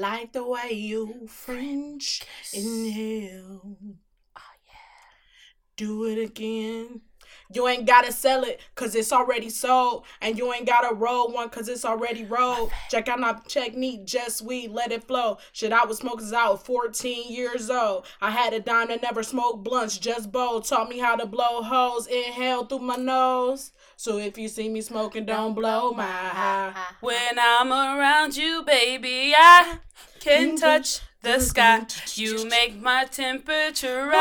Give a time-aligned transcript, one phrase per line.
[0.00, 2.22] like the way you French
[2.54, 3.76] inhale.
[4.36, 5.12] Oh yeah.
[5.76, 7.02] Do it again.
[7.52, 10.04] You ain't gotta sell it cause it's already sold.
[10.20, 12.70] And you ain't gotta roll one cause it's already rolled.
[12.90, 15.38] Check out my technique, just weed, let it flow.
[15.52, 18.06] Shit, I was smoking since I was 14 years old.
[18.20, 20.60] I had a dime that never smoked blunts, just bowl.
[20.60, 23.72] Taught me how to blow holes, inhale through my nose.
[23.96, 26.72] So if you see me smoking, don't blow my high.
[27.00, 29.78] When I'm around you, baby, I
[30.20, 30.56] can mm-hmm.
[30.56, 31.86] touch the sky.
[32.14, 34.20] You make my temperature rise.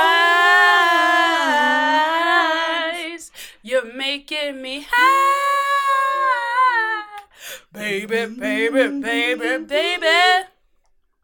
[3.62, 5.36] You're making me high.
[7.72, 10.48] Baby, baby, baby, baby.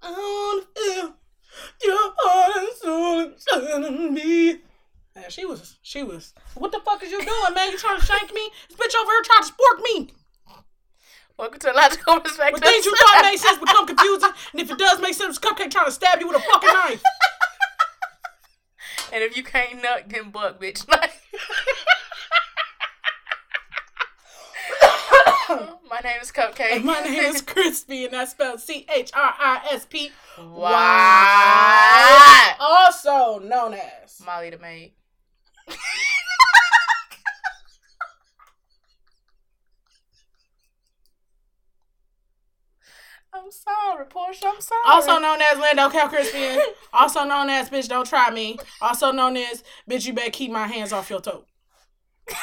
[0.01, 1.15] I wanna feel
[1.83, 4.61] your heart and soul inside of me.
[5.15, 6.33] Man, she was, she was.
[6.55, 7.71] What the fuck is you doing, man?
[7.71, 8.51] You trying to shank me?
[8.69, 10.13] This bitch over here trying to spork me.
[11.37, 12.61] Welcome to Logical Perspective.
[12.61, 15.69] But things you thought made sense become confusing, and if it does make sense, Cupcake
[15.69, 17.03] trying to stab you with a fucking knife.
[19.13, 20.85] And if you can't nut, then buck, bitch.
[20.89, 21.11] Like.
[25.89, 26.71] My name is Cupcake.
[26.71, 30.11] And my name is Chrispy, and that's spelled C H R I S P.
[30.37, 30.95] Why?
[32.59, 34.21] Also known as.
[34.25, 34.93] Molly the maid.
[43.35, 44.47] I'm sorry, Portia.
[44.47, 44.81] I'm sorry.
[44.85, 46.59] Also known as Lando Calcrispian.
[46.93, 48.57] also known as Bitch Don't Try Me.
[48.81, 51.43] Also known as Bitch You Better Keep My Hands Off Your Toe.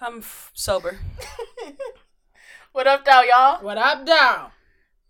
[0.00, 0.98] I'm f- sober.
[2.72, 3.62] what up, though, y'all?
[3.62, 4.50] What up, down?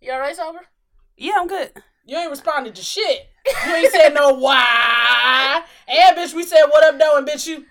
[0.01, 0.61] You alright, sober?
[1.15, 1.71] Yeah, I'm good.
[2.05, 3.27] You ain't responded to shit.
[3.67, 5.63] You ain't said no why.
[5.87, 7.65] And bitch, we said what up, though, and bitch, you.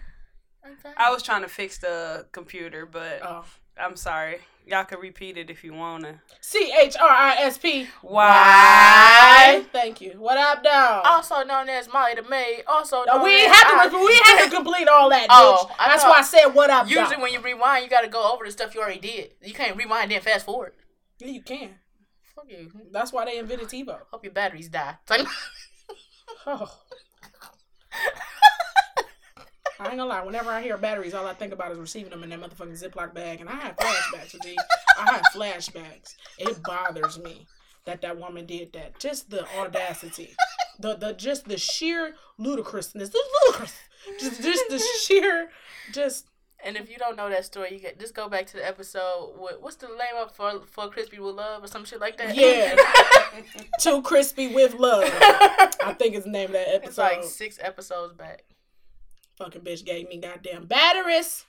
[0.96, 3.44] I was trying to fix the computer, but Oh.
[3.80, 4.38] I'm sorry.
[4.68, 6.20] Y'all can repeat it if you wanna.
[6.42, 7.86] C H R I S P.
[8.02, 9.64] Why?
[9.72, 10.10] Thank you.
[10.18, 11.00] What up, down?
[11.06, 12.64] Also known as Molly the maid.
[12.66, 15.66] Also, No, known we ain't as have I- We had to complete all that, oh,
[15.66, 15.70] bitch.
[15.70, 17.20] Oh, I That's why I said what up, Usually, down.
[17.22, 19.30] when you rewind, you got to go over the stuff you already did.
[19.42, 20.74] You can't rewind then fast forward.
[21.18, 21.76] Yeah, you can.
[22.34, 22.70] Fuck you.
[22.92, 24.00] That's why they invented TiVo.
[24.10, 24.96] Hope your batteries die.
[26.46, 26.70] Oh.
[29.81, 30.22] I ain't gonna lie.
[30.22, 33.15] Whenever I hear batteries, all I think about is receiving them in that motherfucking Ziploc
[33.15, 34.43] bag, and I have flashbacks.
[34.43, 34.56] G.
[34.99, 36.16] I have flashbacks.
[36.39, 37.47] It bothers me
[37.84, 38.99] that that woman did that.
[38.99, 40.34] Just the audacity,
[40.78, 43.11] the the just the sheer ludicrousness.
[43.11, 43.78] The ludicrous.
[44.19, 45.50] Just just the sheer.
[45.93, 46.27] Just
[46.65, 49.34] and if you don't know that story, you get just go back to the episode.
[49.39, 52.34] With, what's the name of for for crispy with love or some shit like that?
[52.34, 52.77] Yeah.
[53.81, 55.05] too crispy with love.
[55.84, 56.89] I think it's the name of that episode.
[56.89, 58.43] it's like six episodes back.
[59.38, 61.44] Fucking bitch gave me goddamn batteries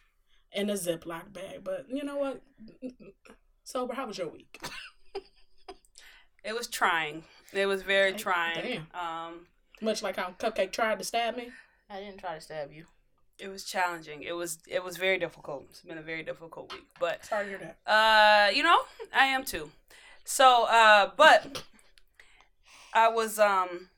[0.54, 1.64] in a Ziploc bag.
[1.64, 2.42] But you know what?
[3.64, 4.60] Sober, how was your week?
[6.44, 7.24] It was trying.
[7.54, 8.86] It was very trying.
[8.94, 9.02] Damn.
[9.28, 9.48] Um,
[9.82, 11.50] Much like how Cupcake tried to stab me.
[11.90, 12.86] I didn't try to stab you.
[13.38, 14.24] It was challenging.
[14.24, 15.66] It was it was very difficult.
[15.70, 17.92] It's been a very difficult week, but Sorry to hear that.
[17.92, 18.80] Uh, you know,
[19.14, 19.72] I am too.
[20.26, 21.64] So, uh, but
[22.94, 23.90] I was um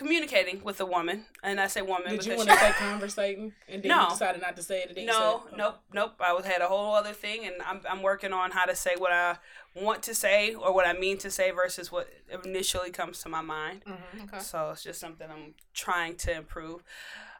[0.00, 3.82] communicating with a woman, and I say woman Did you want to say conversating and
[3.82, 4.04] then No.
[4.04, 4.96] you decided not to say it?
[4.96, 6.12] And no, said, nope, nope.
[6.20, 8.94] I was had a whole other thing, and I'm I'm working on how to say
[8.96, 9.36] what I
[9.74, 12.08] want to say or what I mean to say versus what
[12.44, 13.82] initially comes to my mind.
[13.86, 14.24] Mhm.
[14.24, 14.38] Okay.
[14.40, 16.82] So it's just something I'm trying to improve.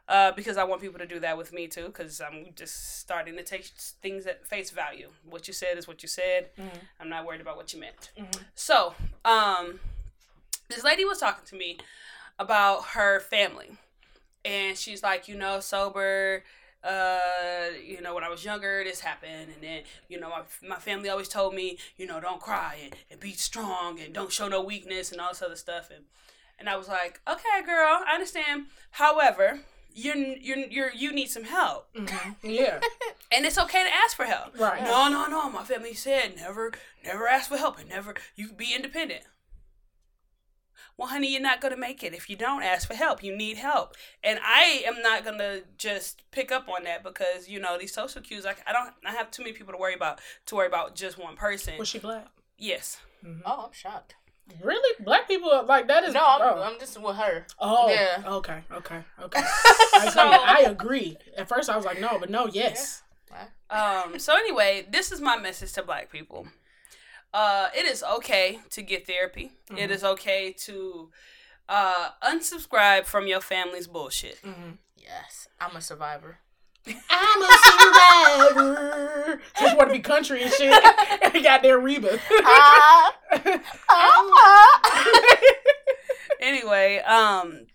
[0.07, 1.85] Uh, because I want people to do that with me too.
[1.85, 3.65] Because I'm just starting to take
[4.05, 5.09] things at face value.
[5.23, 6.41] What you said is what you said.
[6.57, 6.79] Mhm.
[6.99, 8.11] I'm not worried about what you meant.
[8.17, 8.43] Mhm.
[8.55, 8.93] So,
[9.25, 9.79] um,
[10.67, 11.77] this lady was talking to me
[12.41, 13.71] about her family,
[14.43, 16.43] and she's like, you know, sober.
[16.83, 17.19] Uh,
[17.85, 21.09] you know, when I was younger, this happened, and then you know, my, my family
[21.09, 24.63] always told me, you know, don't cry and, and be strong and don't show no
[24.63, 26.05] weakness and all this other stuff, and
[26.57, 28.65] and I was like, okay, girl, I understand.
[28.91, 29.59] However,
[29.93, 32.35] you're you're you're you need some help, Mhm.
[32.41, 32.79] Yeah.
[33.31, 34.57] and it's okay to ask for help.
[34.59, 34.81] Right.
[34.83, 35.51] No, no, no.
[35.51, 36.71] My family said never,
[37.03, 39.21] never ask for help and never you be independent.
[41.01, 43.23] Well, honey, you're not gonna make it if you don't ask for help.
[43.23, 47.59] You need help, and I am not gonna just pick up on that because you
[47.59, 48.45] know these social cues.
[48.45, 51.17] Like I don't, I have too many people to worry about to worry about just
[51.17, 51.73] one person.
[51.79, 52.27] Was she black?
[52.59, 52.99] Yes.
[53.25, 53.41] Mhm.
[53.43, 54.13] Oh, I'm shocked.
[54.61, 54.95] Really?
[55.03, 56.61] Black people are like that is No, I'm, oh.
[56.61, 57.47] I'm just with her.
[57.57, 58.21] Oh, Yeah.
[58.27, 59.41] okay, okay, okay.
[59.95, 60.37] I, So- agree.
[60.45, 61.17] I agree.
[61.35, 63.01] At first, I was like, no, but no, yes.
[63.71, 66.47] Um, so anyway, this is my message to black people.
[67.33, 69.51] Uh, it is okay to get therapy.
[69.69, 69.89] It Mhm.
[69.89, 71.11] is okay to
[71.69, 74.41] uh, unsubscribe from your family's bullshit.
[74.41, 74.71] Mm-hmm.
[74.97, 76.39] Yes, I'm a survivor.
[77.09, 79.41] I'm a survivor.
[79.59, 80.83] Just want to be country and shit.
[81.43, 82.19] Got their Reba.
[82.43, 83.15] Ah.
[83.89, 85.03] Ah.
[86.41, 87.67] anyway, um,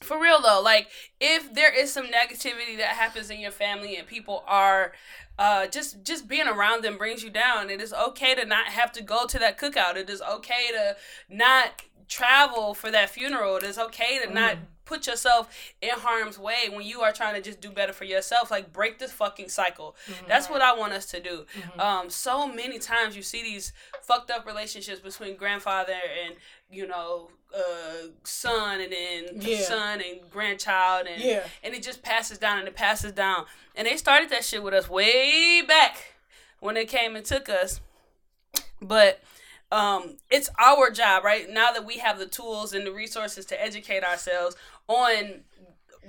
[0.00, 0.88] for real though, like
[1.20, 4.92] if there is some negativity that happens in your family and people are
[5.40, 7.70] uh, just just being around them brings you down.
[7.70, 9.96] It is okay to not have to go to that cookout.
[9.96, 10.96] It is okay to
[11.30, 13.56] not travel for that funeral.
[13.56, 14.34] It is okay to mm.
[14.34, 15.48] not put yourself
[15.80, 18.50] in harm's way when you are trying to just do better for yourself.
[18.50, 19.96] Like break this fucking cycle.
[20.06, 20.26] Mm-hmm.
[20.26, 21.46] That's what I want us to do.
[21.56, 21.80] Mm-hmm.
[21.80, 23.72] Um, so many times you see these
[24.02, 25.94] fucked up relationships between grandfather
[26.26, 26.34] and
[26.68, 29.60] you know uh son and then yeah.
[29.60, 31.42] son and grandchild and yeah.
[31.64, 34.72] and it just passes down and it passes down and they started that shit with
[34.72, 36.14] us way back
[36.60, 37.80] when they came and took us
[38.80, 39.20] but
[39.72, 43.62] um it's our job right now that we have the tools and the resources to
[43.62, 44.56] educate ourselves
[44.88, 45.42] on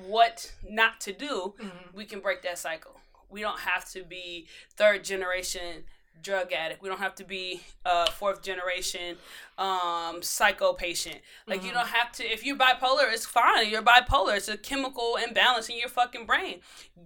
[0.08, 1.68] what not to do mm-hmm.
[1.96, 3.00] we can break that cycle
[3.30, 5.84] we don't have to be third generation
[6.22, 6.82] drug addict.
[6.82, 9.18] We don't have to be a fourth generation
[9.58, 11.18] um, psycho patient.
[11.48, 11.68] Like mm-hmm.
[11.68, 12.24] you don't have to.
[12.24, 13.70] If you're bipolar, it's fine.
[13.70, 14.38] You're bipolar.
[14.38, 16.60] It's a chemical imbalance in your fucking brain.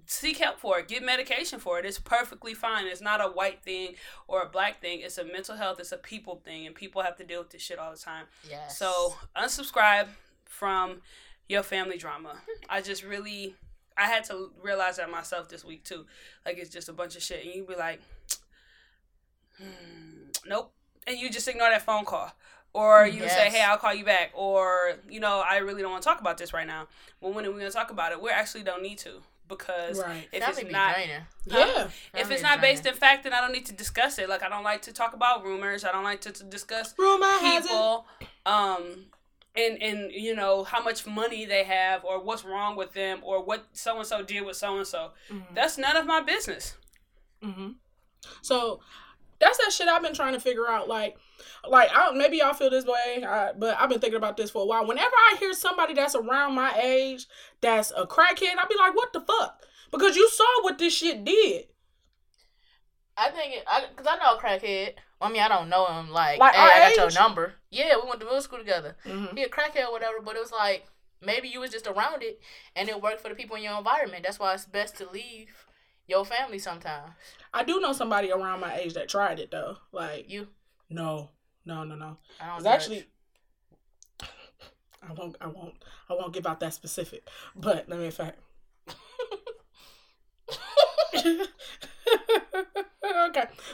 [0.06, 0.88] Seek help for it.
[0.88, 1.86] Get medication for it.
[1.86, 2.88] It's perfectly fine.
[2.88, 3.96] It's not a white thing
[4.28, 5.00] or a black thing.
[5.02, 5.80] It's a mental health.
[5.80, 8.26] It's a people thing, and people have to deal with this shit all the time.
[8.50, 8.78] Yes.
[8.78, 10.08] So unsubscribe
[10.46, 11.02] from
[11.48, 12.36] your family drama.
[12.70, 13.56] I just really.
[13.98, 16.06] I had to realize that myself this week too.
[16.46, 18.02] Like it's just a bunch of shit, and you'd be like,
[19.58, 20.72] hmm, nope.
[21.08, 22.32] And you just ignore that phone call.
[22.74, 23.34] Or you yes.
[23.34, 24.32] say, hey, I'll call you back.
[24.34, 26.88] Or, you know, I really don't want to talk about this right now.
[27.22, 28.22] Well, when are we going to talk about it?
[28.22, 29.22] We actually don't need to.
[29.48, 30.28] Because right.
[30.34, 30.98] if That'd it's not,
[31.46, 34.28] yeah, if it's not based in fact, then I don't need to discuss it.
[34.28, 35.86] Like I don't like to talk about rumors.
[35.86, 38.08] I don't like to, to discuss Rumor people.
[38.48, 39.06] Um,
[39.56, 43.44] and and you know how much money they have or what's wrong with them or
[43.44, 45.12] what so and so did with so and so.
[45.54, 46.76] That's none of my business.
[47.44, 47.74] Mm-hmm.
[48.42, 48.80] So
[49.40, 50.88] that's that shit I've been trying to figure out.
[50.88, 51.18] Like,
[51.68, 54.64] like I maybe y'all feel this way, I, but I've been thinking about this for
[54.64, 54.88] a while.
[54.88, 57.28] Whenever I hear somebody that's around my age
[57.62, 59.62] that's a crackhead, I'll be like, "What the fuck?"
[59.92, 61.66] Because you saw what this shit did.
[63.18, 64.96] I think, it, I, cause I know a crackhead.
[65.22, 66.10] I mean, I don't know him.
[66.12, 67.54] Like, like hey, I got your number.
[67.72, 68.98] Yeah, we went to middle school together.
[69.06, 69.38] Mm-hmm.
[69.38, 70.86] He a crackhead or whatever, but it was like
[71.22, 72.42] maybe you was just around it,
[72.76, 74.24] and it worked for the people in your environment.
[74.24, 75.65] That's why it's best to leave
[76.08, 77.12] your family sometimes.
[77.54, 79.78] I do know somebody around my age that tried it though.
[79.92, 80.48] Like you?
[80.90, 81.30] No,
[81.66, 82.18] no, no, no.
[82.40, 82.58] I don't.
[82.58, 83.06] It's actually.
[85.08, 85.36] I won't.
[85.40, 85.76] I won't.
[86.10, 87.28] I won't give out that specific.
[87.56, 88.40] But let me in fact.
[91.16, 91.46] okay,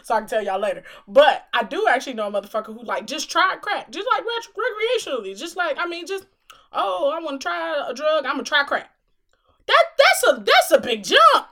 [0.03, 0.83] so I can tell y'all later.
[1.07, 5.37] But I do actually know a motherfucker who like just tried crack, just like recreationally,
[5.37, 6.25] just like I mean, just
[6.71, 8.25] oh, I want to try a drug.
[8.25, 8.91] I'm gonna try crack.
[9.67, 11.47] That that's a that's a big jump.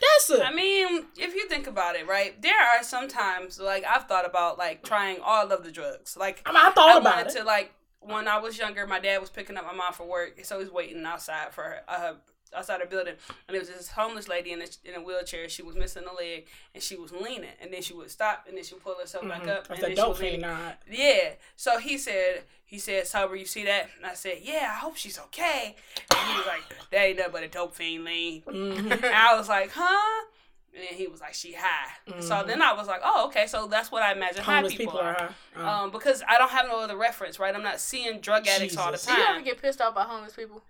[0.00, 0.42] That's.
[0.42, 4.58] I mean, if you think about it, right, there are sometimes like I've thought about
[4.58, 6.16] like trying all of the drugs.
[6.16, 7.38] Like I, mean, I thought I about it.
[7.38, 10.44] to like when I was younger, my dad was picking up my mom for work,
[10.44, 12.14] so he's waiting outside for her, uh,
[12.56, 15.48] outside the building, and there was this homeless lady in a, in a wheelchair.
[15.48, 18.56] She was missing a leg, and she was leaning, and then she would stop, and
[18.56, 19.46] then she would pull herself mm-hmm.
[19.46, 19.68] back up.
[19.68, 20.78] That's and then dope she not.
[20.90, 21.30] Yeah.
[21.56, 24.96] So he said, he said, "Sober, you see that?" And I said, "Yeah, I hope
[24.96, 25.74] she's okay."
[26.10, 28.92] And he was like, "That ain't nothing but a dope fiend lean." Mm-hmm.
[28.92, 30.26] and I was like, "Huh?"
[30.72, 32.20] And then he was like, "She high." Mm-hmm.
[32.20, 34.92] So then I was like, "Oh, okay." So that's what I imagine Homeless high people,
[34.92, 35.16] people are.
[35.16, 35.82] are high.
[35.82, 37.52] Um, because I don't have no other reference, right?
[37.52, 38.78] I'm not seeing drug addicts Jesus.
[38.78, 39.16] all the time.
[39.16, 40.62] Do you ever get pissed off by homeless people?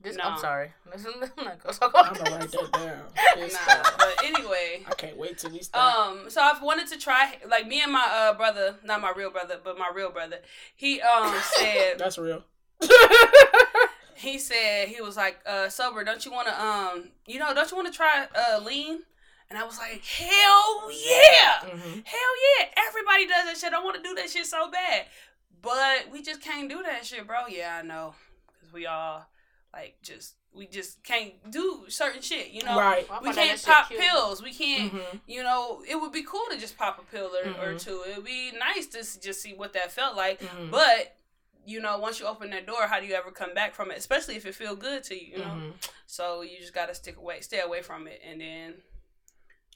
[0.00, 0.24] This, no.
[0.24, 0.70] I'm sorry.
[0.94, 3.48] I'm not gonna talk about I'm gonna write that down.
[3.50, 5.96] nah, but anyway, I can't wait till we start.
[5.96, 9.30] Um, so I've wanted to try, like me and my uh brother, not my real
[9.30, 10.36] brother, but my real brother.
[10.76, 12.44] He um said that's real.
[14.14, 16.04] he said he was like, uh, sober.
[16.04, 19.00] Don't you want to um, you know, don't you want to try uh lean?
[19.50, 22.00] And I was like, hell yeah, mm-hmm.
[22.04, 22.66] hell yeah!
[22.86, 23.72] Everybody does that shit.
[23.72, 25.06] I want to do that shit so bad,
[25.60, 27.46] but we just can't do that shit, bro.
[27.48, 28.14] Yeah, I know,
[28.52, 29.26] because we all
[29.72, 32.76] like just we just can't do certain shit, you know.
[32.76, 33.06] Right.
[33.22, 34.42] we can't pop pills.
[34.42, 35.16] We can't, mm-hmm.
[35.26, 35.82] you know.
[35.88, 37.62] It would be cool to just pop a pill or, mm-hmm.
[37.62, 38.02] or two.
[38.08, 40.40] It would be nice to just see what that felt like.
[40.40, 40.70] Mm-hmm.
[40.70, 41.16] But
[41.68, 43.98] you know, once you open that door, how do you ever come back from it?
[43.98, 45.44] Especially if it feel good to you, you know.
[45.44, 45.70] Mm-hmm.
[46.06, 48.74] So you just gotta stick away, stay away from it, and then,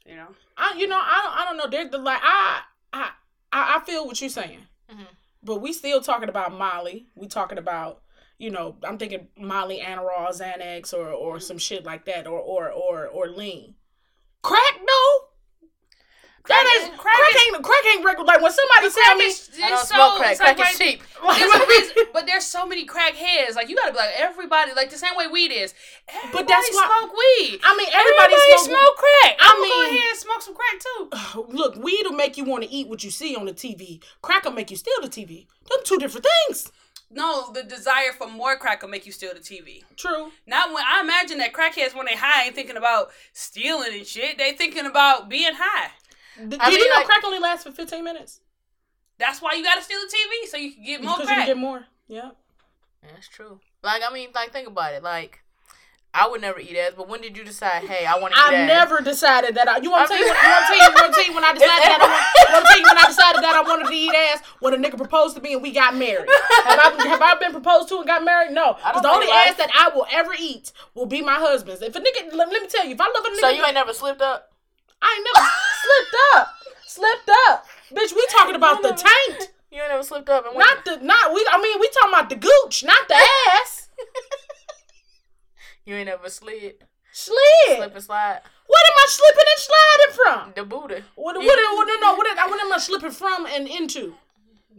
[0.06, 0.28] you know.
[0.56, 1.68] I, you know, I don't, I don't know.
[1.70, 2.62] There's the like, I,
[2.94, 3.10] I,
[3.52, 5.02] I feel what you're saying, mm-hmm.
[5.42, 7.08] but we still talking about Molly.
[7.14, 8.00] We talking about
[8.38, 11.42] you know, I'm thinking Molly, Adderall, Xanax, or or mm-hmm.
[11.42, 13.74] some shit like that, or or or or lean.
[14.42, 15.28] Crack, no.
[16.42, 18.26] Crack, that ain't, crack, crack ain't crack ain't regular.
[18.26, 20.36] Like when somebody tell me, is, I don't so, smoke crack.
[20.38, 21.02] Crack like, is cheap.
[21.22, 23.54] There's but there's so many crack heads.
[23.54, 24.72] Like you gotta be like everybody.
[24.74, 25.72] Like the same way weed is.
[26.08, 27.60] Everybody but that's why, smoke weed.
[27.62, 29.36] I mean, everybody, everybody smoke, smoke crack.
[29.38, 31.54] I am mean, go ahead and smoke some crack too.
[31.56, 34.02] Look, weed will make you want to eat what you see on the TV.
[34.20, 35.46] Crack will make you steal the TV.
[35.70, 36.72] Them two different things.
[37.14, 39.82] No, the desire for more crack will make you steal the TV.
[39.96, 40.30] True.
[40.46, 44.38] Not when I imagine that crackheads when they high ain't thinking about stealing and shit.
[44.38, 45.90] They thinking about being high.
[46.36, 48.40] Do I mean, you know like, crack only lasts for fifteen minutes?
[49.18, 51.16] That's why you gotta steal the TV so you can get more.
[51.16, 51.84] Because you can get more.
[52.08, 52.30] Yeah.
[53.02, 53.60] That's true.
[53.82, 55.02] Like I mean, like think about it.
[55.02, 55.42] Like
[56.14, 57.84] I would never eat ass, but when did you decide?
[57.88, 59.66] Hey, I want to eat I never decided that.
[59.66, 60.28] I, you want to tell you?
[60.28, 60.92] Want to tell you?
[60.92, 62.00] Want to tell you when I decided that?
[62.04, 64.44] I want, want to tell you when I decided that I wanted to eat ass
[64.60, 66.28] when a nigga proposed to me and we got married.
[66.68, 68.52] Have I have I been proposed to and got married?
[68.52, 68.76] No.
[68.76, 71.80] Because the only ass that I will ever eat will be my husband's.
[71.80, 73.64] If a nigga, let, let me tell you, if I love a nigga, so you
[73.64, 74.52] ain't never slipped up.
[75.00, 75.48] I ain't never
[75.80, 76.46] slipped up.
[76.84, 78.12] Slipped up, bitch.
[78.14, 79.48] We talking about the taint.
[79.72, 81.40] You ain't never slipped up and not the not we.
[81.50, 83.88] I mean, we talking about the gooch, not the ass.
[85.84, 86.84] You ain't ever slid.
[87.12, 87.76] Slid.
[87.76, 88.40] Slip and slide.
[88.66, 90.52] What am I slipping and sliding from?
[90.56, 91.04] The booty.
[91.14, 91.36] What?
[91.36, 91.44] What?
[91.44, 94.14] what, what no, what, what am I slipping from and into?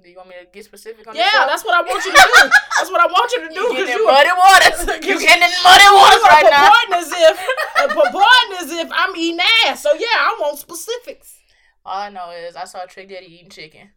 [0.03, 2.17] Do you want me to get specific on Yeah, that's what I want you to
[2.17, 2.49] do.
[2.77, 3.61] that's what I want you to do.
[3.61, 5.03] You getting muddy waters.
[5.07, 6.97] You getting in muddy waters right now.
[6.97, 7.37] as if,
[7.75, 9.83] purporting as if I'm eating ass.
[9.83, 11.39] So yeah, I want specifics.
[11.85, 13.91] All I know is I saw Trick Daddy eating chicken,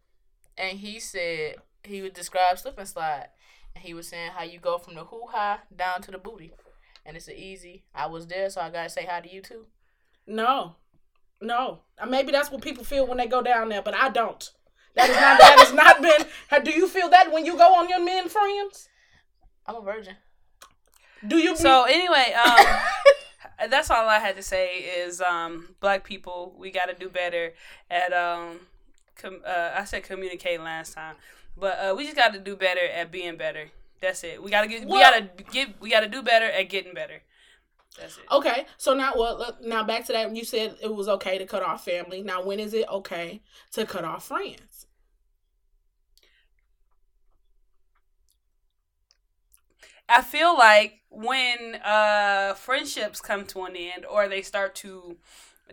[0.59, 3.29] and he said he would describe slip and slide,
[3.75, 6.53] and he was saying how you go from the hoo ha down to the booty
[7.07, 7.85] and it's an easy.
[7.95, 9.67] I was there, so I gotta say hi to you too.
[10.27, 10.77] No,
[11.41, 11.81] no.
[11.99, 14.51] Uh, maybe that's what people feel when they go down there, but I don't.
[14.95, 15.39] That is not.
[15.39, 16.27] that has not been.
[16.49, 18.89] How, Do you feel that when you go on your men friends?
[19.67, 20.17] I'm a virgin.
[21.27, 21.57] Do you?
[21.57, 22.67] So anyway, um,
[23.71, 24.79] that's all I had to say.
[24.79, 27.53] Is um, black people, we got to do better
[27.91, 28.61] at um,
[29.17, 31.17] com- uh, I said communicate last time,
[31.57, 33.71] but uh, we just got to do better at being better.
[34.01, 34.43] That's it.
[34.43, 34.87] We gotta get.
[34.87, 35.81] Well, we gotta get.
[35.81, 37.23] We gotta do better at getting better.
[37.99, 38.25] That's it.
[38.31, 40.35] Okay, so now well, now back to that.
[40.35, 42.23] You said it was okay to cut off family.
[42.23, 43.41] Now, when is it okay
[43.73, 44.87] to cut off friends?
[50.09, 55.17] I feel like when uh friendships come to an end or they start to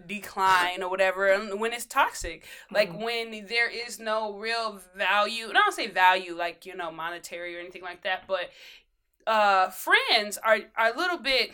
[0.07, 3.03] decline or whatever and when it's toxic like mm-hmm.
[3.03, 7.55] when there is no real value and i don't say value like you know monetary
[7.55, 8.49] or anything like that but
[9.27, 11.51] uh friends are are a little bit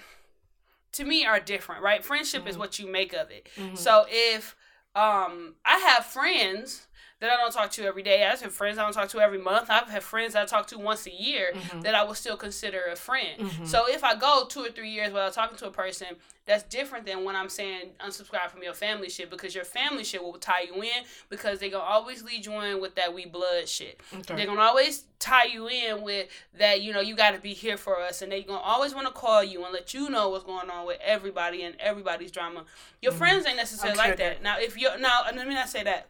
[0.94, 2.50] to me are different right friendship mm-hmm.
[2.50, 3.76] is what you make of it mm-hmm.
[3.76, 4.56] so if
[4.96, 6.88] um i have friends
[7.20, 8.24] that I don't talk to every day.
[8.24, 9.70] I have friends I don't talk to every month.
[9.70, 11.82] I've friends I talk to once a year mm-hmm.
[11.82, 13.40] that I will still consider a friend.
[13.40, 13.66] Mm-hmm.
[13.66, 16.08] So if I go two or three years without talking to a person,
[16.46, 20.24] that's different than when I'm saying unsubscribe from your family shit because your family shit
[20.24, 23.68] will tie you in because they're gonna always lead you in with that we blood
[23.68, 24.02] shit.
[24.12, 24.36] Okay.
[24.36, 28.00] They're gonna always tie you in with that, you know, you gotta be here for
[28.00, 30.88] us and they're gonna always wanna call you and let you know what's going on
[30.88, 32.64] with everybody and everybody's drama.
[33.02, 33.20] Your mm-hmm.
[33.20, 34.42] friends ain't necessarily like that.
[34.42, 36.10] Now if you're now let me not say that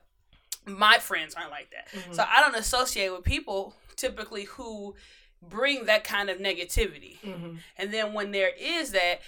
[0.77, 1.89] my friends aren't like that.
[1.91, 2.13] Mm-hmm.
[2.13, 4.95] So I don't associate with people typically who
[5.41, 7.19] bring that kind of negativity.
[7.19, 7.55] Mm-hmm.
[7.77, 9.21] And then when there is that,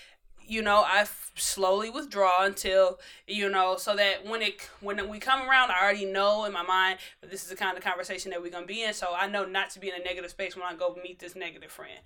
[0.45, 1.05] you know, I
[1.35, 6.05] slowly withdraw until you know, so that when it when we come around, I already
[6.05, 8.83] know in my mind that this is the kind of conversation that we're gonna be
[8.83, 8.93] in.
[8.93, 11.35] So I know not to be in a negative space when I go meet this
[11.35, 11.99] negative friend.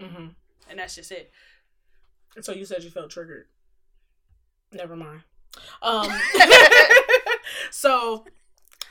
[0.00, 0.26] Mm-hmm.
[0.70, 1.30] And that's just it.
[2.40, 3.46] So you said you felt triggered.
[4.72, 5.22] Never mind.
[5.82, 6.08] Um.
[7.70, 8.24] so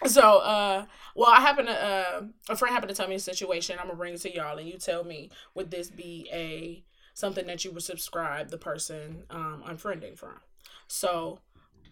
[0.05, 3.77] so, uh, well, I happen to, uh, a friend happened to tell me a situation.
[3.79, 6.83] I'm gonna bring it to y'all, and you tell me would this be a
[7.13, 10.39] something that you would subscribe the person um unfriending from?
[10.87, 11.39] So,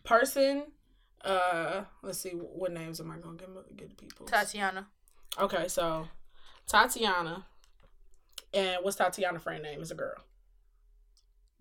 [0.04, 0.66] person,
[1.24, 4.26] uh, let's see, what names am I gonna give give people?
[4.26, 4.88] Tatiana.
[5.40, 6.08] Okay, so
[6.68, 7.46] Tatiana,
[8.54, 9.82] and what's Tatiana friend name?
[9.82, 10.16] Is a girl.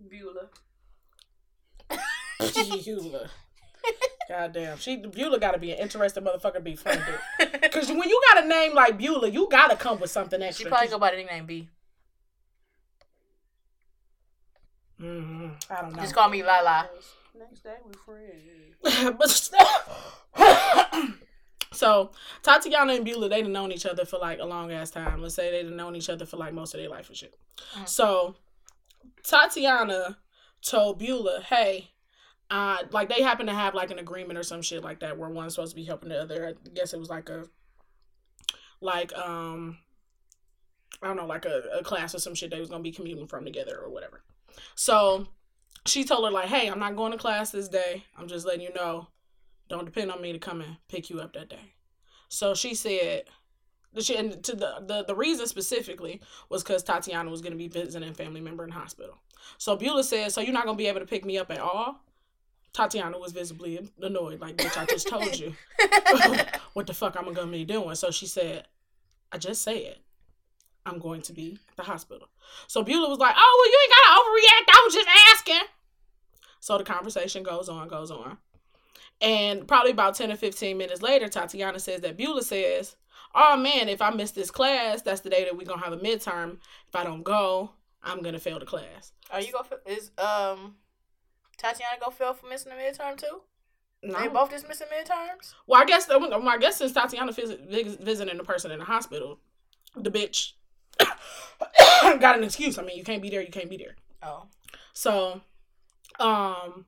[0.09, 0.49] Beulah.
[2.85, 3.31] Beulah.
[4.31, 4.79] God damn.
[4.79, 7.05] She Beulah gotta be an interesting motherfucker to be friended.
[7.73, 10.67] Cause when you got a name like Beulah, you gotta come with something extra.
[10.67, 11.69] She probably go by the nickname B.
[15.01, 15.49] Mm-hmm.
[15.69, 16.03] I don't know.
[16.03, 16.89] Just call me Lala.
[17.37, 19.17] Next day we friends.
[19.19, 21.11] but
[21.73, 22.13] so
[22.45, 25.21] Tatiana and Beulah, they've known each other for like a long ass time.
[25.21, 27.37] Let's say they've known each other for like most of their life and shit.
[27.75, 27.87] Mm-hmm.
[27.87, 28.37] So
[29.25, 30.19] Tatiana
[30.63, 31.91] told Beulah, hey,
[32.51, 35.31] uh, like they happen to have like an agreement or some shit like that where
[35.31, 36.49] one's supposed to be helping the other.
[36.49, 37.45] I guess it was like a,
[38.81, 39.79] like um,
[41.03, 43.27] I don't know, like a, a class or some shit they was gonna be commuting
[43.27, 44.23] from together or whatever.
[44.75, 45.29] So
[45.87, 48.05] she told her like, "Hey, I'm not going to class this day.
[48.17, 49.09] I'm just letting you know
[49.69, 51.75] Don't depend on me to come and pick you up that day.
[52.29, 53.25] So she said,
[53.99, 57.69] she, and to the, the, the reason specifically was because Tatiana was going to be
[57.69, 59.19] visiting a family member in hospital.
[59.59, 61.59] So Beulah said, So you're not going to be able to pick me up at
[61.59, 62.05] all?
[62.73, 65.55] Tatiana was visibly annoyed, like, bitch, I just told you
[66.73, 67.95] what the fuck I'm gonna be doing.
[67.97, 68.67] So she said,
[69.33, 69.97] I just said
[70.87, 72.29] I'm going to be at the hospital.
[72.67, 74.77] So Beulah was like, Oh, well, you ain't gotta overreact.
[74.77, 75.69] I was just asking.
[76.61, 78.39] So the conversation goes on, goes on.
[79.21, 82.97] And probably about 10 or 15 minutes later, Tatiana says that Beulah says,
[83.35, 85.99] Oh man, if I miss this class, that's the day that we're gonna have a
[85.99, 86.59] midterm.
[86.89, 87.71] If I don't go,
[88.03, 89.13] I'm gonna fail the class.
[89.31, 90.77] Are you gonna is um
[91.61, 93.43] Tatiana go fail for missing the midterm too?
[94.03, 94.19] No.
[94.19, 95.53] They both just missing midterms.
[95.67, 97.61] Well, I guess well, I guess since Tatiana visit,
[98.01, 99.39] visiting the person in the hospital,
[99.95, 100.53] the bitch
[102.21, 102.79] got an excuse.
[102.79, 103.43] I mean, you can't be there.
[103.43, 103.97] You can't be there.
[104.23, 104.47] Oh.
[104.95, 105.43] So,
[106.19, 106.87] um,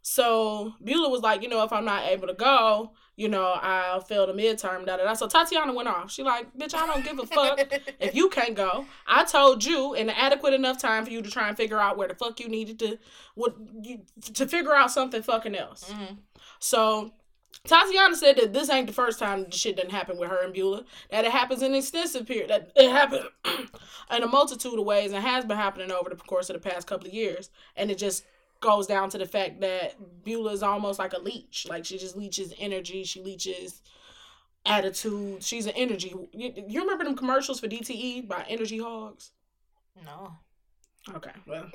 [0.00, 3.98] so Beulah was like, you know, if I'm not able to go, you know, I
[4.06, 5.14] failed a midterm, da da da.
[5.14, 6.10] So Tatiana went off.
[6.10, 7.58] She like, bitch, I don't give a fuck
[7.98, 8.84] if you can't go.
[9.06, 12.08] I told you in adequate enough time for you to try and figure out where
[12.08, 12.98] the fuck you needed to
[13.34, 14.02] what you
[14.34, 15.90] to figure out something fucking else.
[15.90, 16.14] Mm-hmm.
[16.58, 17.12] So
[17.64, 20.52] Tatiana said that this ain't the first time the shit didn't happen with her and
[20.52, 20.84] Beulah.
[21.10, 22.50] That it happens in an extensive period.
[22.50, 23.24] That it happened
[24.14, 26.86] in a multitude of ways and has been happening over the course of the past
[26.86, 27.50] couple of years.
[27.76, 28.24] And it just
[28.66, 30.04] goes down to the fact that mm-hmm.
[30.24, 31.66] Beulah is almost like a leech.
[31.70, 33.04] Like she just leeches energy.
[33.04, 33.80] She leeches
[34.66, 35.42] attitude.
[35.42, 36.12] She's an energy.
[36.32, 39.30] You, you remember them commercials for DTE by Energy Hogs?
[40.04, 40.32] No.
[41.14, 41.70] Okay, well,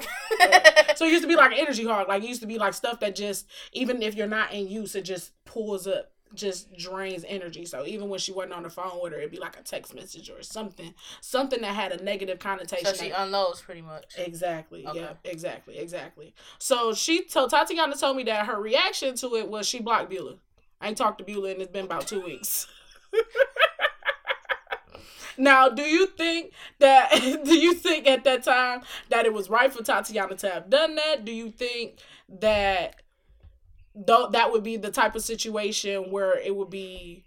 [0.97, 2.09] so it used to be like an energy hog.
[2.09, 4.93] Like it used to be like stuff that just even if you're not in use,
[4.93, 7.65] it just pulls up just drains energy.
[7.65, 9.93] So even when she wasn't on the phone with her, it'd be like a text
[9.93, 12.85] message or something, something that had a negative connotation.
[12.85, 14.13] So she unloads pretty much.
[14.17, 14.85] Exactly.
[14.85, 14.99] Okay.
[14.99, 15.13] Yeah.
[15.23, 15.77] Exactly.
[15.77, 16.33] Exactly.
[16.59, 20.35] So she told Tatiana told me that her reaction to it was she blocked Beulah.
[20.79, 22.67] I ain't talked to Beulah and it's been about two weeks.
[25.37, 27.11] now, do you think that
[27.43, 30.95] do you think at that time that it was right for Tatiana to have done
[30.95, 31.25] that?
[31.25, 31.97] Do you think
[32.39, 33.01] that
[33.95, 37.23] though that would be the type of situation where it would be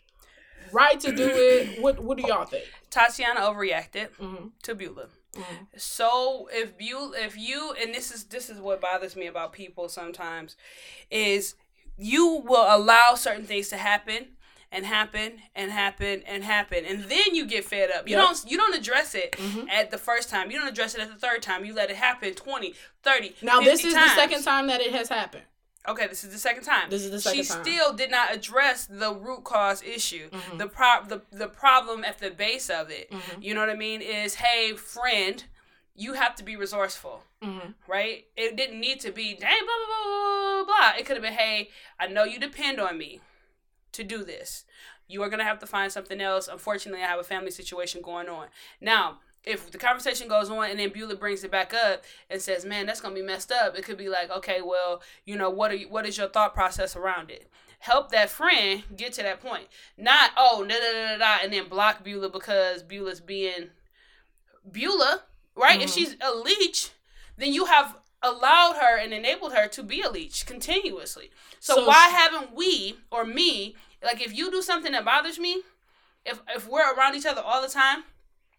[0.72, 1.78] right to do it.
[1.80, 2.64] What What do y'all think?
[2.90, 4.46] Tatiana overreacted mm-hmm.
[4.62, 5.08] to Beulah.
[5.34, 5.64] Mm-hmm.
[5.76, 9.88] So if you if you and this is this is what bothers me about people
[9.88, 10.56] sometimes
[11.10, 11.54] is
[11.96, 14.28] you will allow certain things to happen
[14.70, 18.24] and happen and happen and happen and then you get fed up you yep.
[18.24, 19.68] don't you don't address it mm-hmm.
[19.68, 21.96] at the first time you don't address it at the third time you let it
[21.96, 24.10] happen 20 30 now this is times.
[24.10, 25.44] the second time that it has happened
[25.86, 26.88] Okay, this is the second time.
[26.88, 27.62] This is the second she time.
[27.62, 30.30] still did not address the root cause issue.
[30.30, 30.58] Mm-hmm.
[30.58, 33.10] The prop the, the problem at the base of it.
[33.10, 33.42] Mm-hmm.
[33.42, 34.00] You know what I mean?
[34.00, 35.44] Is hey friend,
[35.94, 37.24] you have to be resourceful.
[37.42, 37.70] Mm-hmm.
[37.86, 38.24] Right?
[38.36, 40.98] It didn't need to be dang blah blah blah blah blah.
[40.98, 41.68] It could have been, hey,
[42.00, 43.20] I know you depend on me
[43.92, 44.64] to do this.
[45.06, 46.48] You are gonna have to find something else.
[46.48, 48.46] Unfortunately, I have a family situation going on.
[48.80, 52.64] Now, if the conversation goes on and then Beulah brings it back up and says,
[52.64, 55.70] "Man, that's gonna be messed up," it could be like, "Okay, well, you know, what
[55.70, 59.40] are you, what is your thought process around it?" Help that friend get to that
[59.40, 59.68] point.
[59.96, 63.70] Not oh da da da da and then block Beulah because Beulah's being
[64.70, 65.22] Beulah,
[65.54, 65.74] right?
[65.74, 65.82] Mm-hmm.
[65.82, 66.90] If she's a leech,
[67.36, 71.30] then you have allowed her and enabled her to be a leech continuously.
[71.60, 75.38] So, so why she- haven't we or me like if you do something that bothers
[75.38, 75.62] me,
[76.24, 78.04] if if we're around each other all the time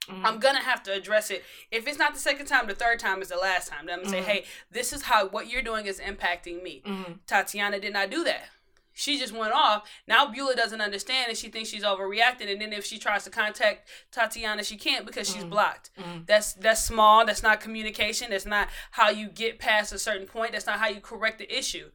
[0.07, 0.25] Mm-hmm.
[0.25, 1.43] I'm gonna have to address it.
[1.71, 3.85] If it's not the second time, the third time is the last time.
[3.85, 4.25] Then I'm gonna mm-hmm.
[4.25, 6.81] say, hey, this is how what you're doing is impacting me.
[6.85, 7.13] Mm-hmm.
[7.27, 8.49] Tatiana did not do that.
[8.97, 9.89] She just went off.
[10.07, 12.49] Now Beulah doesn't understand and she thinks she's overreacting.
[12.49, 15.49] And then if she tries to contact Tatiana, she can't because she's mm-hmm.
[15.49, 15.89] blocked.
[15.99, 16.19] Mm-hmm.
[16.25, 17.25] That's that's small.
[17.25, 18.29] That's not communication.
[18.29, 20.53] That's not how you get past a certain point.
[20.53, 21.91] That's not how you correct the issue.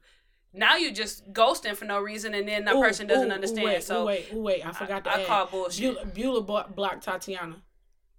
[0.52, 3.66] Now you just ghosting for no reason, and then that ooh, person doesn't ooh, understand.
[3.66, 5.26] Ooh, wait, so wait, wait, I forgot to I, add.
[5.26, 6.12] Call bullshit.
[6.12, 7.62] Beulah, Beulah blocked Tatiana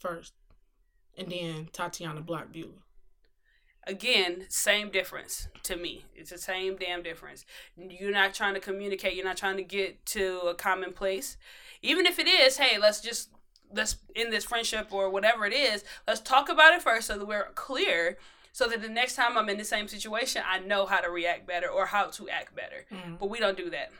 [0.02, 0.34] first,
[1.18, 2.84] and then Tatiana blocked Beulah.
[3.88, 6.06] Again, same difference to me.
[6.16, 7.46] It's the same damn difference.
[7.76, 9.16] You're not trying to communicate.
[9.16, 11.36] You're not trying to get to a common place.
[11.82, 13.30] Even if it is, hey, let's just
[13.74, 15.84] let's end this friendship or whatever it is.
[16.08, 18.18] Let's talk about it first so that we're clear.
[18.54, 21.48] So that the next time I'm in the same situation, I know how to react
[21.48, 22.86] better or how to act better.
[22.92, 23.16] Mm-hmm.
[23.16, 23.92] But we don't do that.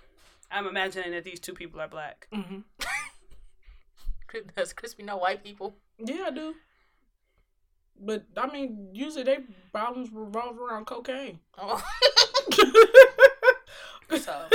[0.52, 2.28] I'm imagining that these two people are black.
[2.34, 2.60] Mm-hmm.
[4.56, 5.76] Does Chrispy know white people?
[5.98, 6.56] Yeah, I do.
[8.00, 9.40] But I mean, usually they
[9.72, 11.40] problems revolve around cocaine.
[11.58, 11.84] Oh.
[14.20, 14.48] so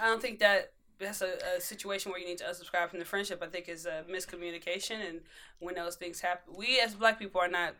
[0.00, 3.04] I don't think that that's a, a, situation where you need to unsubscribe from the
[3.04, 3.42] friendship.
[3.42, 5.20] I think is a miscommunication, and
[5.58, 7.74] when those things happen, we as Black people are not.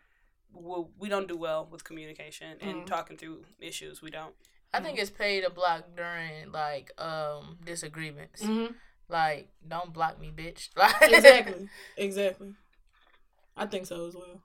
[0.98, 2.86] we don't do well with communication and mm-hmm.
[2.86, 4.00] talking through issues.
[4.00, 4.34] We don't.
[4.74, 8.42] I think it's paid a block during like um disagreements.
[8.42, 8.72] Mm-hmm.
[9.12, 10.70] Like, don't block me, bitch.
[11.02, 11.68] exactly.
[11.98, 12.54] Exactly.
[13.54, 14.40] I think so as well.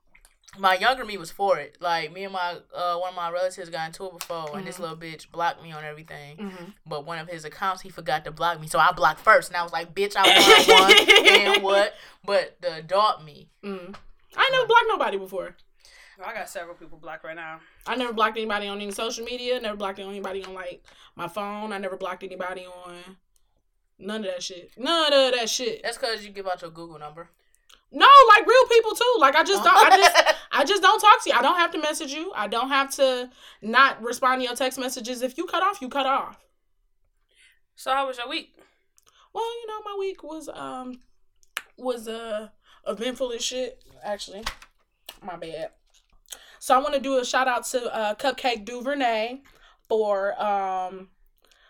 [0.58, 1.78] My younger me was for it.
[1.80, 4.58] Like me and my uh, one of my relatives got into it before, mm-hmm.
[4.58, 4.84] and this mm-hmm.
[4.84, 6.38] little bitch blocked me on everything.
[6.38, 6.66] Mm-hmm.
[6.86, 9.58] But one of his accounts, he forgot to block me, so I blocked first, and
[9.58, 11.94] I was like, "Bitch, I want one." and what?
[12.26, 13.96] But the adult me, mm.
[14.36, 15.56] I never blocked nobody before.
[16.26, 17.60] I got several people blocked right now.
[17.86, 19.60] I never blocked anybody on any social media.
[19.60, 20.84] Never blocked anybody on like
[21.16, 21.72] my phone.
[21.72, 23.18] I never blocked anybody on
[24.00, 24.72] none of that shit.
[24.78, 25.82] None of that shit.
[25.84, 27.30] That's because you give out your Google number.
[27.92, 29.16] No, like real people too.
[29.20, 29.76] Like I just don't.
[29.76, 31.36] I just I just don't talk to you.
[31.38, 32.32] I don't have to message you.
[32.36, 33.30] I don't have to
[33.62, 35.22] not respond to your text messages.
[35.22, 36.38] If you cut off, you cut off.
[37.76, 38.58] So how was your week?
[39.34, 41.00] Well, you know, my week was um
[41.78, 42.50] was uh
[42.88, 43.84] eventful as shit.
[44.04, 44.44] Actually,
[45.24, 45.70] my bad.
[46.60, 49.42] So I want to do a shout out to uh, Cupcake Duvernay
[49.88, 51.10] for um,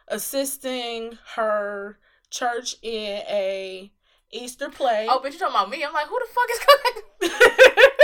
[0.07, 1.99] assisting her
[2.37, 3.91] church in a
[4.31, 5.07] Easter play.
[5.09, 5.83] Oh, but you talking about me?
[5.83, 7.95] I'm like, who the fuck is Cupcake?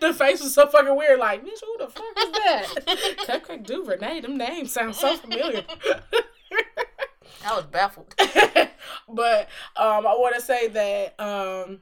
[0.00, 1.18] the face was so fucking weird.
[1.18, 2.66] Like, bitch, who the fuck is that?
[3.26, 4.20] Cupcake Duvernay.
[4.20, 5.64] Them names sound so familiar.
[7.44, 8.14] I was baffled.
[9.08, 11.80] but um, I want to say that um,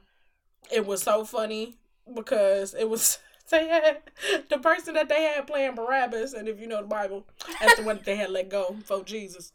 [0.71, 1.77] it was so funny
[2.13, 4.01] because it was they had
[4.49, 7.27] the person that they had playing Barabbas, and if you know the Bible,
[7.59, 9.51] that's the one that they had let go for Jesus.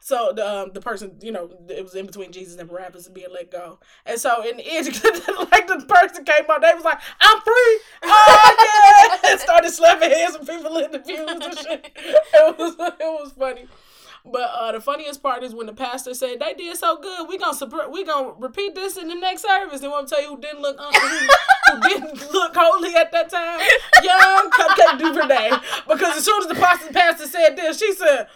[0.00, 3.28] So the um, the person, you know, it was in between Jesus and Barabbas being
[3.32, 3.78] let go.
[4.06, 4.86] And so in the end,
[5.52, 10.10] like the person came up, they was like, "I'm free!" Oh yeah, and started slapping
[10.10, 11.92] hands with people in the pews and shit.
[12.34, 13.66] It was it was funny.
[14.24, 17.38] But uh, the funniest part is when the pastor said they did so good, we
[17.38, 19.82] gonna support, we gonna repeat this in the next service.
[19.82, 21.08] And want to tell you who didn't look who,
[21.72, 23.60] who didn't look holy at that time,
[24.02, 25.50] young Cupcake Duvernay.
[25.88, 28.28] Because as soon as the pastor said this, she said,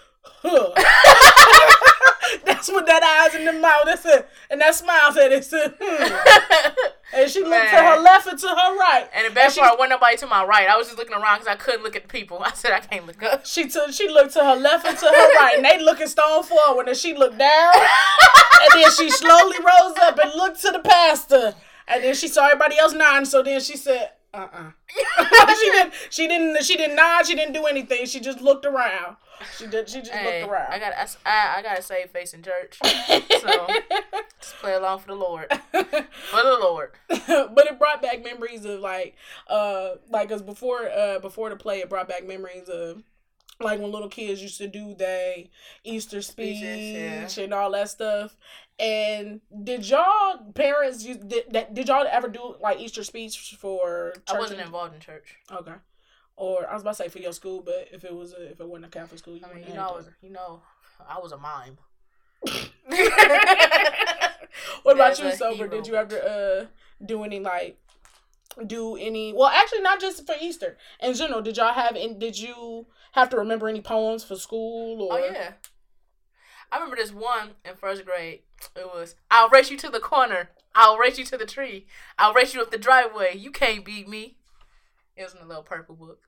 [0.42, 0.72] "Huh."
[2.44, 3.82] That's what that eyes in the mouth.
[3.84, 4.28] That's it.
[4.50, 5.46] And that smile said it.
[5.50, 6.92] Hmm.
[7.14, 7.70] And she looked Man.
[7.70, 9.08] to her left and to her right.
[9.14, 10.68] And the best and part, wasn't nobody to my right.
[10.68, 12.38] I was just looking around because I couldn't look at the people.
[12.44, 13.46] I said I can't look up.
[13.46, 13.92] She took.
[13.92, 16.88] She looked to her left and to her right, and they looking stone forward.
[16.88, 21.54] And she looked down, and then she slowly rose up and looked to the pastor.
[21.86, 23.24] And then she saw everybody else nodding.
[23.24, 24.70] So then she said, "Uh uh-uh.
[25.20, 25.94] uh she didn't.
[26.10, 26.64] She didn't.
[26.64, 27.26] She didn't nod.
[27.26, 28.04] She didn't do anything.
[28.06, 29.16] She just looked around.
[29.56, 29.88] She did.
[29.88, 30.72] She just hey, looked around.
[30.72, 31.16] I got.
[31.24, 32.78] I, I got to save face in church.
[33.36, 33.66] So
[34.40, 35.46] just play along for the Lord.
[35.72, 36.92] For the Lord.
[37.08, 39.14] but it brought back memories of like,
[39.48, 43.02] uh, like cause before, uh, before the play, it brought back memories of
[43.60, 45.36] like when little kids used to do their
[45.84, 47.44] Easter speech Speeches, yeah.
[47.44, 48.36] and all that stuff.
[48.78, 51.72] And did y'all parents you did that?
[51.72, 54.14] Did y'all ever do like Easter speech for?
[54.28, 55.36] I wasn't involved in church.
[55.50, 55.72] Okay.
[56.36, 58.60] Or I was about to say for your school, but if it was a, if
[58.60, 60.60] it wasn't a Catholic school, you I mean, you know, you know,
[61.08, 61.78] I was a mime.
[64.82, 65.66] what about you, sober?
[65.66, 66.66] Did you ever uh
[67.04, 67.78] do any like
[68.66, 69.32] do any?
[69.32, 71.40] Well, actually, not just for Easter in general.
[71.42, 71.96] Did y'all have?
[71.96, 75.02] In, did you have to remember any poems for school?
[75.02, 75.14] Or?
[75.14, 75.52] Oh yeah,
[76.70, 78.40] I remember this one in first grade.
[78.74, 80.50] It was I'll race you to the corner.
[80.74, 81.86] I'll race you to the tree.
[82.18, 83.36] I'll race you up the driveway.
[83.36, 84.36] You can't beat me.
[85.16, 86.20] It was in a little purple book.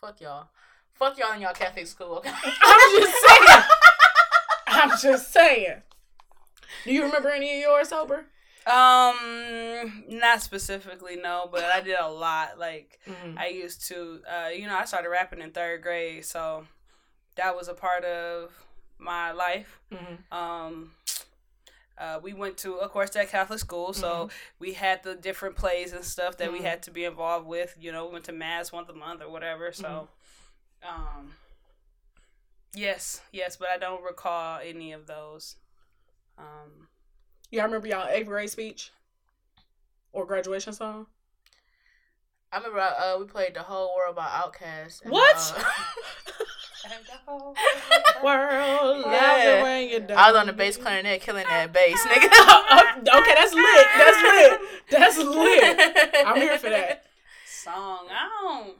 [0.00, 0.48] Fuck y'all.
[0.94, 2.30] Fuck y'all in y'all Catholic school, okay?
[2.34, 3.62] I'm just saying.
[4.66, 5.82] I'm just saying.
[6.84, 8.26] Do you remember any of yours sober?
[8.66, 12.58] Um, not specifically, no, but I did a lot.
[12.58, 13.38] Like mm-hmm.
[13.38, 16.66] I used to, uh, you know, I started rapping in third grade, so
[17.36, 18.52] that was a part of
[18.98, 19.80] my life.
[19.92, 20.36] Mm-hmm.
[20.36, 20.90] Um,
[21.98, 24.36] uh, we went to, of course, that Catholic school, so mm-hmm.
[24.58, 26.58] we had the different plays and stuff that mm-hmm.
[26.58, 27.76] we had to be involved with.
[27.80, 29.72] You know, we went to mass once a month or whatever.
[29.72, 30.08] So,
[30.84, 31.18] mm-hmm.
[31.18, 31.32] um,
[32.74, 35.56] yes, yes, but I don't recall any of those.
[36.38, 36.88] Um,
[37.50, 38.92] yeah, I remember y'all eighth grade speech
[40.12, 41.06] or graduation song.
[42.52, 45.04] I remember uh, we played the whole world by Outkast.
[45.04, 45.54] What?
[45.56, 45.64] Uh,
[48.22, 49.62] World yeah.
[49.62, 50.16] when you're done.
[50.16, 52.26] I was on the bass clarinet killing that bass, nigga.
[52.98, 53.86] okay, that's lit.
[53.96, 54.60] That's lit.
[54.90, 56.26] That's lit.
[56.26, 57.04] I'm here for that.
[57.46, 58.06] Song.
[58.10, 58.76] I don't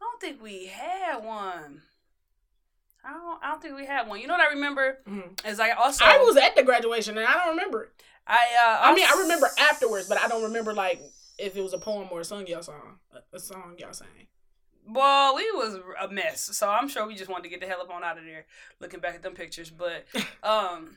[0.00, 1.82] I don't think we had one.
[3.04, 4.20] I don't I don't think we had one.
[4.20, 4.98] You know what I remember?
[5.08, 5.46] Mm-hmm.
[5.46, 8.02] Is I also I was at the graduation and I don't remember it.
[8.26, 11.00] I uh I mean I remember afterwards, but I don't remember like
[11.38, 12.98] if it was a poem or a song y'all song.
[13.32, 14.08] A song y'all sang.
[14.88, 17.80] Well, we was a mess, so I'm sure we just wanted to get the hell
[17.80, 18.46] up on out of there.
[18.80, 20.04] Looking back at them pictures, but
[20.42, 20.96] um,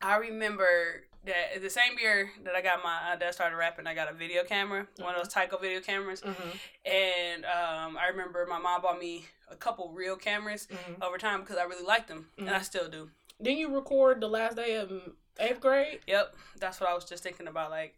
[0.00, 3.86] I remember that the same year that I got my uh, that I started rapping,
[3.86, 5.04] I got a video camera, mm-hmm.
[5.04, 6.48] one of those Tyco video cameras, mm-hmm.
[6.84, 11.02] and um, I remember my mom bought me a couple real cameras mm-hmm.
[11.02, 12.62] over time because I really liked them, and I mm-hmm.
[12.62, 13.10] still do.
[13.40, 14.92] Didn't you record the last day of
[15.38, 16.00] eighth grade?
[16.06, 17.70] Yep, that's what I was just thinking about.
[17.70, 17.96] Like,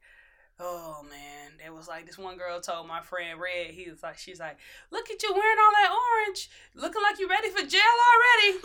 [0.60, 3.70] oh man, it was like this one girl told my friend Red.
[3.70, 4.58] He was like, she's like,
[4.90, 8.58] look at you wearing all that orange, looking like you're ready for jail already.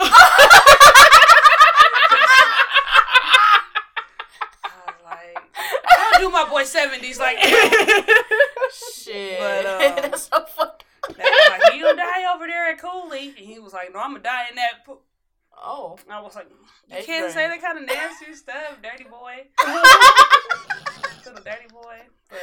[4.64, 7.38] I was like, I do my boy seventies like
[8.94, 9.38] shit.
[9.38, 10.86] But um, that's so fucking.
[11.18, 14.46] like, you die over there at Cooley, and he was like, "No, I'm gonna die
[14.50, 15.00] in that." Po-.
[15.62, 16.48] Oh, I was like,
[16.88, 19.46] "You can't say that kind of nasty stuff, dirty boy."
[21.26, 22.38] Little dirty boy, but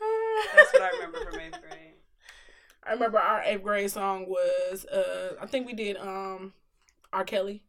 [0.56, 1.94] that's what I remember from eighth grade.
[2.84, 6.52] I remember our eighth grade song was uh I think we did um
[7.12, 7.24] R.
[7.24, 7.62] Kelly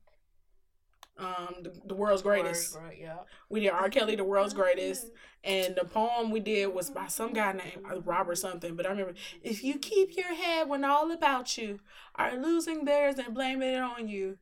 [1.17, 2.75] um the, the world's greatest.
[2.75, 3.19] Right, yeah.
[3.49, 3.89] We did R.
[3.89, 5.07] Kelly, the world's greatest,
[5.43, 8.75] and the poem we did was by some guy named uh, Robert something.
[8.75, 11.79] But I remember if you keep your head when all about you
[12.15, 14.37] are losing theirs and blaming it on you,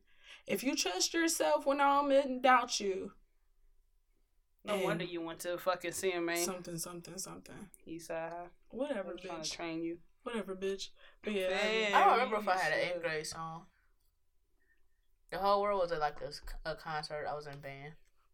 [0.47, 3.11] if you trust yourself when all men doubt you.
[4.65, 6.37] No wonder you went to fucking CMA.
[6.37, 7.55] Something, something, something.
[7.85, 8.49] He Eastside.
[8.69, 9.25] Whatever, bitch.
[9.25, 9.97] Trying to train you.
[10.23, 10.89] Whatever, bitch.
[11.23, 11.47] But yeah,
[11.93, 13.63] I don't remember if I had an eighth grade song.
[15.31, 17.25] The whole world was at like a, a concert.
[17.29, 17.93] I was in band.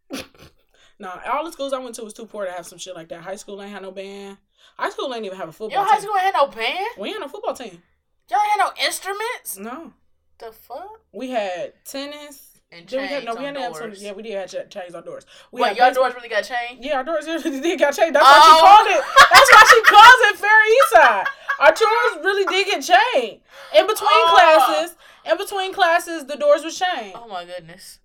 [0.99, 3.09] nah, all the schools I went to was too poor to have some shit like
[3.09, 3.21] that.
[3.21, 4.38] High school ain't had no band.
[4.77, 5.69] High school ain't even have a football.
[5.69, 5.79] Team.
[5.79, 6.88] Yo, high school ain't had no band.
[6.97, 7.81] We ain't had no football team.
[8.29, 9.57] Y'all ain't had no instruments.
[9.57, 9.93] No.
[10.39, 11.01] The fuck?
[11.13, 12.44] We had tennis.
[12.77, 15.25] And chains we had, no, we had some, yeah, we did have chains on doors.
[15.51, 16.83] We Wait, y'all doors really got chained?
[16.83, 18.15] Yeah, our doors really did got chained.
[18.15, 18.31] That's oh.
[18.31, 18.67] why she oh.
[18.67, 19.03] called it.
[19.33, 21.25] That's why she calls it Fair East Side.
[21.59, 23.39] Our doors really did get chained.
[23.77, 24.33] In between oh.
[24.33, 27.13] classes, in between classes, the doors were chained.
[27.15, 27.99] Oh my goodness.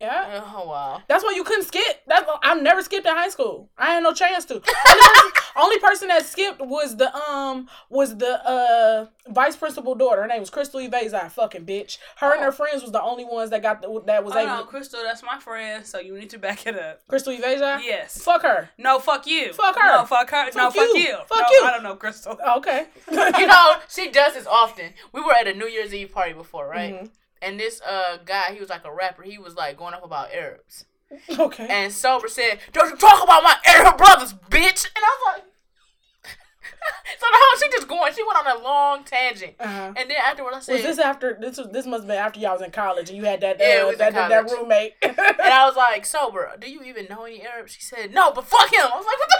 [0.00, 0.42] Yeah.
[0.54, 1.02] Oh wow.
[1.08, 2.02] That's why you couldn't skip.
[2.06, 3.68] That's I've never skipped in high school.
[3.76, 4.54] I had no chance to.
[4.54, 10.22] only, person, only person that skipped was the um was the uh vice principal daughter.
[10.22, 11.30] Her name was Crystal Evazai.
[11.30, 11.98] Fucking bitch.
[12.16, 12.32] Her oh.
[12.32, 12.52] and her oh.
[12.52, 14.56] friends was the only ones that got the, that was oh, able.
[14.56, 15.84] No, Crystal, that's my friend.
[15.84, 17.06] So you need to back it up.
[17.06, 17.82] Crystal Evazai.
[17.84, 18.22] Yes.
[18.22, 18.70] Fuck her.
[18.78, 19.52] No, fuck you.
[19.52, 19.98] Fuck her.
[19.98, 20.50] No, fuck her.
[20.50, 20.88] Fuck no, you.
[20.88, 21.16] fuck you.
[21.26, 21.64] Fuck no, you.
[21.64, 22.38] I don't know, Crystal.
[22.56, 22.86] Okay.
[23.10, 24.94] you know she does this often.
[25.12, 26.94] We were at a New Year's Eve party before, right?
[26.94, 27.06] Mm-hmm
[27.42, 29.22] and this uh guy, he was like a rapper.
[29.22, 30.84] He was like going up about Arabs.
[31.38, 31.66] Okay.
[31.68, 35.44] And Sober said, "Don't you talk about my Arab brothers, bitch?" And I was like.
[37.18, 38.12] so the whole she just going.
[38.14, 39.92] She went on a long tangent, uh-huh.
[39.96, 41.58] and then afterwards I said, "Was this after this?
[41.58, 43.64] Was this must have been after y'all was in college and you had that uh,
[43.64, 47.24] yeah, that, that, that roommate?" and I was like, "So, bro, do you even know
[47.24, 49.30] any Arab?" She said, "No, but fuck him." I was like, "What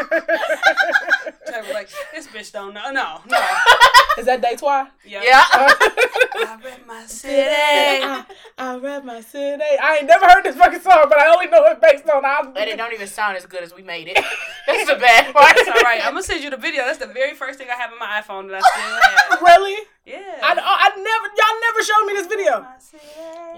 [0.00, 2.90] the?" like this bitch don't know.
[2.90, 3.46] No, no.
[4.18, 4.88] Is that day twice?
[5.06, 5.22] Yeah.
[5.22, 5.44] Yeah.
[5.50, 7.34] I read my city.
[7.40, 8.24] I,
[8.58, 9.62] I rep my city.
[9.80, 12.24] I ain't never heard this fucking song, but I only know it based on.
[12.24, 14.18] I, and it don't even sound as good as we made it.
[14.72, 15.56] That's the bad part.
[15.56, 16.00] That's all right.
[16.04, 16.84] I'm gonna send you the video.
[16.84, 19.42] That's the very first thing I have on my iPhone that I still have.
[19.48, 19.76] really?
[20.06, 20.40] Yeah.
[20.42, 22.66] I, I never, y'all never showed me this video.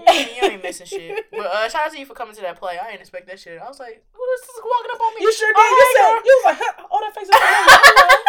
[0.05, 1.25] Yeah, you ain't missing shit.
[1.31, 2.77] But uh, shout out to you for coming to that play.
[2.77, 3.59] I didn't expect that shit.
[3.59, 5.21] I was like, who is this walking up on me?
[5.21, 5.55] You sure did.
[5.57, 8.23] Oh, you said, you was like, oh, that face is Hello.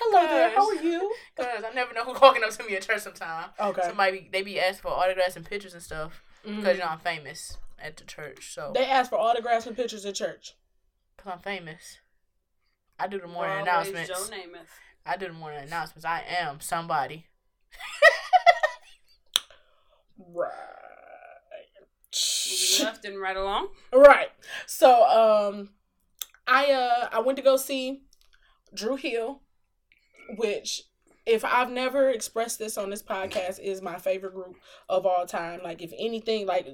[0.00, 0.50] Hello there.
[0.50, 1.12] How are you?
[1.36, 3.50] Cause I never know who's walking up to me at church sometime.
[3.58, 3.82] Okay.
[3.86, 6.22] Somebody be, they be asking for autographs and pictures and stuff.
[6.46, 6.62] Mm-hmm.
[6.62, 8.54] Cause you know I'm famous at the church.
[8.54, 10.54] So they ask for autographs and pictures at church.
[11.16, 11.98] Cause I'm famous.
[12.98, 14.08] I do the morning announcements.
[14.08, 14.68] Joe Namath.
[15.04, 16.04] I do the morning announcements.
[16.04, 17.26] I am somebody.
[20.18, 20.50] right.
[22.80, 23.68] left and right along.
[23.92, 24.28] Right.
[24.66, 25.70] So um
[26.46, 28.02] I uh I went to go see
[28.74, 29.42] Dru Hill,
[30.36, 30.82] which
[31.26, 34.56] if I've never expressed this on this podcast, is my favorite group
[34.88, 35.60] of all time.
[35.62, 36.68] Like if anything, like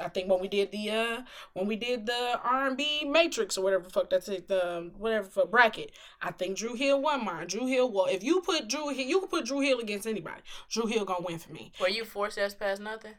[0.00, 1.22] I think when we did the uh
[1.54, 5.28] when we did the R and B Matrix or whatever fuck that's it, the whatever
[5.28, 7.46] for bracket, I think Dru Hill won mine.
[7.46, 10.42] Dru Hill, well, if you put Dru Hill, you can put Dru Hill against anybody.
[10.68, 11.72] Dru Hill gonna win for me.
[11.80, 13.14] Were you forced to past nothing?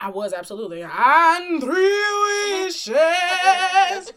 [0.00, 0.84] I was absolutely.
[0.84, 4.12] I'm three wishes.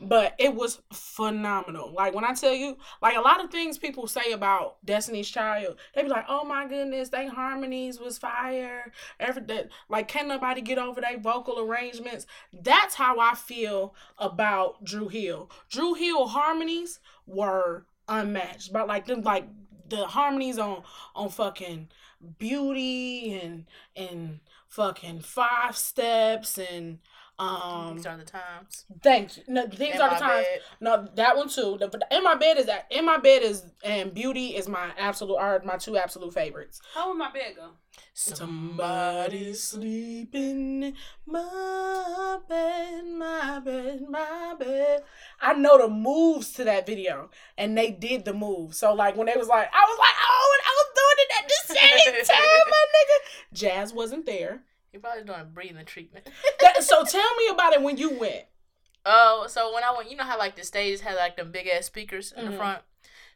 [0.00, 1.92] But it was phenomenal.
[1.92, 5.76] Like when I tell you, like a lot of things people say about Destiny's Child,
[5.94, 10.60] they be like, "Oh my goodness, they harmonies was fire." Every that, like, can nobody
[10.60, 12.26] get over their vocal arrangements?
[12.52, 15.50] That's how I feel about Dru Hill.
[15.70, 19.46] Dru Hill harmonies were unmatched, but like them, like
[19.88, 20.82] the harmonies on
[21.14, 21.88] on fucking
[22.38, 26.98] Beauty and and fucking Five Steps and
[27.36, 28.84] Um, these are the times.
[29.02, 29.42] Thank you.
[29.48, 30.46] No, these in are the times.
[30.46, 30.60] Bed.
[30.80, 31.76] No, that one too.
[31.80, 32.86] The, in my bed is that.
[32.90, 36.80] In my bed is and beauty is my absolute are my two absolute favorites.
[36.94, 37.70] How would my bed go?
[38.12, 40.94] Somebody sleeping
[41.26, 45.02] my bed, my bed, my bed.
[45.40, 48.74] I know the moves to that video, and they did the move.
[48.74, 51.30] So like when they was like, I was like, oh, and I was doing it
[51.40, 53.56] at the same time, my nigga.
[53.56, 54.62] Jazz wasn't there.
[54.94, 56.24] You're probably doing a breathing treatment.
[56.60, 58.44] that, so tell me about it when you went.
[59.04, 61.66] Oh, so when I went, you know how like the stage had like them big
[61.66, 62.52] ass speakers in mm-hmm.
[62.52, 62.82] the front.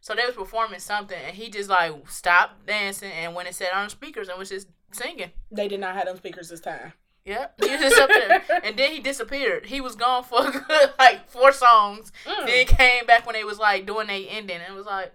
[0.01, 3.75] So they was performing something, and he just like stopped dancing and went and sat
[3.75, 5.33] on the speakers and was just singing.
[5.51, 6.93] They did not have them speakers this time.
[7.25, 9.67] Yep, he was just up there, and then he disappeared.
[9.67, 12.13] He was gone for good, like four songs.
[12.25, 12.47] Mm.
[12.47, 15.13] Then came back when they was like doing their ending, and was like,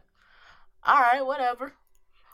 [0.84, 1.72] "All right, whatever."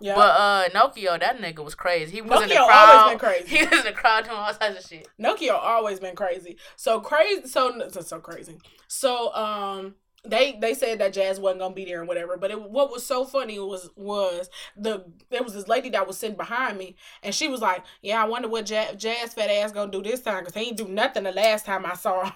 [0.02, 0.16] Yeah.
[0.16, 2.12] But uh Nokio, that nigga was crazy.
[2.12, 2.90] He was Nokio in the crowd.
[2.90, 3.48] always been crazy.
[3.58, 5.08] He was in the crowd doing all types of shit.
[5.20, 6.58] Nokio always been crazy.
[6.76, 8.58] So crazy so so, so crazy.
[8.88, 12.38] So um they they said that Jazz wasn't gonna be there and whatever.
[12.38, 16.18] But it, what was so funny was was the there was this lady that was
[16.18, 19.72] sitting behind me and she was like, "Yeah, I wonder what Jazz, Jazz fat ass
[19.72, 22.34] gonna do this time because he ain't do nothing the last time I saw him."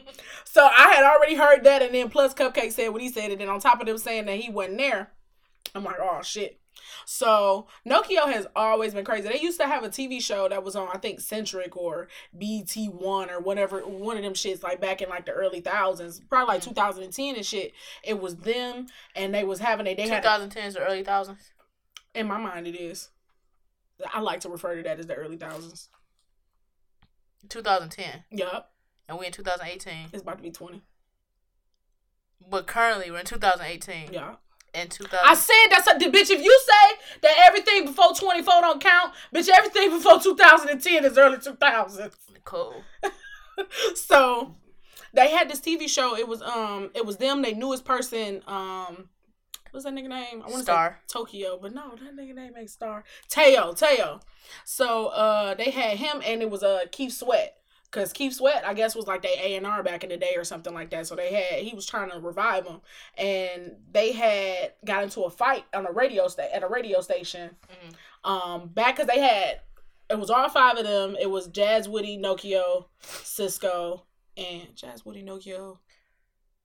[0.44, 3.40] so I had already heard that, and then plus Cupcake said what he said, and
[3.40, 5.10] then on top of them saying that he wasn't there,
[5.74, 6.61] I'm like, "Oh shit."
[7.14, 9.28] So Nokio has always been crazy.
[9.28, 12.86] They used to have a TV show that was on, I think, Centric or BT
[12.86, 16.54] One or whatever, one of them shits like back in like the early thousands, probably
[16.54, 16.70] like mm-hmm.
[16.70, 17.74] 2010 and shit.
[18.02, 21.52] It was them, and they was having a they 2010s had, or early thousands.
[22.14, 23.10] In my mind, it is.
[24.14, 25.90] I like to refer to that as the early thousands.
[27.50, 28.24] 2010.
[28.30, 28.70] Yep.
[29.10, 30.08] And we in 2018.
[30.14, 30.80] It's about to be 20.
[32.48, 34.14] But currently, we're in 2018.
[34.14, 34.36] Yeah
[34.74, 35.18] in 2000.
[35.24, 36.30] I said that's a bitch.
[36.30, 41.38] If you say that everything before 24 don't count, bitch, everything before 2010 is early
[41.38, 42.12] 2000s.
[42.44, 42.82] Cool.
[43.94, 44.54] so
[45.12, 46.16] they had this TV show.
[46.16, 47.42] It was um, it was them.
[47.42, 48.42] They newest person.
[48.46, 49.08] Um,
[49.70, 50.42] what's that nigga name?
[50.44, 53.04] I want to say Tokyo, but no, that nigga name ain't Star.
[53.28, 54.20] Teo, Teo.
[54.64, 57.56] So uh, they had him, and it was uh Keith Sweat.
[57.92, 60.32] Cause Keith Sweat, I guess, was like they A and R back in the day
[60.36, 61.06] or something like that.
[61.06, 62.80] So they had he was trying to revive them,
[63.18, 67.50] and they had got into a fight on a radio sta- at a radio station.
[67.70, 68.30] Mm-hmm.
[68.30, 69.60] Um, back because they had
[70.12, 71.16] it was all five of them.
[71.20, 74.02] It was Jazz, Woody, Nokio, Sisqó,
[74.36, 75.78] and Jazz, Woody, Nokio,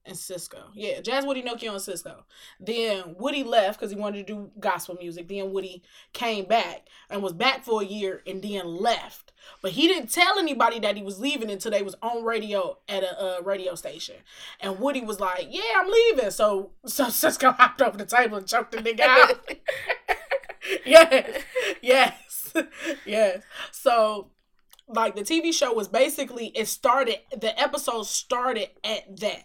[0.04, 0.64] and Sisqó.
[0.74, 2.24] Yeah, Jazz, Woody, Nokio, and Sisqó.
[2.60, 5.28] Then Woody left because he wanted to do gospel music.
[5.28, 9.27] Then Woody came back and was back for a year and then left.
[9.62, 13.02] But he didn't tell anybody that he was leaving until they was on radio at
[13.02, 14.16] a, a radio station.
[14.60, 18.46] And Woody was like, "Yeah, I'm leaving." So so Sisqó hopped over the table and
[18.46, 19.50] choked the nigga out.
[20.86, 21.42] yes,
[21.80, 22.54] yes,
[23.06, 23.42] yes.
[23.72, 24.30] So
[24.88, 29.44] like the TV show was basically it started the episode started at that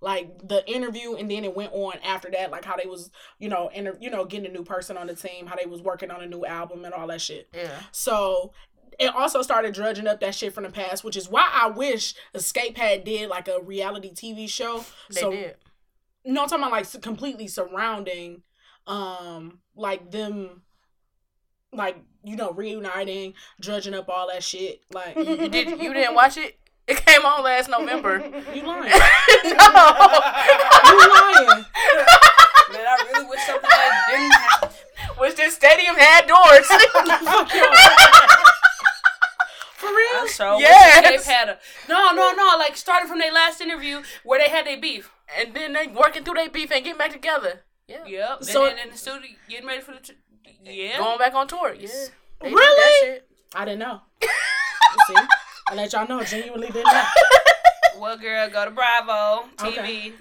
[0.00, 3.48] like the interview and then it went on after that like how they was you
[3.48, 6.10] know inter- you know getting a new person on the team how they was working
[6.10, 8.52] on a new album and all that shit yeah so
[8.98, 12.14] it also started drudging up that shit from the past which is why i wish
[12.34, 15.56] Xscape had did like a reality tv show they so did.
[16.24, 18.42] no i'm talking about like completely surrounding
[18.86, 20.62] um like them
[21.72, 26.36] like you know reuniting drudging up all that shit like you, did you didn't watch
[26.36, 28.18] it it came on last November.
[28.54, 28.90] You lying?
[28.90, 28.98] no,
[29.44, 29.54] you
[31.08, 31.64] lying.
[32.72, 34.68] Man, I really wish something like didn't happen.
[35.20, 36.68] Wish this stadium had doors.
[39.82, 40.28] For real?
[40.28, 41.00] So yeah.
[41.00, 42.54] They've had a no, no, no.
[42.56, 46.22] Like starting from their last interview where they had their beef, and then they working
[46.22, 47.64] through their beef and getting back together.
[47.88, 48.04] Yeah.
[48.06, 48.44] Yep.
[48.44, 50.14] So in the studio, getting ready for the t-
[50.64, 51.74] yeah, going back on tour.
[51.74, 51.88] Yeah.
[52.40, 53.20] really?
[53.56, 54.02] I didn't know.
[54.22, 55.14] see.
[55.68, 56.22] I let y'all know.
[56.22, 57.04] Genuinely didn't know.
[57.98, 59.78] well, girl, go to Bravo TV.
[59.78, 60.12] Okay.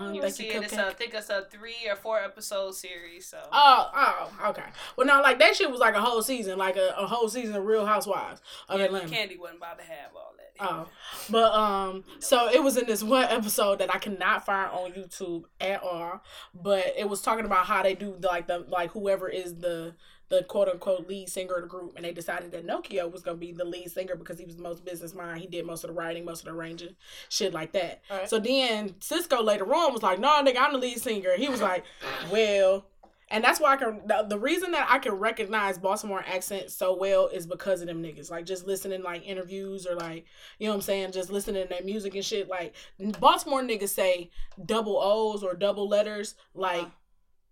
[0.00, 0.12] Uh-huh.
[0.12, 0.62] You see it.
[0.62, 3.26] It's a, I think it's a three or four episode series.
[3.26, 3.38] So.
[3.52, 4.64] Oh, oh, okay.
[4.96, 7.54] Well, now like that shit was like a whole season, like a, a whole season
[7.54, 9.08] of Real Housewives of yeah, Atlanta.
[9.08, 10.40] Kandi wasn't about to have all that.
[10.62, 10.88] Oh,
[11.30, 15.44] but um, so it was in this one episode that I cannot find on YouTube
[15.60, 16.22] at all.
[16.54, 19.94] But it was talking about how they do like the like whoever is the
[20.30, 23.36] the quote unquote lead singer of the group, and they decided that Nokio was gonna
[23.36, 25.40] be the lead singer because he was the most business mind.
[25.40, 26.94] He did most of the writing, most of the arranging,
[27.28, 28.02] shit like that.
[28.08, 28.28] Right.
[28.30, 31.48] So then Sisqó later on was like, "No, nah, nigga, I'm the lead singer." He
[31.48, 31.84] was like,
[32.30, 32.86] "Well."
[33.32, 34.00] And that's why I can.
[34.06, 38.02] The, the, reason that I can recognize Baltimore accent so well is because of them
[38.02, 38.28] niggas.
[38.28, 40.24] Like just listening like interviews or like
[40.58, 42.48] you know what I'm saying, just listening to their music and shit.
[42.48, 42.74] Like
[43.20, 44.30] Baltimore niggas say
[44.66, 46.88] double O's or double letters like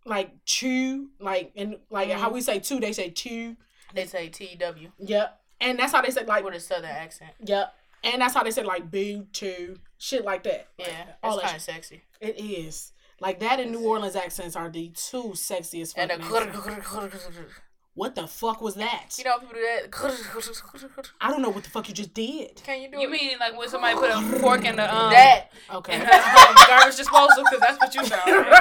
[0.09, 2.19] like chew, like and like mm-hmm.
[2.19, 3.57] how we say two, they say chew.
[3.95, 4.91] They say T W.
[4.99, 5.41] Yep.
[5.61, 7.33] And that's how they say like with a southern accent.
[7.45, 7.75] Yep.
[8.05, 10.69] And that's how they said like boo two shit like that.
[10.79, 12.03] Yeah, like, all kind of sexy.
[12.21, 15.95] It is like that and New Orleans accents are the two sexiest.
[15.97, 16.11] And
[17.99, 19.17] what the fuck was that?
[19.19, 21.11] You know people do that.
[21.21, 22.55] I don't know what the fuck you just did.
[22.63, 22.97] Can you do?
[22.97, 23.01] It?
[23.01, 23.11] You it?
[23.11, 25.49] mean like when somebody put a fork in the um that?
[25.75, 25.95] Okay.
[25.95, 27.43] in the um, garbage disposal?
[27.43, 28.31] Because that's what you sound.
[28.31, 28.47] Like.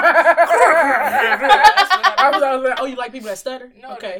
[2.20, 3.72] I was, I was like, oh, you like people that stutter?
[3.80, 3.94] No.
[3.94, 4.20] Okay.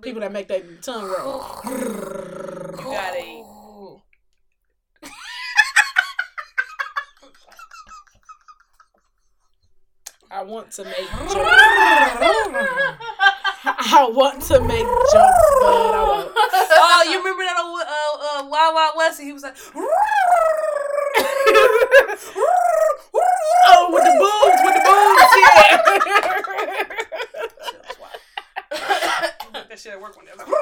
[0.00, 1.44] People that make their tongue roll.
[1.64, 3.44] You gotta eat.
[10.30, 10.96] I want to make
[11.32, 11.34] jokes.
[13.66, 16.30] I want to make jokes, but I won't.
[16.76, 17.84] Oh, you remember that old uh,
[18.44, 19.18] uh, Wild Wild West?
[19.20, 19.56] And he was like,
[23.66, 25.76] oh, with the boobs, with the boobs, yeah.
[29.68, 30.32] that shit at work one day.
[30.32, 30.54] I was like,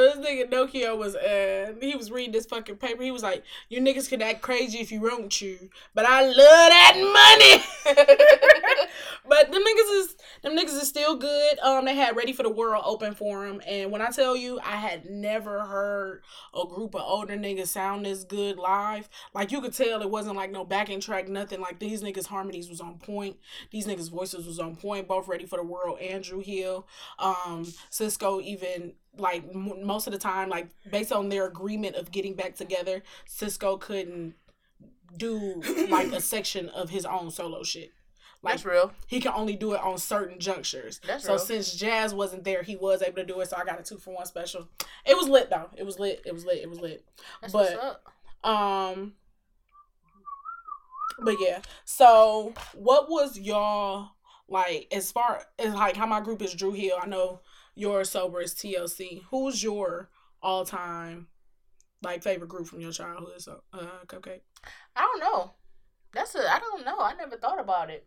[0.00, 3.02] This nigga Nokio was uh he was reading this fucking paper.
[3.02, 6.34] He was like, "You niggas can act crazy if you want to, but I love
[6.36, 6.94] that
[7.84, 7.96] money."
[9.28, 11.58] but them niggas is them niggas is still good.
[11.60, 14.58] Um, they had Ready for the World open for him, and when I tell you,
[14.64, 16.22] I had never heard
[16.54, 19.08] a group of older niggas sound this good live.
[19.34, 21.60] Like you could tell it wasn't like no backing track, nothing.
[21.60, 23.36] Like these niggas harmonies was on point.
[23.70, 25.08] These niggas voices was on point.
[25.08, 26.86] Both Ready for the World, and Dru Hill,
[27.18, 32.10] um, Sisqó even like m- most of the time, like based on their agreement of
[32.10, 34.34] getting back together, Sisqó couldn't
[35.16, 37.90] do like a section of his own solo shit.
[38.42, 38.92] Like That's real.
[39.06, 40.98] he can only do it on certain junctures.
[41.06, 41.38] That's so real.
[41.38, 43.50] since Jazz wasn't there, he was able to do it.
[43.50, 44.66] So I got a two for one special.
[45.04, 45.68] It was lit though.
[45.76, 46.22] It was lit.
[46.24, 46.58] It was lit.
[46.62, 47.04] It was lit.
[47.42, 48.02] That's But-.
[48.48, 49.12] Um.
[51.22, 51.60] But yeah.
[51.84, 54.12] So what was y'all
[54.48, 56.96] like as far as like how my group is Dru Hill?
[57.00, 57.40] I know
[57.80, 59.22] your sober is TLC.
[59.30, 60.10] Who's your
[60.42, 61.28] all time
[62.02, 63.40] like favorite group from your childhood?
[63.40, 64.42] So uh Cupcake.
[64.94, 65.52] I don't know.
[66.12, 66.40] That's a.
[66.40, 66.98] I don't know.
[67.00, 68.06] I never thought about it.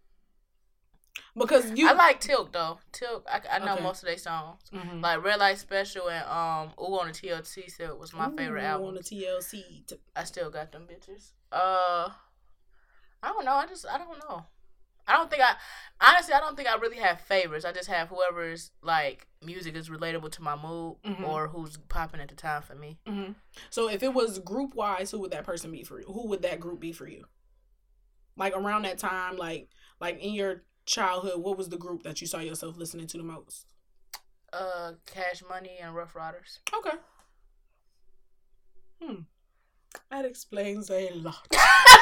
[1.35, 2.79] Because you I like Tilk though.
[2.91, 3.25] Tilk.
[3.27, 3.83] I, I know Okay.
[3.83, 4.61] most of their songs.
[4.71, 5.01] Mhm.
[5.01, 8.89] Like Red Light Special and um Ooh on the TLC Silk was my favorite album.
[8.89, 9.63] on the TLC.
[10.15, 11.31] I still got them bitches.
[11.51, 12.09] Uh,
[13.21, 13.53] I don't know.
[13.53, 14.45] I just I don't know.
[15.07, 15.55] I don't think I
[15.99, 17.65] honestly I don't think I really have favorites.
[17.65, 21.27] I just have whoever's like music is relatable to my mood Mhm.
[21.27, 22.99] or who's popping at the time for me.
[23.05, 23.31] hmm
[23.69, 26.05] So if it was group wise, who would that person be for you?
[26.05, 27.25] Who would that group be for you?
[28.37, 32.27] Like around that time, like like in your childhood, what was the group that you
[32.27, 33.67] saw yourself listening to the most?
[34.51, 36.59] Uh, Cash Money and Ruff Ryders.
[36.73, 36.97] Okay.
[39.01, 39.21] Hmm.
[40.09, 41.47] That explains a lot.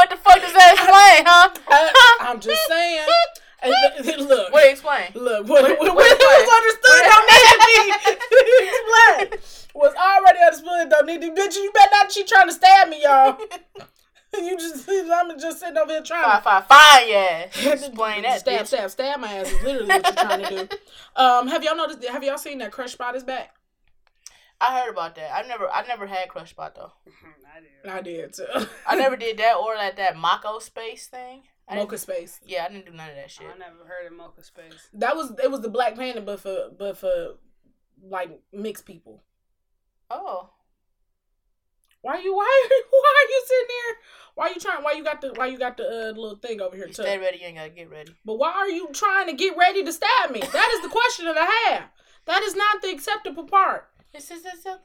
[0.00, 1.52] what the fuck does that explain, huh?
[1.68, 3.06] I, I'm just saying.
[4.26, 5.10] Look, What explain?
[5.14, 7.76] look, what, what, what, what was understood don't need to be
[9.28, 9.68] explained.
[9.74, 11.30] Was already understood don't need to.
[11.38, 12.10] Bitch, you better not.
[12.10, 13.36] She trying to stab me, y'all.
[14.32, 17.06] You just, I'm just sitting over here trying to Five five five.
[17.06, 17.72] Yeah.
[17.72, 18.40] Explain that.
[18.40, 18.66] Stab, bitch.
[18.68, 20.76] stab, stab my ass is literally what you're trying to do.
[21.16, 22.02] Um, have y'all noticed?
[22.04, 23.54] Have y'all seen that Crush Spot is back?
[24.60, 25.34] I heard about that.
[25.34, 26.92] I never I never had Crush Spot though.
[27.56, 27.92] I did.
[27.92, 28.66] I did too.
[28.86, 31.42] I never did that or like that Mako Space thing.
[31.68, 32.40] I Mocha Space.
[32.44, 33.46] Yeah, I didn't do none of that shit.
[33.46, 34.88] I never heard of Mocha Space.
[34.94, 35.50] That was it.
[35.50, 37.36] Was the Black Panda, but for but for
[38.02, 39.22] like mixed people.
[40.10, 40.50] Oh.
[42.02, 42.34] Why are you?
[42.34, 42.68] Why?
[42.90, 43.96] Why are you sitting there?
[44.34, 44.82] Why are you trying?
[44.82, 45.32] Why you got the?
[45.34, 47.02] Why you got the uh, little thing over here You too?
[47.02, 48.14] stay ready, you ain't gotta get ready.
[48.24, 50.40] But why are you trying to get ready to stab me?
[50.40, 51.84] That is the question that I have.
[52.26, 53.88] That is not the acceptable part.
[54.12, 54.78] It's, it's, it's, it's,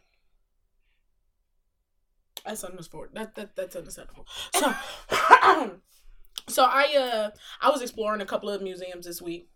[2.45, 3.07] That's unacceptable.
[3.13, 4.25] That, that that's unacceptable.
[4.55, 4.73] So,
[6.47, 7.29] so I uh
[7.61, 9.49] I was exploring a couple of museums this week,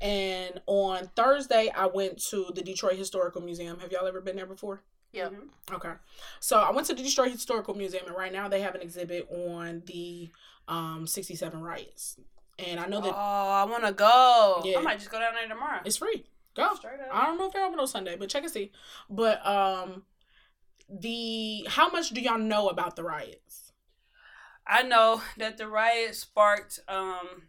[0.00, 3.78] and on Thursday I went to the Detroit Historical Museum.
[3.80, 4.82] Have y'all ever been there before?
[5.12, 5.32] Yep.
[5.32, 5.74] Mhm.
[5.74, 5.92] Okay.
[6.40, 9.26] So I went to the Detroit Historical Museum, and right now they have an exhibit
[9.30, 10.30] on the
[10.66, 12.18] um '67 riots,
[12.58, 13.14] and I know that.
[13.14, 14.60] Oh, I want to go.
[14.64, 14.78] Yeah.
[14.78, 15.80] I might just go down there tomorrow.
[15.84, 16.26] it's free.
[16.58, 16.74] Go.
[16.74, 17.08] Straight up.
[17.12, 18.72] I don't know if they're open on Sunday, but check and see.
[19.08, 20.02] But um,
[20.88, 23.72] the how much do y'all know about the riots?
[24.66, 27.44] I know that the riot sparked um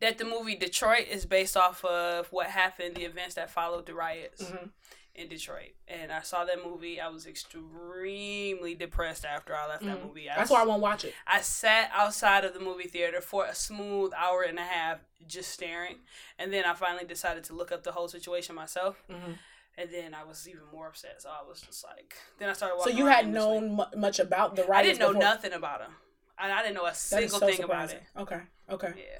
[0.00, 3.94] that the movie Detroit is based off of what happened, the events that followed the
[3.94, 4.70] riots Mhm.
[5.14, 5.72] In Detroit.
[5.88, 7.00] And I saw that movie.
[7.00, 10.06] I was extremely depressed after I left that Mhm.
[10.06, 10.30] movie.
[10.30, 11.14] I That's why I won't watch it.
[11.26, 15.50] I sat outside of the movie theater for a smooth hour and a half just
[15.50, 16.00] staring.
[16.38, 19.02] And then I finally decided to look up the whole situation myself.
[19.08, 19.38] Mhm.
[19.76, 21.20] And then I was even more upset.
[21.22, 24.18] So I was just like, then I started watching So you hadn't known mu- much
[24.18, 24.76] about the writers.
[24.78, 25.22] I didn't know before.
[25.22, 25.96] nothing about him.
[26.38, 28.02] I, I didn't know a single so thing about it.
[28.16, 28.40] Okay.
[28.68, 28.92] Okay.
[28.96, 29.18] Yeah.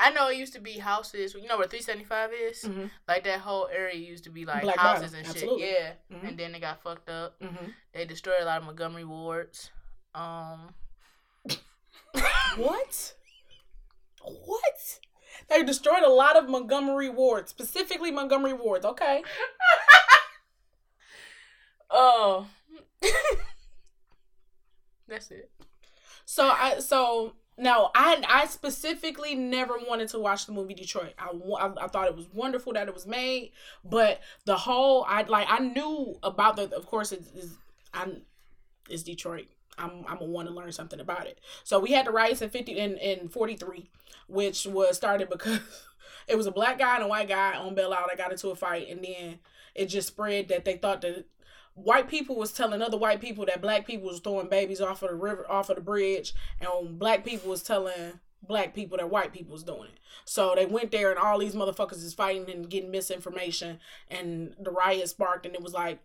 [0.00, 1.34] I know it used to be houses.
[1.34, 2.62] You know where three seventy five is?
[2.62, 2.86] Mm-hmm.
[3.06, 5.62] Like that whole area used to be like Black houses and Absolutely.
[5.62, 5.78] shit.
[5.78, 6.16] Yeah.
[6.16, 6.26] Mm-hmm.
[6.26, 7.38] And then it got fucked up.
[7.40, 7.66] Mm-hmm.
[7.92, 9.70] They destroyed a lot of Montgomery wards.
[10.14, 10.74] Um.
[12.56, 13.14] what?
[14.22, 14.98] What?
[15.48, 18.84] They destroyed a lot of Montgomery wards, specifically Montgomery wards.
[18.84, 19.22] Okay.
[21.90, 22.46] oh.
[25.08, 25.50] That's it.
[26.24, 31.12] So I so no, I I specifically never wanted to watch the movie Detroit.
[31.18, 33.52] I, I, I thought it was wonderful that it was made,
[33.84, 37.58] but the whole I like I knew about the of course it is
[37.92, 38.12] I
[38.88, 39.48] is Detroit.
[39.76, 41.38] I'm I'm gonna want to learn something about it.
[41.62, 43.90] So we had the riots in fifty in in forty three,
[44.26, 45.60] which was started because
[46.28, 48.56] it was a black guy and a white guy on Isle that got into a
[48.56, 49.38] fight, and then
[49.74, 51.26] it just spread that they thought that
[51.74, 55.10] white people was telling other white people that black people was throwing babies off of
[55.10, 59.32] the river off of the bridge and black people was telling black people that white
[59.32, 59.98] people was doing it.
[60.24, 64.70] So they went there and all these motherfuckers is fighting and getting misinformation and the
[64.70, 66.00] riot sparked and it was like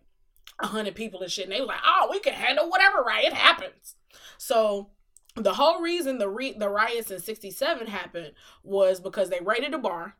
[0.60, 3.32] a hundred people and shit and they was like, Oh, we can handle whatever riot
[3.32, 3.96] happens.
[4.38, 4.90] So
[5.34, 9.78] the whole reason the re- the riots in 67 happened was because they raided a
[9.78, 10.16] bar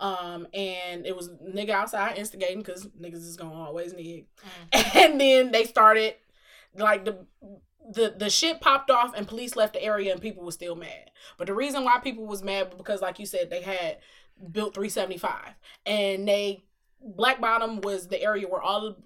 [0.00, 4.26] um, and it was nigga outside instigating because niggas is gonna always nig.
[4.72, 4.94] Mm.
[5.04, 6.14] And then they started
[6.76, 7.26] like the
[7.90, 11.10] the the shit popped off and police left the area and people were still mad.
[11.36, 13.98] But the reason why people was mad because like you said they had
[14.52, 15.54] built 375
[15.86, 16.64] and they
[17.00, 18.96] Black Bottom was the area where all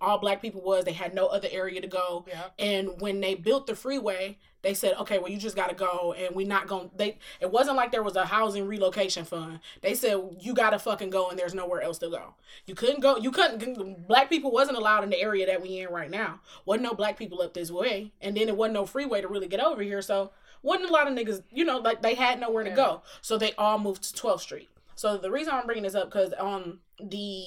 [0.00, 0.84] all black people was.
[0.84, 2.24] They had no other area to go.
[2.26, 2.44] Yeah.
[2.58, 6.14] And when they built the freeway, they said, "Okay, well you just got to go
[6.16, 9.60] and we're not going to they it wasn't like there was a housing relocation fund.
[9.80, 12.34] They said you got to fucking go and there's nowhere else to go.
[12.66, 13.16] You couldn't go.
[13.16, 16.40] You couldn't black people wasn't allowed in the area that we in right now.
[16.64, 18.12] Wasn't no black people up this way.
[18.20, 20.30] And then it wasn't no freeway to really get over here, so
[20.62, 22.76] wasn't a lot of niggas, you know, like they had nowhere to yeah.
[22.76, 23.02] go.
[23.20, 24.70] So they all moved to 12th Street.
[24.94, 27.44] So the reason I'm bringing this up because on the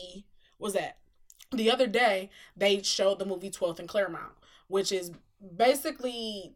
[0.59, 0.97] was that
[1.51, 4.33] the other day they showed the movie 12th and Clairmount,
[4.67, 5.11] which is
[5.55, 6.53] basically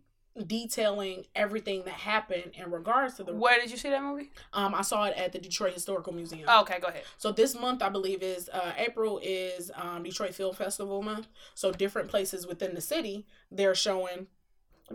[0.48, 3.34] detailing everything that happened in regards to the.
[3.34, 4.32] Where did you see that movie?
[4.54, 6.46] Um, I saw it at the Detroit Historical Museum.
[6.48, 7.04] Oh, okay, go ahead.
[7.18, 11.28] So this month, I believe, is uh, April is um, Detroit Film Festival month.
[11.56, 14.28] So different places within the city, they're showing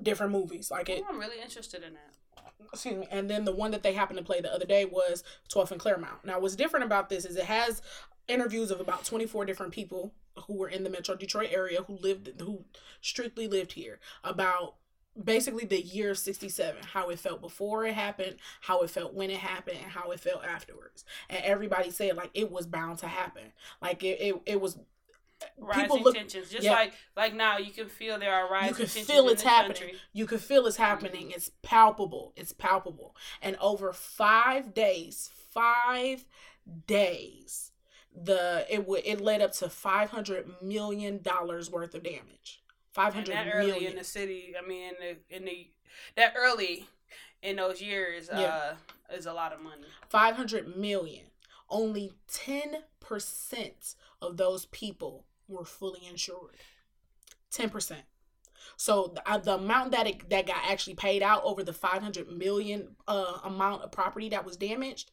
[0.01, 0.71] different movies.
[0.71, 1.03] Like it.
[1.05, 2.15] Oh, I'm really interested in that
[2.73, 5.23] excuse me, and then the one that they happened to play the other day was
[5.49, 6.25] 12th and Clairmount.
[6.25, 7.83] Now, what's different about this is it has
[8.29, 10.15] interviews of about 24 different people
[10.47, 12.65] who were in the Metro Detroit area who lived, who
[13.01, 14.75] strictly lived here about
[15.23, 19.31] basically the year of 67 how it felt before it happened how it felt when
[19.31, 23.07] it happened and how it felt afterwards and everybody said like it was bound to
[23.07, 23.45] happen
[23.81, 24.79] like it, it, it was
[25.59, 26.51] rising look, tensions.
[26.51, 26.73] Just yeah.
[26.73, 28.69] like like now, you can feel there are rising.
[28.69, 29.77] You can feel it's happening.
[29.77, 29.99] Country.
[30.13, 31.31] You can feel it's happening.
[31.31, 32.33] It's palpable.
[32.37, 33.17] It's palpable.
[33.43, 36.25] And over five days, five
[36.87, 37.73] days,
[38.15, 42.63] the it would it led up to five hundred million dollars worth of damage.
[42.95, 44.55] Five hundred early in the city.
[44.57, 45.69] I mean, in the, in the
[46.17, 46.87] that early
[47.43, 48.73] in those years yeah.
[49.11, 49.87] uh, is a lot of money.
[50.09, 51.25] Five hundred million.
[51.69, 56.57] Only ten percent of those people were fully insured.
[57.55, 57.97] 10%.
[58.77, 62.31] So the, uh, the amount that it, that got actually paid out over the 500
[62.31, 65.11] million uh, amount of property that was damaged,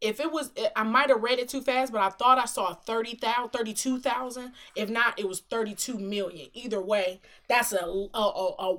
[0.00, 2.74] if it was I might have read it too fast, but I thought I saw
[2.74, 4.52] 30,000, 32,000.
[4.76, 6.48] If not, it was 32 million.
[6.54, 8.76] Either way, that's a, a, a, a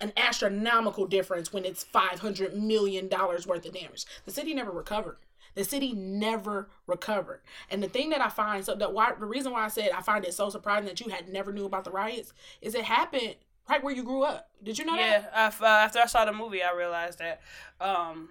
[0.00, 4.04] an astronomical difference when it's 500 million dollars worth of damage.
[4.24, 5.18] The city never recovered.
[5.54, 7.40] The city never recovered.
[7.70, 10.02] And the thing that I find so the why the reason why I said I
[10.02, 13.36] find it so surprising that you had never knew about the riots is it happened
[13.68, 14.50] right where you grew up.
[14.62, 15.32] Did you know yeah, that?
[15.60, 17.40] Yeah, uh, after I saw the movie, I realized that.
[17.80, 18.30] Um,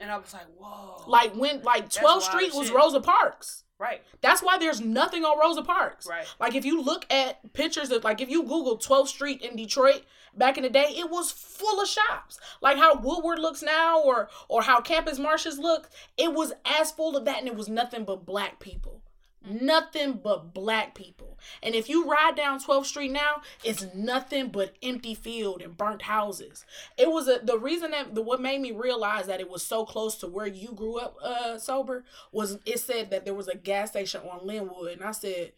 [0.00, 1.04] and I was like, whoa.
[1.06, 3.64] Like when like 12th Street was Rosa Parks.
[3.78, 4.02] Right.
[4.20, 6.06] That's why there's nothing on Rosa Parks.
[6.06, 6.26] Right.
[6.40, 10.02] Like if you look at pictures of like if you Google 12th Street in Detroit
[10.36, 12.38] back in the day, it was full of shops.
[12.60, 17.16] Like how Woodward looks now or or how Campus Martius look, it was as full
[17.16, 19.02] of that and it was nothing but black people.
[19.48, 21.38] Nothing but black people.
[21.62, 26.02] And if you ride down 12th Street now, it's nothing but empty field and burnt
[26.02, 26.64] houses.
[26.96, 29.84] It was a the reason that the what made me realize that it was so
[29.84, 33.56] close to where you grew up uh sober was it said that there was a
[33.56, 35.52] gas station on Linwood and I said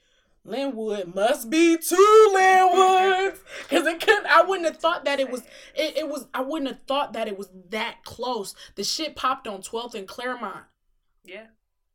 [0.46, 4.26] Linwood must be two Linwoods because it couldn't.
[4.26, 5.42] I wouldn't have thought that it was.
[5.74, 6.26] It, it was.
[6.32, 8.54] I wouldn't have thought that it was that close.
[8.76, 10.64] The shit popped on 12th and Clairmount.
[11.24, 11.46] Yeah.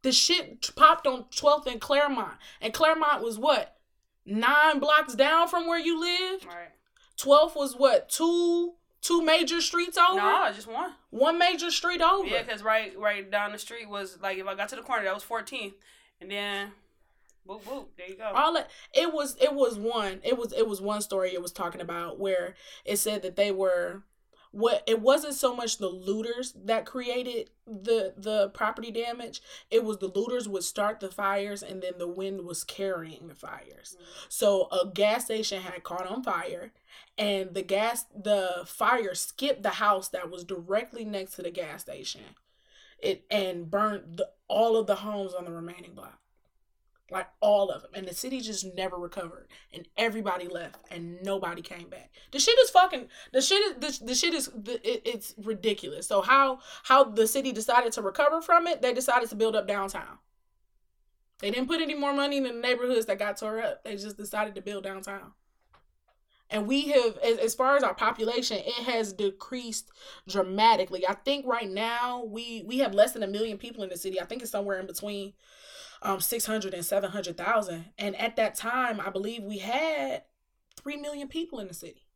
[0.03, 2.37] The shit popped on 12th and Clairmount.
[2.59, 3.77] And Clairmount was what?
[4.25, 6.45] Nine blocks down from where you lived?
[6.45, 6.69] Right.
[7.17, 8.09] 12th was what?
[8.09, 10.17] Two two major streets over.
[10.17, 10.93] No, just one.
[11.09, 12.27] One major street over.
[12.27, 15.03] Yeah, because right, right down the street was like if I got to the corner,
[15.03, 15.73] that was 14th,
[16.19, 16.71] and then
[17.47, 17.85] Boop boop.
[17.97, 18.31] There you go.
[18.33, 21.51] All it, it was it was one it was it was one story it was
[21.51, 24.03] talking about where it said that they were
[24.51, 29.97] what it wasn't so much the looters that created the the property damage it was
[29.97, 33.95] the looters would start the fires and then the wind was carrying the fires.
[33.95, 34.25] Mm-hmm.
[34.29, 36.71] so a gas station had caught on fire
[37.17, 41.81] and the gas the fire skipped the house that was directly next to the gas
[41.81, 42.21] station.
[42.99, 46.20] It and burned the, all of the homes on the remaining block
[47.11, 49.47] like all of them and the city just never recovered.
[49.73, 50.77] And everybody left.
[50.89, 52.11] And nobody came back.
[52.31, 56.07] The shit is fucking the shit is the, the shit is the, it, it's ridiculous.
[56.07, 59.67] So how how the city decided to recover from it they decided to build up
[59.67, 60.17] downtown.
[61.39, 63.83] They didn't put any more money in the neighborhoods that got tore up.
[63.83, 65.33] They just decided to build downtown.
[66.51, 69.89] And we have as, as far as our population it has decreased
[70.27, 71.07] dramatically.
[71.07, 74.21] I think right now we we have less than a million people in the city.
[74.21, 75.33] I think it's somewhere in between
[76.01, 80.23] um 600 and 700,000 and at that time I believe we had
[80.77, 82.07] 3 million people in the city.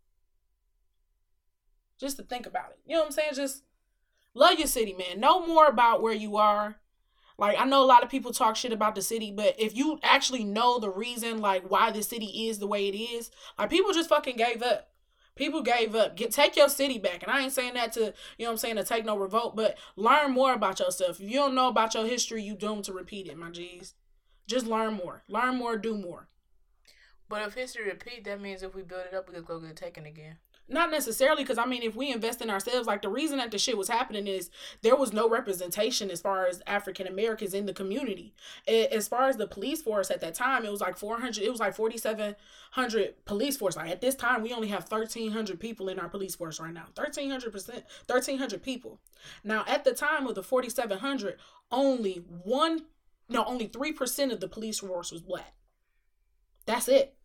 [2.00, 2.80] Just to think about it.
[2.86, 3.32] You know what I'm saying?
[3.36, 3.64] Just
[4.34, 5.20] love your city, man.
[5.20, 6.78] Know more about where you are.
[7.38, 10.00] Like I know a lot of people talk shit about the city, but if you
[10.04, 13.94] actually know the reason like why the city is the way it is, like people
[13.94, 14.90] just fucking gave up.
[15.36, 16.16] People gave up.
[16.16, 17.24] Get take your city back.
[17.24, 19.78] And I ain't saying that to, you know I'm saying, to take no revolt, but
[19.96, 21.20] learn more about yourself.
[21.20, 23.94] If you don't know about your history, you doomed to repeat it, my G's.
[24.48, 25.24] Just learn more.
[25.28, 26.28] Learn more, do more.
[27.28, 29.76] But if history repeat, that means if we build it up, we could go get
[29.76, 30.38] taken again.
[30.68, 33.60] Not necessarily, because I mean, if we invest in ourselves, like the reason that the
[33.60, 34.50] shit was happening is
[34.82, 38.34] there was no representation as far as African Americans in the community.
[38.68, 41.60] As far as the police force at that time, it was like 400, it was
[41.60, 43.76] like 4,700 police force.
[43.76, 46.88] Like at this time, we only have 1,300 people in our police force right now.
[46.96, 49.00] 1,300%, 1,300 people.
[49.44, 51.38] Now, at the time of the 4,700,
[51.72, 52.86] only one,
[53.30, 55.54] no, only 3% of the police force was black.
[56.66, 57.16] That's it.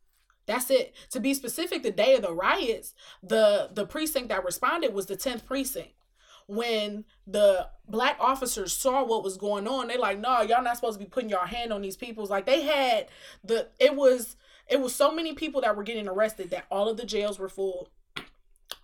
[0.51, 0.97] That's it.
[1.11, 2.93] To be specific, the day of the riots,
[3.23, 5.93] the the precinct that responded was the 10th precinct.
[6.49, 10.99] When the black officers saw what was going on, they like, no, y'all not supposed
[10.99, 12.31] to be putting your hand on these people's.
[12.31, 13.07] Like they had
[13.45, 14.35] the it was
[14.67, 17.49] it was so many people that were getting arrested that all of the jails were
[17.49, 17.89] full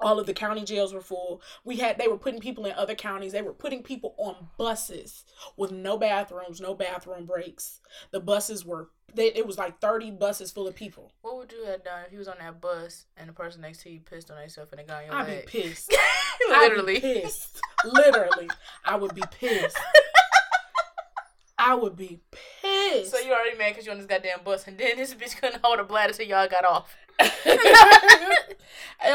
[0.01, 1.41] all of the county jails were full.
[1.65, 3.33] We had they were putting people in other counties.
[3.33, 5.25] They were putting people on buses
[5.57, 7.81] with no bathrooms no bathroom breaks.
[8.11, 11.13] The buses were they, it was like 30 buses full of people.
[11.23, 13.83] What would you have done if you was on that bus and the person next
[13.83, 15.47] to you pissed on themselves and they got your I'd leg?
[15.47, 15.97] be pissed.
[16.49, 17.61] Literally be pissed.
[17.85, 18.51] Literally.
[18.85, 19.79] I would be pissed.
[21.59, 22.56] I would be pissed.
[23.05, 25.61] So you already mad because you on this goddamn bus, and then this bitch couldn't
[25.63, 26.95] hold a bladder till y'all got off.
[27.19, 27.31] I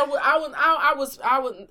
[0.07, 1.67] was, I was, I, I was, I was,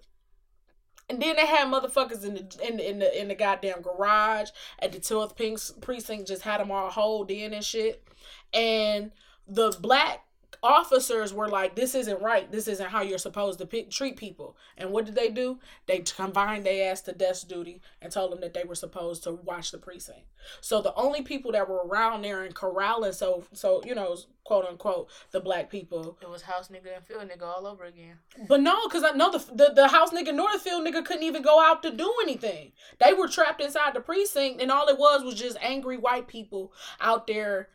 [1.08, 4.50] and then they had motherfuckers in the in the in the, in the goddamn garage
[4.78, 8.06] at the 12th precinct, just had them all holed in and shit.
[8.52, 9.10] And
[9.46, 10.24] the black
[10.62, 12.50] officers were like, "This isn't right.
[12.50, 15.58] This isn't how you're supposed to pick, treat people." And what did they do?
[15.86, 19.32] They combined their ass to desk duty and told them that they were supposed to
[19.32, 20.26] watch the precinct.
[20.60, 24.66] So the only people that were around there and corralling, so so you know, quote
[24.66, 26.18] unquote, the black people.
[26.20, 28.18] It was house nigga and field nigga all over again.
[28.48, 31.22] But no, because I know the, the the house nigga nor the field nigga couldn't
[31.22, 32.72] even go out to do anything.
[32.98, 36.72] They were trapped inside the precinct, and all it was was just angry white people
[37.00, 37.68] out there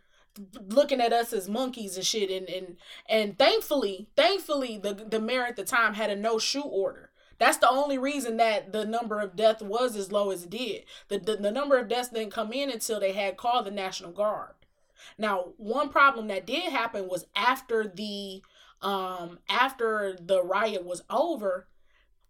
[0.67, 2.77] looking at us as monkeys and shit and and
[3.07, 7.11] and thankfully thankfully the the mayor at the time had a no shoot order.
[7.38, 10.86] That's the only reason that the number of deaths was as low as it did.
[11.09, 14.11] The, the the number of deaths didn't come in until they had called the national
[14.11, 14.53] guard.
[15.17, 18.41] Now one problem that did happen was after the
[18.81, 21.67] um after the riot was over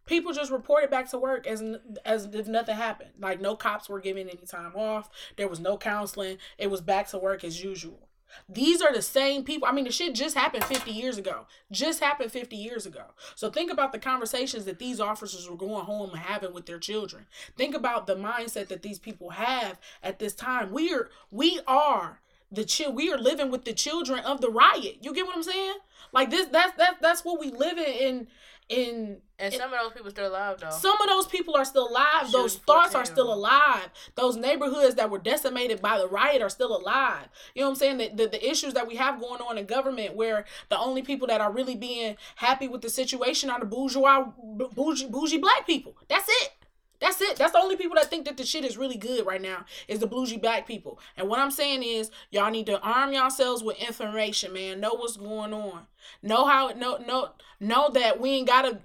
[0.05, 1.63] people just reported back to work as
[2.05, 3.11] as if nothing happened.
[3.19, 5.09] Like no cops were given any time off.
[5.37, 6.37] There was no counseling.
[6.57, 8.07] It was back to work as usual.
[8.49, 9.67] These are the same people.
[9.67, 11.47] I mean, the shit just happened 50 years ago.
[11.71, 13.03] Just happened 50 years ago.
[13.35, 16.79] So think about the conversations that these officers were going home and having with their
[16.79, 17.27] children.
[17.55, 20.71] Think about the mindset that these people have at this time.
[20.71, 22.19] We are we are
[22.51, 24.97] the chill we are living with the children of the riot.
[25.01, 25.75] You get what I'm saying?
[26.11, 28.27] Like this that's that's that's what we live in
[28.69, 30.69] in in and some of those people still alive though.
[30.69, 32.31] Some of those people are still alive.
[32.31, 33.89] Those thoughts are still alive.
[34.15, 37.27] Those neighborhoods that were decimated by the riot are still alive.
[37.53, 37.97] You know what I'm saying?
[37.97, 41.27] The, the, the issues that we have going on in government where the only people
[41.27, 44.31] that are really being happy with the situation are the bourgeois
[44.73, 45.97] bougie, bougie black people.
[46.07, 46.51] That's it.
[46.99, 47.37] That's it.
[47.37, 49.99] That's the only people that think that the shit is really good right now is
[49.99, 50.99] the bougie black people.
[51.17, 54.79] And what I'm saying is, y'all need to arm yourselves with information, man.
[54.79, 55.87] Know what's going on.
[56.21, 56.69] Know how.
[56.69, 58.79] Know know know that we ain't gotta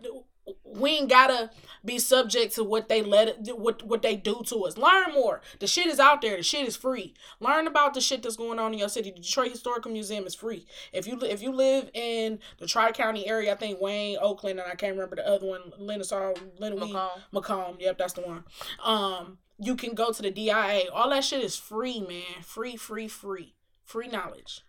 [0.64, 1.50] we ain't gotta
[1.84, 4.76] be subject to what they let it, what what they do to us.
[4.76, 5.40] Learn more.
[5.58, 6.36] The shit is out there.
[6.36, 7.14] The shit is free.
[7.40, 9.10] Learn about the shit that's going on in your city.
[9.10, 10.66] The Detroit Historical Museum is free.
[10.92, 14.70] If you if you live in the Tri County area, I think Wayne, Oakland, and
[14.70, 17.10] I can't remember the other one, Lennox, Lennox, Macomb.
[17.32, 17.76] Macomb.
[17.80, 18.44] Yep, that's the one.
[18.84, 20.84] Um, you can go to the DIA.
[20.92, 22.42] All that shit is free, man.
[22.42, 23.54] Free, free, free.
[23.84, 24.62] Free knowledge.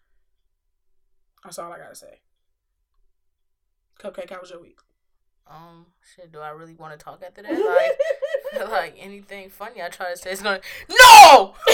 [1.44, 2.22] That's all I gotta say.
[4.00, 4.80] Cupcake, how was your week?
[5.48, 5.86] Um,
[6.16, 6.32] shit.
[6.32, 7.52] Do I really want to talk after that?
[7.52, 11.54] Like, like anything funny I try to say is gonna no.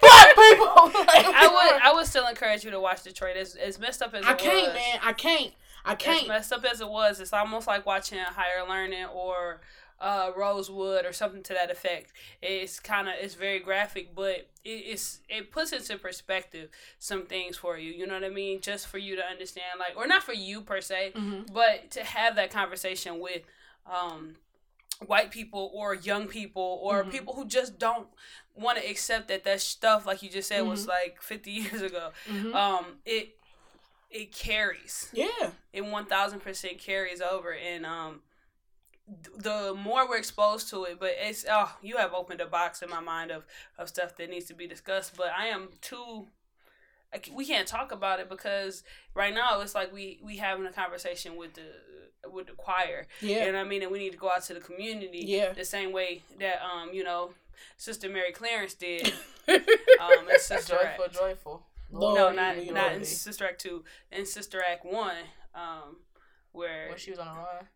[0.00, 0.66] Black people.
[1.06, 3.36] like, I would, I would still encourage you to watch Detroit.
[3.36, 4.98] As, as messed up as I can't, man.
[5.02, 5.52] I can't.
[5.84, 6.22] I can't.
[6.24, 9.60] As messed up as it was, it's almost like watching Higher Learning or
[10.00, 12.12] uh, Rosewood or something to that effect.
[12.42, 16.68] It's kind of it's very graphic, but it, it's it puts into perspective
[16.98, 17.92] some things for you.
[17.92, 18.60] You know what I mean?
[18.60, 21.52] Just for you to understand, like, or not for you per se, mm-hmm.
[21.52, 23.42] but to have that conversation with
[23.90, 24.34] um,
[25.06, 27.10] white people or young people or mm-hmm.
[27.10, 28.08] people who just don't
[28.54, 30.70] want to accept that that stuff, like you just said, mm-hmm.
[30.70, 32.10] was like fifty years ago.
[32.30, 32.54] Mm-hmm.
[32.54, 33.36] Um, it
[34.10, 35.10] it carries.
[35.14, 35.50] Yeah.
[35.72, 38.20] It one thousand percent carries over, and um
[39.36, 42.90] the more we're exposed to it, but it's oh, you have opened a box in
[42.90, 43.44] my mind of
[43.78, 45.16] of stuff that needs to be discussed.
[45.16, 46.26] But I am too.
[47.32, 48.82] We can't talk about it because
[49.14, 53.06] right now it's like we we having a conversation with the with the choir.
[53.20, 55.22] Yeah, and I mean, and we need to go out to the community.
[55.24, 57.30] Yeah, the same way that um you know
[57.76, 59.06] Sister Mary Clarence did.
[59.48, 61.14] um, and Sister joyful, Act.
[61.14, 61.66] joyful.
[61.92, 63.84] Lord, no, not not in Sister Act two.
[64.10, 65.16] In Sister Act one,
[65.54, 65.98] um,
[66.50, 67.66] where when she was on the run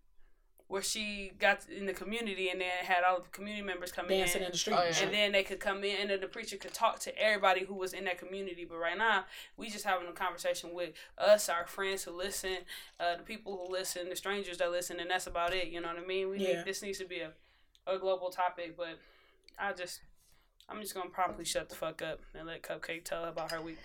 [0.71, 4.41] where she got in the community and then had all the community members come dancing
[4.41, 5.03] in, in the street, oh, yeah.
[5.03, 7.75] and then they could come in and then the preacher could talk to everybody who
[7.75, 8.64] was in that community.
[8.64, 9.25] But right now,
[9.57, 12.59] we just having a conversation with us, our friends who listen,
[13.01, 15.71] uh, the people who listen, the strangers that listen, and that's about it.
[15.71, 16.31] You know what I mean?
[16.31, 16.59] We yeah.
[16.59, 17.33] need, this needs to be a,
[17.93, 18.97] a global topic, but
[19.59, 20.03] I just
[20.68, 23.79] I'm just gonna promptly shut the fuck up and let Cupcake tell about her week.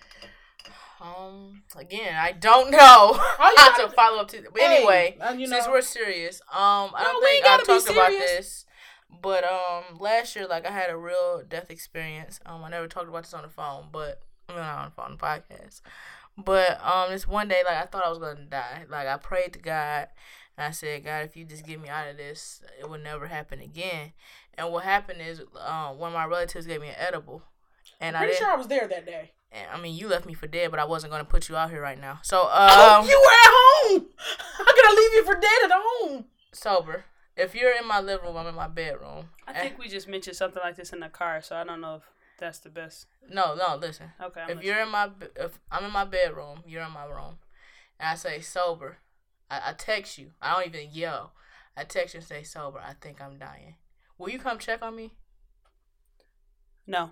[1.02, 4.42] Um, again, I don't know how to follow up to.
[4.52, 7.90] But hey, anyway, uh, you know, since we're serious, um, I don't think I've talked
[7.90, 8.66] about this.
[9.22, 12.40] But um, last year, like I had a real death experience.
[12.46, 14.92] Um, I never talked about this on the phone, but I mean, not on the
[14.92, 15.82] phone, podcast.
[16.38, 18.86] But um, this one day, like I thought I was gonna die.
[18.90, 20.08] Like I prayed to God,
[20.58, 23.28] and I said, God, if you just get me out of this, it will never
[23.28, 24.14] happen again.
[24.58, 27.44] And what happened is, um, one of my relatives gave me an edible,
[28.00, 29.32] and I'm pretty I sure I was there that day.
[29.54, 31.82] I mean, you left me for dead, but I wasn't gonna put you out here
[31.82, 32.20] right now.
[32.24, 34.10] So, um, oh, you were at home.
[34.58, 36.26] How can I leave you for dead at home?
[36.52, 37.06] Sober.
[37.38, 39.30] If you're in my living room, I'm in my bedroom.
[39.46, 41.96] I think we just mentioned something like this in the car, so I don't know
[41.96, 42.04] if
[42.40, 43.08] that's the best.
[43.30, 44.12] No, no, listen.
[44.22, 44.42] Okay.
[44.42, 44.74] I'm if listening.
[44.74, 47.38] you're in my, if I'm in my bedroom, you're in my room,
[48.00, 49.00] and I say sober,
[49.50, 50.32] I, I text you.
[50.42, 51.34] I don't even yell.
[51.76, 52.80] I text you and say sober.
[52.80, 53.76] I think I'm dying.
[54.18, 55.12] Will you come check on me?
[56.88, 57.12] No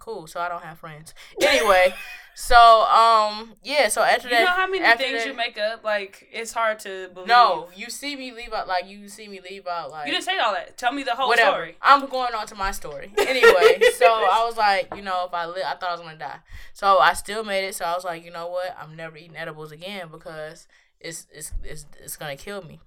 [0.00, 0.26] cool.
[0.26, 1.14] So I don't have friends.
[1.40, 1.94] Anyway,
[2.34, 3.88] so um yeah.
[3.88, 5.84] So after you that, you know how many things that, you make up?
[5.84, 7.28] Like it's hard to believe.
[7.28, 10.24] No, you see me leave out like you see me leave out like you didn't
[10.24, 10.76] say all that.
[10.76, 11.52] Tell me the whole whatever.
[11.52, 11.76] story.
[11.82, 13.80] I'm going on to my story anyway.
[13.98, 16.40] so I was like, you know, if I live, I thought I was gonna die.
[16.72, 17.74] So I still made it.
[17.74, 18.76] So I was like, you know what?
[18.80, 20.66] I'm never eating edibles again because
[21.00, 22.80] it's it's it's it's gonna kill me.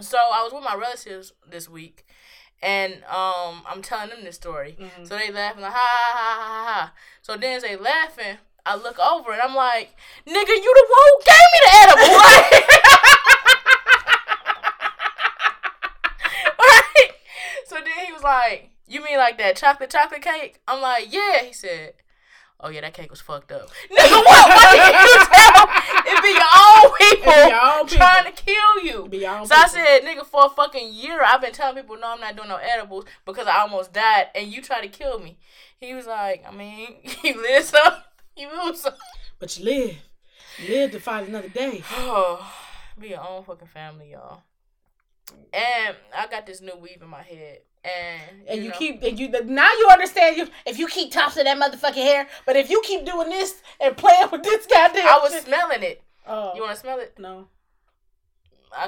[0.00, 2.06] So I was with my relatives this week
[2.62, 4.76] and um, I'm telling them this story.
[4.78, 5.04] Mm-hmm.
[5.04, 6.92] So they laughing like ha ha ha ha ha.
[7.22, 9.96] So then as they laughing, I look over and I'm like,
[10.26, 12.62] nigga, you the one who gave me the edible, right?
[16.58, 17.10] right?
[17.66, 20.60] So then he was like, you mean like that chocolate chocolate cake?
[20.68, 21.42] I'm like, yeah.
[21.42, 21.94] He said,
[22.62, 23.68] oh yeah, that cake was fucked up.
[23.90, 24.48] Nigga, what?
[24.48, 25.70] What did you tell?
[26.06, 28.92] It be your own people your own trying to kill you.
[28.92, 29.26] so people.
[29.28, 32.48] I said, nigga, for a fucking year, I've been telling people, no, I'm not doing
[32.48, 35.38] no edibles because I almost died, and you try to kill me.
[35.78, 37.94] He was like, I mean, you live some,
[38.36, 38.94] you lose some.
[39.38, 39.96] But you live.
[40.58, 41.82] You live to fight another day.
[41.92, 42.52] Oh,
[42.98, 44.42] be your own fucking family, y'all.
[45.52, 48.76] And I got this new weave in my head and and you, you know.
[48.76, 52.56] keep and you now you understand you if you keep tossing that motherfucking hair, but
[52.56, 55.44] if you keep doing this and playing with this goddamn, I was shit.
[55.44, 56.02] smelling it.
[56.26, 57.14] Oh, you want to smell it?
[57.18, 57.48] No.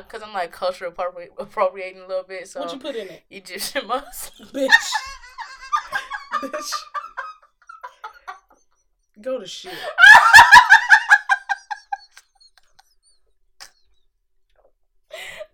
[0.08, 2.46] Cause I'm like culture appropri- appropriating a little bit.
[2.48, 3.24] So what you put in it?
[3.30, 4.68] Egyptian musk, bitch.
[6.34, 6.72] bitch.
[9.20, 9.74] Go to shit.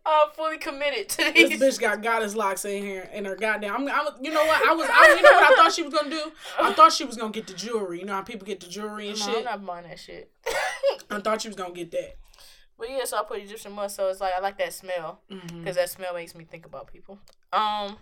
[0.09, 1.59] I'm fully committed to these.
[1.59, 3.75] This bitch got goddess locks in here and her goddamn.
[3.75, 4.67] I'm, I'm, you know what?
[4.67, 6.33] I was, I, you know what I thought she was gonna do?
[6.59, 8.01] I thought she was gonna get the jewelry.
[8.01, 9.39] You know how people get the jewelry and no, shit.
[9.39, 10.31] I'm not buying that shit.
[11.11, 12.17] I thought she was gonna get that.
[12.79, 13.97] But yeah, so I put Egyptian musk.
[13.97, 15.65] So it's like I like that smell because mm-hmm.
[15.65, 17.19] that smell makes me think about people.
[17.53, 17.97] Um,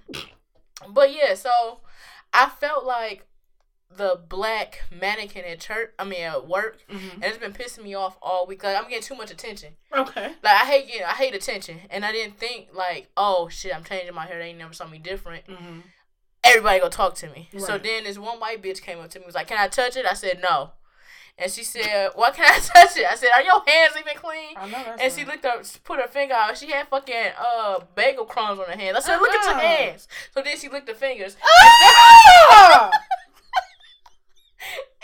[0.89, 1.81] but yeah, so
[2.33, 3.27] I felt like
[3.95, 5.91] the black mannequin at church.
[5.99, 7.23] I mean at work, mm-hmm.
[7.23, 8.63] and it's been pissing me off all week.
[8.65, 9.75] Like I'm getting too much attention.
[9.93, 10.35] Okay.
[10.43, 13.85] Like I hate getting, I hate attention, and I didn't think like, oh shit, I'm
[13.85, 14.39] changing my hair.
[14.39, 15.47] They ain't never saw me different.
[15.47, 15.81] Mm-hmm.
[16.45, 17.49] Everybody go talk to me.
[17.53, 17.63] Right.
[17.63, 19.97] So then this one white bitch came up to me was like, "Can I touch
[19.97, 20.73] it?" I said no.
[21.39, 24.57] And she said, "Why can't I touch it?" I said, "Are your hands even clean?"
[24.57, 25.13] I know and right.
[25.13, 26.57] she looked up, put her finger out.
[26.57, 28.97] She had fucking uh bagel crumbs on her hands.
[28.97, 29.23] I said, uh-huh.
[29.23, 29.61] "Look at your uh-huh.
[29.61, 31.37] hands." So then she licked the fingers.
[31.43, 32.91] Ah!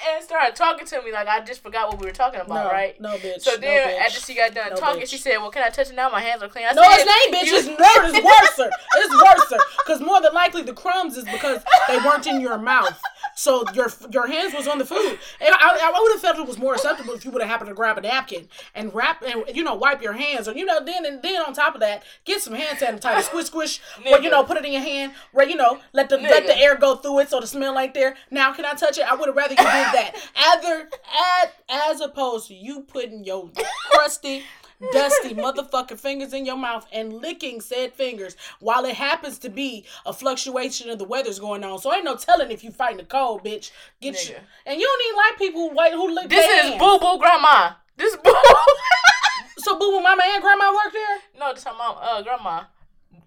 [0.08, 2.70] and started talking to me like I just forgot what we were talking about, no,
[2.70, 3.00] right?
[3.00, 3.42] No, bitch.
[3.42, 5.08] So then no, after she got done no, talking, bitch.
[5.08, 6.10] she said, "Well, can I touch it now?
[6.10, 7.58] My hands are clean." I no, said, it's ain't, bitch.
[7.58, 7.74] It's no,
[8.06, 8.70] it's worse.
[8.96, 13.00] It's worse because more than likely the crumbs is because they weren't in your mouth.
[13.34, 15.18] So your your hands was on the food.
[15.40, 17.68] And I, I would have felt it was more acceptable if you would have happened
[17.68, 20.84] to grab a napkin and wrap and you know wipe your hands or you know
[20.84, 23.80] then and then on top of that get some hand sanitizer squish squish
[24.10, 26.30] or you know put it in your hand where you know let the Nigga.
[26.30, 28.16] let the air go through it so the smell ain't there.
[28.30, 29.10] Now can I touch it?
[29.10, 30.16] I would have rather you did that.
[30.36, 30.88] Either
[31.42, 33.50] at as opposed to you putting your
[33.90, 34.44] crusty
[34.90, 39.84] dusty motherfucking fingers in your mouth and licking said fingers while it happens to be
[40.06, 41.78] a fluctuation of the weather's going on.
[41.78, 43.70] So ain't no telling if you fighting the cold, bitch.
[44.00, 44.30] Get Nigga.
[44.30, 44.36] you.
[44.66, 47.72] And you don't even like people white who lick This is boo boo grandma.
[47.96, 48.34] This boo.
[49.58, 51.18] so boo boo mama and grandma work there?
[51.38, 52.64] No, this her mom, uh, grandma.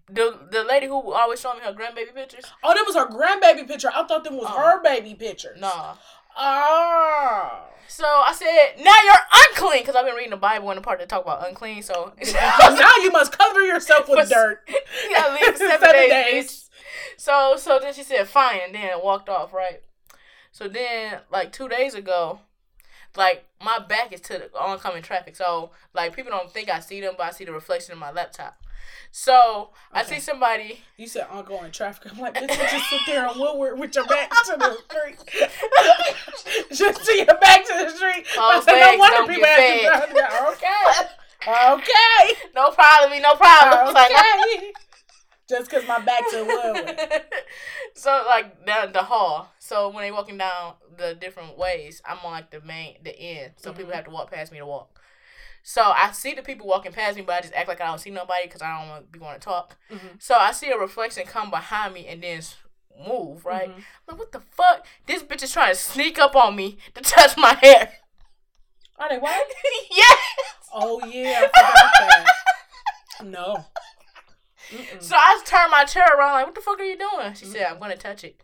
[0.08, 2.46] The the lady who always showing me her grandbaby pictures.
[2.64, 3.90] Oh, that was her grandbaby picture.
[3.94, 5.56] I thought that was uh, her baby picture.
[5.60, 5.96] Nah.
[6.38, 7.62] Oh.
[7.88, 9.14] So I said, now you're
[9.52, 11.82] unclean because I've been reading the Bible and the part that talk about unclean.
[11.82, 14.68] So now you must cover yourself with dirt.
[15.10, 16.32] Yeah, leave seven, seven days.
[16.34, 16.70] days.
[17.18, 19.82] So so then she said fine and then walked off right.
[20.52, 22.40] So then like two days ago,
[23.16, 25.36] like my back is to the oncoming traffic.
[25.36, 28.12] So like people don't think I see them, but I see the reflection in my
[28.12, 28.58] laptop.
[29.12, 30.02] So okay.
[30.02, 30.82] I see somebody.
[30.98, 32.12] You said ongoing traffic.
[32.12, 35.48] I'm like, bitch, just sit there on Woodward with your back to the street.
[36.78, 38.26] just see your back to the street.
[38.38, 40.20] All I said, no wonder people asking.
[40.54, 41.10] Okay.
[41.48, 42.34] Okay.
[42.56, 43.22] No problem.
[43.22, 43.96] No problem.
[43.96, 44.74] Okay.
[45.48, 47.00] just because my back to Woodward.
[47.94, 49.52] so like the the hall.
[49.60, 53.54] So when they walking down the different ways, I'm on like the main the end.
[53.58, 53.78] So mm-hmm.
[53.78, 55.00] people have to walk past me to walk.
[55.68, 58.00] So I see the people walking past me, but I just act like I don't
[58.00, 59.76] see nobody because I don't want to be going to talk.
[59.92, 60.18] Mm-hmm.
[60.20, 62.40] So I see a reflection come behind me and then
[63.08, 63.70] move, right?
[63.70, 63.80] Mm-hmm.
[64.08, 64.86] like, what the fuck?
[65.08, 67.94] This bitch is trying to sneak up on me to touch my hair.
[69.00, 69.44] Are they white?
[69.92, 70.18] yes.
[70.72, 73.26] Oh yeah, I forgot that.
[73.26, 73.66] No.
[74.70, 75.02] Mm-mm.
[75.02, 77.34] So I turned my chair around, like, what the fuck are you doing?
[77.34, 77.54] She mm-hmm.
[77.54, 78.44] said, I'm gonna touch it.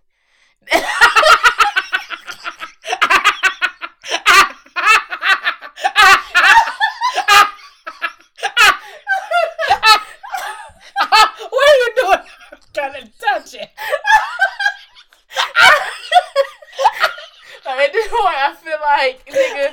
[19.02, 19.72] Like, nigga,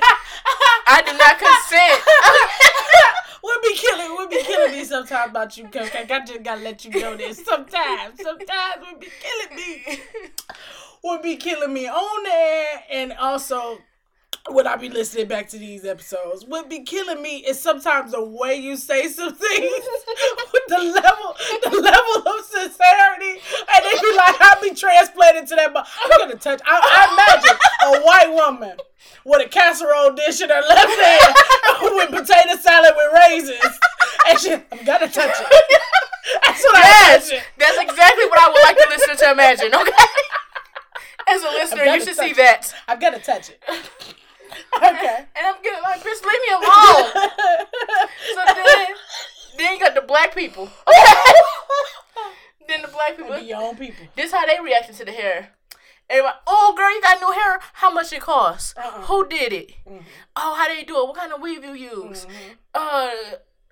[0.87, 2.01] I do not consent.
[3.43, 5.93] we'll be killing, we'll be killing me sometimes about you, Coach.
[5.95, 7.43] I just gotta let you know this.
[7.45, 9.99] Sometimes, sometimes we'll be killing me.
[11.01, 13.77] We'll be killing me on there, and also
[14.49, 16.45] would I be listening back to these episodes?
[16.45, 19.71] Would be killing me is sometimes the way you say some things
[20.53, 25.55] with the level, the level of sincerity, and they be like, I'll be transplanted to
[25.55, 25.71] that.
[25.75, 26.61] I'm gonna touch.
[26.65, 28.77] I, I imagine a white woman
[29.25, 31.35] with a casserole dish in her left hand
[31.95, 33.79] with potato salad with raisins,
[34.27, 35.81] and she, I'm gonna touch it.
[36.45, 37.47] That's what yes, I imagine.
[37.57, 39.73] That's exactly what I would like the listener to imagine.
[39.75, 39.91] Okay.
[41.29, 42.73] As a listener, you should see that.
[42.87, 43.61] I've got to touch it.
[44.77, 45.25] Okay.
[45.35, 47.11] And I'm getting like, bitch, leave me alone.
[48.33, 48.87] so then,
[49.57, 50.69] then you got the black people.
[52.67, 53.37] then the black people.
[53.37, 54.05] Be your own people.
[54.15, 55.51] This how they reacted to the hair.
[56.09, 57.59] Everybody, oh girl, you got new hair.
[57.73, 58.77] How much it cost?
[58.77, 59.03] Uh-uh.
[59.03, 59.69] Who did it?
[59.87, 59.99] Mm-hmm.
[60.35, 61.07] Oh, how you do it?
[61.07, 62.25] What kind of weave you use?
[62.25, 62.53] Mm-hmm.
[62.73, 63.11] Uh,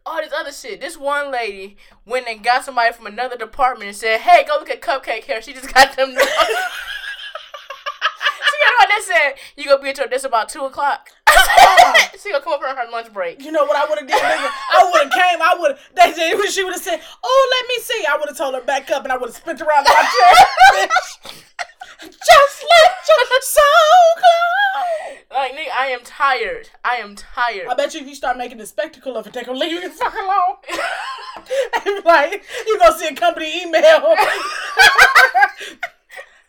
[0.05, 0.79] all this other shit.
[0.79, 4.69] This one lady went and got somebody from another department and said, "Hey, go look
[4.69, 5.41] at Cupcake hair.
[5.41, 6.15] She just got them."
[9.03, 9.33] said?
[9.55, 11.09] You gonna be at your desk about two o'clock.
[11.27, 12.09] Ah.
[12.21, 13.43] she gonna come up on her lunch break.
[13.43, 14.17] You know what I would have did?
[14.17, 14.49] Nigga?
[14.71, 15.41] I would have came.
[15.41, 16.15] I would have.
[16.15, 18.89] They she would have said, "Oh, let me see." I would have told her back
[18.91, 19.91] up, and I would have spent around my
[20.73, 20.87] chair.
[21.99, 23.63] Just let your soul
[24.17, 25.35] go.
[25.35, 26.69] Like nigga, I am tired.
[26.83, 27.67] I am tired.
[27.67, 29.89] I bet you if you start making a spectacle of it, they gonna leave you
[29.89, 30.57] fucking alone.
[31.85, 34.15] and like you gonna see a company email.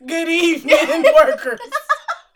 [0.07, 1.59] Good evening, workers.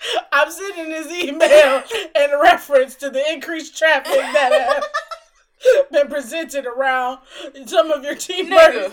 [0.32, 1.82] I'm sending this email
[2.14, 7.20] in reference to the increased traffic that uh, been presented around
[7.66, 8.92] some of your team members.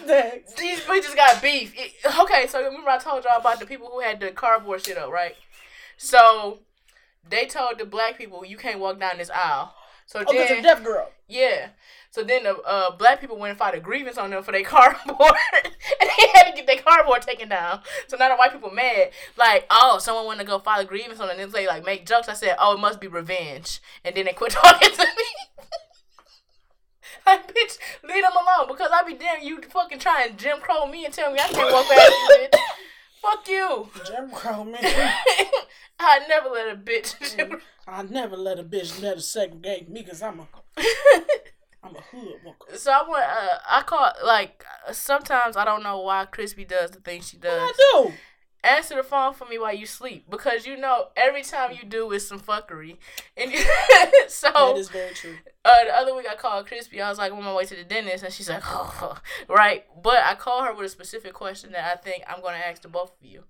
[0.58, 1.74] These bitches got beef.
[1.76, 4.98] It, okay, so remember I told y'all about the people who had the cardboard shit
[4.98, 5.36] up, right?
[5.98, 6.60] So
[7.28, 9.74] they told the black people you can't walk down this aisle.
[10.06, 11.10] So oh, then, a deaf girl.
[11.28, 11.70] Yeah.
[12.20, 14.64] So then the uh, black people went and filed a grievance on them for their
[14.66, 15.32] cardboard,
[15.64, 17.80] and they had to get their cardboard taken down.
[18.10, 21.22] So now the white people mad, like, oh, someone want to go file a grievance
[21.22, 22.28] on them, and they like make jokes.
[22.28, 25.24] I said, oh, it must be revenge, and then they quit talking to me.
[27.26, 31.06] like, bitch, leave them alone because I be damn you fucking trying Jim Crow me
[31.06, 32.60] and tell me I can't walk past you, bitch.
[33.22, 33.90] Fuck you.
[34.06, 34.78] Jim Crow me.
[35.98, 37.62] I never let a bitch.
[37.88, 40.48] I never let a bitch let a segregate me because I'm a.
[41.84, 42.76] I'm a hood walker.
[42.76, 43.24] So I want.
[43.24, 47.72] Uh, I call like sometimes I don't know why Chrispy does the things she does.
[47.74, 48.14] I do.
[48.62, 52.12] Answer the phone for me while you sleep because you know every time you do
[52.12, 52.98] is some fuckery,
[53.38, 53.60] and you,
[54.28, 55.36] so that is very true.
[55.64, 57.02] Uh, the other week I called Chrispy.
[57.02, 59.18] I was like I'm on my way to the dentist, and she's like, oh,
[59.48, 59.86] right.
[60.04, 62.90] But I call her with a specific question that I think I'm gonna ask the
[62.90, 63.46] both of you.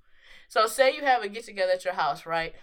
[0.48, 2.54] So say you have a get together at your house, right?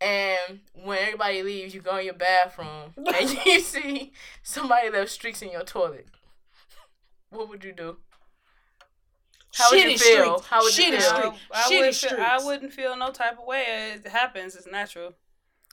[0.00, 5.42] And when everybody leaves, you go in your bathroom and you see somebody left streaks
[5.42, 6.06] in your toilet.
[7.30, 7.96] What would you do?
[9.54, 10.38] How would you feel?
[10.38, 10.46] Streaks.
[10.48, 11.34] How would Shitty you feel?
[11.52, 13.92] I, I, wouldn't feel I wouldn't feel no type of way.
[13.94, 14.54] It happens.
[14.54, 15.14] It's natural.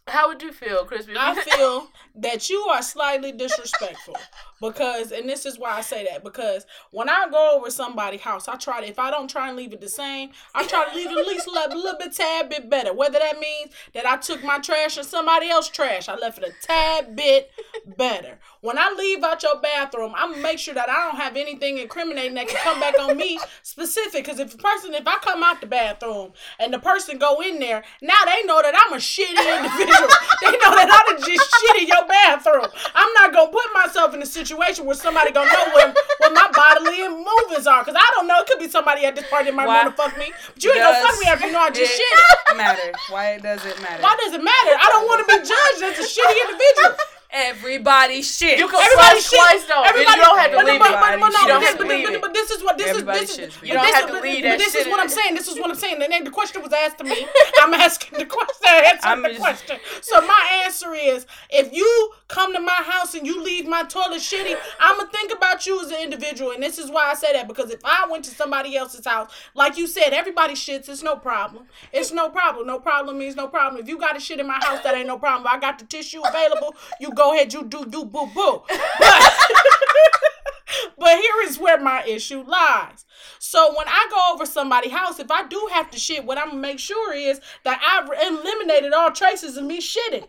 [0.08, 1.16] How would you feel, Chrispy?
[1.18, 4.16] I feel that you are slightly disrespectful
[4.62, 8.48] because, and this is why I say that because when I go over somebody's house,
[8.48, 10.96] I try to, if I don't try and leave it the same, I try to
[10.96, 12.94] leave it at least a little, little bit, tad bit better.
[12.94, 16.50] Whether that means that I took my trash and somebody else's trash, I left it
[16.50, 17.50] a tad bit
[17.98, 18.38] better.
[18.62, 21.80] When I leave out your bathroom, I'm gonna make sure that I don't have anything
[21.80, 24.24] incriminating that can come back on me specific.
[24.24, 27.60] Because if a person, if I come out the bathroom and the person go in
[27.60, 29.95] there, now they know that I'm a shitty individual.
[30.42, 32.68] They know that I done just shit in your bathroom.
[32.94, 36.50] I'm not gonna put myself in a situation where somebody gonna know where, what my
[36.52, 37.84] bodily movements are.
[37.84, 38.40] Cause I don't know.
[38.42, 40.32] It could be somebody at this party that might want to fuck me.
[40.54, 42.58] But you ain't gonna fuck me after you know I just shit.
[42.58, 42.92] Matter.
[43.10, 44.02] Why does it matter?
[44.04, 44.74] Why does it matter?
[44.80, 47.15] I don't want to be judged as a shitty individual.
[47.36, 48.58] Everybody shit.
[48.58, 49.38] You can everybody shit.
[49.38, 49.84] twice though.
[49.84, 52.50] Everybody, you don't have to leave but, but, but, no, but, but, but, but this
[52.50, 53.36] is what this everybody is.
[53.36, 55.36] This is you don't have to leave that But this is what I'm saying.
[55.36, 56.00] This is what I'm saying.
[56.00, 57.28] The, the question was asked to me.
[57.62, 58.56] I'm asking the question.
[58.66, 59.80] Answering the question.
[60.00, 64.22] So my answer is: if you come to my house and you leave my toilet
[64.22, 66.52] shitty, I'm gonna think about you as an individual.
[66.52, 69.30] And this is why I say that because if I went to somebody else's house,
[69.54, 70.88] like you said, everybody shits.
[70.88, 71.66] It's no problem.
[71.92, 72.66] It's no problem.
[72.68, 73.82] No problem means no problem.
[73.82, 75.48] If you got a shit in my house, that ain't no problem.
[75.52, 76.76] I got the tissue available.
[77.02, 77.54] You go ahead.
[77.54, 78.64] You do do boo boo.
[79.00, 79.34] But,
[80.98, 83.06] but here is where my issue lies.
[83.40, 86.50] So when I go over somebody's house, if I do have to shit, what I'm
[86.50, 90.28] gonna make sure is that I've eliminated all traces of me shitting.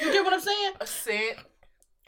[0.00, 0.72] You get what I'm saying?
[0.80, 1.36] A scent.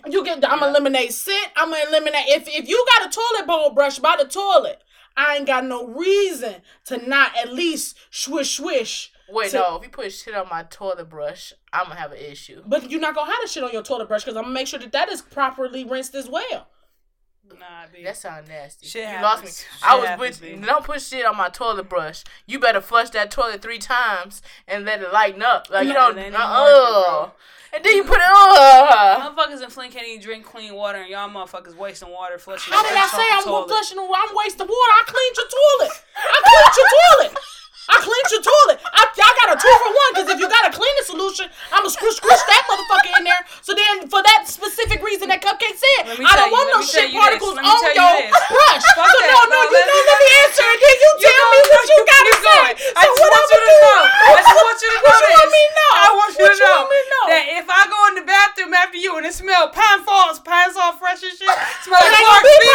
[0.07, 0.45] You get.
[0.49, 1.51] I'm gonna eliminate scent.
[1.57, 4.83] I'm gonna eliminate if if you got a toilet bowl brush by the toilet.
[5.17, 9.77] I ain't got no reason to not at least swish swish Wait, to, no.
[9.77, 12.63] If you put shit on my toilet brush, I'm gonna have an issue.
[12.67, 14.67] But you're not gonna have the shit on your toilet brush because I'm gonna make
[14.67, 16.69] sure that that is properly rinsed as well.
[17.59, 18.03] Nah, B.
[18.05, 18.87] That sounds nasty.
[18.87, 19.23] Shit you happens.
[19.23, 19.51] lost me.
[19.51, 20.67] Shit I was happens, with.
[20.67, 22.25] Don't put shit on my toilet brush.
[22.47, 25.69] You better flush that toilet three times and let it lighten up.
[25.71, 26.19] Like you don't.
[26.19, 27.31] Uh,
[27.75, 29.21] and then you put it on.
[29.21, 32.73] Motherfuckers in Flint can't even drink clean water, and y'all motherfuckers wasting water flushing.
[32.73, 33.99] How did I say I'm gonna flushing?
[33.99, 34.71] I'm wasting water.
[34.71, 36.05] I cleaned your toilet.
[36.17, 37.45] I cleaned your toilet.
[37.89, 38.81] I cleaned your toilet.
[38.81, 41.85] I, I got a two for one because if you got a cleaning solution, I'm
[41.85, 43.43] gonna screw screw that motherfucker in there.
[43.61, 47.61] So then, for that specific reason that Cupcake said, I don't want no shit particles
[47.61, 48.85] on your you brush.
[48.97, 49.29] so that.
[49.29, 52.01] no, no, you know, let me answer and then you, you tell me what you
[52.09, 52.65] gotta say.
[52.85, 54.01] So I just want you to know.
[54.25, 55.13] I just want you to know.
[55.13, 55.93] What you want me to know?
[55.95, 56.81] I want you to know
[57.29, 60.97] that if I go in the bathroom after you and it smell pine falls, Pine-Sol
[60.97, 61.49] fresh and shit,
[61.85, 62.73] smell like Clark's feet,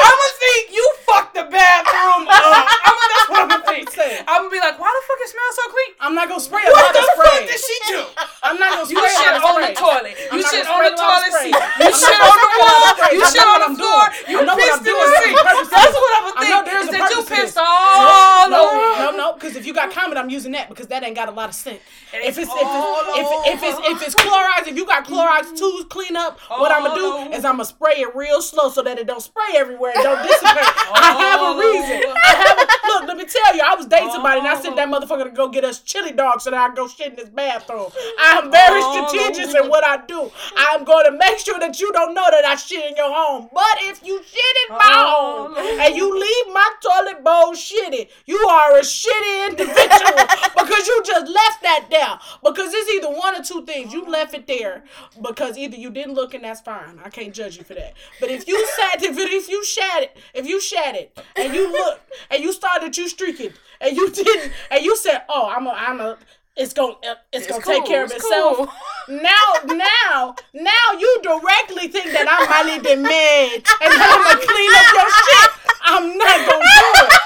[0.00, 2.64] I'ma think you fucked the bathroom up.
[2.88, 3.88] I'ma that's what I'ma think.
[4.30, 5.90] I'm gonna be like, why the fuck it smells so clean?
[5.98, 7.18] I'm not gonna spray a what lot of spray.
[7.18, 8.00] What the fuck did she do?
[8.46, 10.14] I'm not gonna spray You shit on the toilet.
[10.30, 11.56] You shit on the toilet seat.
[11.82, 12.86] You shit on the wall.
[13.10, 14.04] You shit on the floor.
[14.30, 15.34] You pissed in the sink.
[15.34, 16.78] That's what I'm gonna think.
[16.80, 18.62] Is that you pissed all No,
[19.02, 19.26] no, no.
[19.34, 21.54] Because if you got Comet, I'm using that because that ain't got a lot of
[21.58, 21.82] scent.
[22.14, 22.70] If it's if
[23.18, 26.86] it's if it's if it's Clorox, if you got Clorox tools clean up, what I'm
[26.86, 29.92] gonna do is I'm gonna spray it real slow so that it don't spray everywhere
[29.94, 30.70] and don't dissipate.
[30.94, 32.14] I have a reason.
[32.14, 33.08] I have a, look.
[33.08, 35.00] Let me tell you, I was dating somebody and I sent that uh-huh.
[35.00, 37.90] motherfucker to go get us chili dogs so that I go shit in this bathroom.
[38.18, 39.08] I am very uh-huh.
[39.08, 40.30] strategic in what I do.
[40.56, 43.12] I am going to make sure that you don't know that I shit in your
[43.12, 43.48] home.
[43.52, 45.16] But if you shit in my uh-huh.
[45.16, 50.20] home and you leave my toilet bowl shitty, you are a shitty individual
[50.58, 53.92] because you just left that that there because it's either one or two things.
[53.92, 54.84] You left it there
[55.20, 56.98] because either you didn't look and that's fine.
[57.04, 57.94] I can't judge you for that.
[58.18, 61.70] But if you sat, if if you shat it, if you shat it and you
[61.70, 65.70] looked and you started you streaking and you didn't and you said, oh, I'm a,
[65.70, 66.18] I'm a
[66.56, 67.74] it's gonna it's, it's gonna cool.
[67.74, 68.56] take care of it's itself.
[68.56, 68.68] Cool.
[69.08, 74.86] Now, now, now you directly think that I'm highly demanded and I'm gonna clean up
[74.92, 75.50] your shit.
[75.82, 77.20] I'm not gonna do it.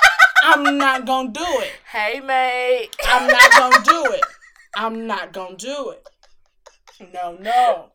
[0.45, 1.73] I'm not gonna do it.
[1.91, 2.91] Hey, mate.
[3.07, 4.25] I'm not gonna do it.
[4.77, 6.09] I'm not gonna do it.
[7.13, 7.87] No, no.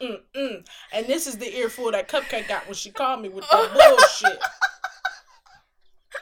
[0.00, 0.66] Mm-mm.
[0.92, 3.70] And this is the earful that Cupcake got when she called me with the
[4.20, 4.40] bullshit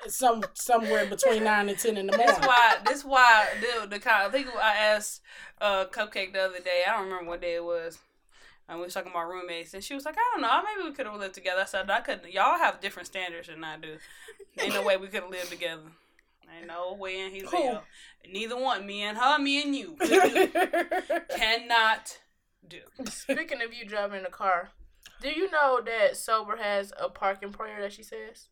[0.08, 2.34] some somewhere between nine and ten in the morning.
[2.36, 5.22] This why this why the the I think I asked
[5.60, 6.82] uh Cupcake the other day.
[6.86, 7.98] I don't remember what day it was.
[8.68, 10.94] And we was talking about roommates, and she was like, "I don't know, maybe we
[10.94, 12.32] could have lived together." I said, "I couldn't.
[12.32, 13.96] Y'all have different standards than I do.
[14.60, 15.82] Ain't no way we could have lived together.
[16.56, 17.82] Ain't no way in hell.
[18.28, 19.96] Neither one, me and her, me and you,
[21.36, 22.18] cannot
[22.66, 24.70] do." Speaking of you driving in a car,
[25.20, 28.48] do you know that sober has a parking prayer that she says?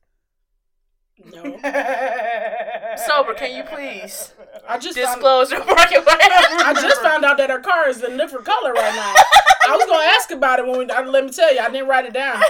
[1.25, 1.43] No.
[3.07, 4.33] Sober, can you please
[4.69, 8.17] I just disclose found, your parking I just found out that her car is a
[8.17, 9.15] different color right now.
[9.69, 10.91] I was gonna ask about it when we.
[10.91, 12.41] I, Let me tell you, I didn't write it down,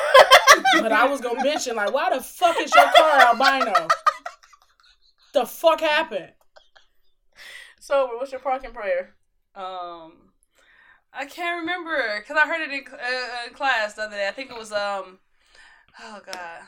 [0.74, 3.88] but I was gonna mention like, why the fuck is your car albino?
[5.32, 6.32] The fuck happened?
[7.80, 9.14] Sober, what's your parking prayer?
[9.54, 10.12] Um,
[11.12, 14.28] I can't remember because I heard it in, uh, in class the other day.
[14.28, 15.18] I think it was um,
[16.00, 16.60] oh god.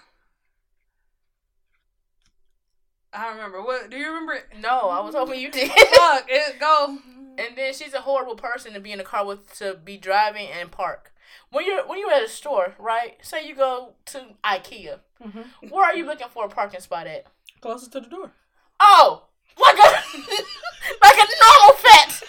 [3.13, 3.63] I don't remember.
[3.63, 4.35] What do you remember?
[4.35, 4.47] It?
[4.61, 5.71] No, I was hoping you did.
[5.95, 6.99] Fuck it, go.
[7.39, 10.49] And then she's a horrible person to be in the car with to be driving
[10.49, 11.13] and park.
[11.51, 13.17] When you're when you're at a store, right?
[13.23, 14.99] Say you go to IKEA.
[15.25, 15.69] Mm-hmm.
[15.69, 17.27] Where are you looking for a parking spot at?
[17.61, 18.33] Closest to the door.
[18.79, 19.25] Oh,
[19.61, 19.81] like a
[21.03, 22.23] like a normal fat.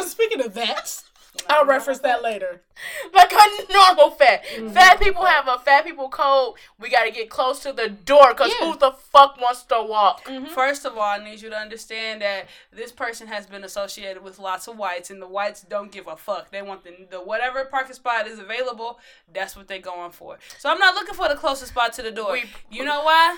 [0.06, 1.02] Speaking of that,
[1.50, 2.62] I'll reference that later.
[3.12, 4.42] Like a normal fat.
[4.56, 4.70] Mm-hmm.
[4.70, 6.54] Fat people have a fat people code.
[6.78, 8.72] We got to get close to the door because yeah.
[8.72, 10.24] who the fuck wants to walk?
[10.24, 10.46] Mm-hmm.
[10.46, 14.38] First of all, I need you to understand that this person has been associated with
[14.38, 16.50] lots of whites, and the whites don't give a fuck.
[16.50, 18.98] They want the, the whatever parking spot is available.
[19.30, 20.38] That's what they're going for.
[20.58, 22.32] So I'm not looking for the closest spot to the door.
[22.32, 23.36] We, you know why?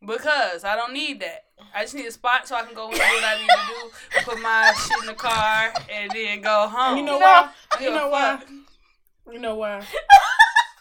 [0.00, 1.46] Because I don't need that.
[1.74, 4.20] I just need a spot so I can go and do what I need to
[4.20, 4.24] do.
[4.24, 6.98] Put my shit in the car and then go home.
[6.98, 7.50] You know why?
[7.80, 8.42] You know why?
[9.30, 9.84] You know why?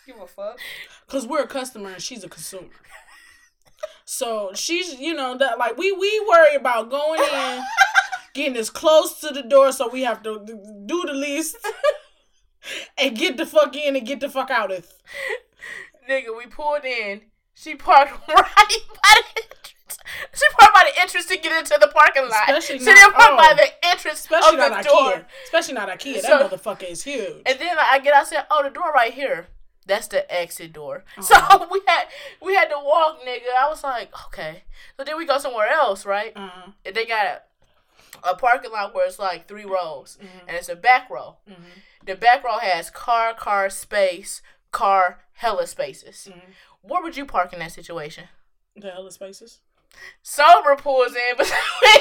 [0.05, 0.59] Give a fuck.
[1.07, 2.70] Cause we're a customer and she's a consumer.
[4.05, 7.63] So she's, you know, that like we we worry about going in,
[8.34, 10.45] getting as close to the door so we have to
[10.86, 11.57] do the least,
[12.97, 14.88] and get the fuck in and get the fuck out of.
[16.09, 17.24] Nigga, we pulled in
[17.58, 19.99] she parked right by the entrance.
[20.34, 22.49] She parked by the entrance to get into the parking lot.
[22.49, 25.12] Especially she not, didn't park oh, by the entrance especially of the not door.
[25.12, 25.26] IKEA.
[25.45, 26.22] Especially not IKEA.
[26.22, 27.41] So, that motherfucker is huge.
[27.45, 29.47] And then like, I get out said, "Oh, the door right here."
[29.88, 31.05] That's the exit door.
[31.18, 31.22] Oh.
[31.22, 32.08] So we had
[32.41, 33.55] we had to walk, nigga.
[33.58, 34.64] I was like, okay.
[34.97, 36.34] So then we go somewhere else, right?
[36.36, 36.72] Uh-huh.
[36.86, 40.47] And they got a, a, parking lot where it's like three rows, mm-hmm.
[40.47, 41.38] and it's a back row.
[41.49, 41.80] Mm-hmm.
[42.05, 44.41] The back row has car, car space,
[44.72, 46.28] car, hella spaces.
[46.30, 46.51] Mm-hmm.
[46.88, 48.26] Where would you park in that situation?
[48.76, 49.60] The other spaces.
[50.22, 51.97] Sober pulls in between.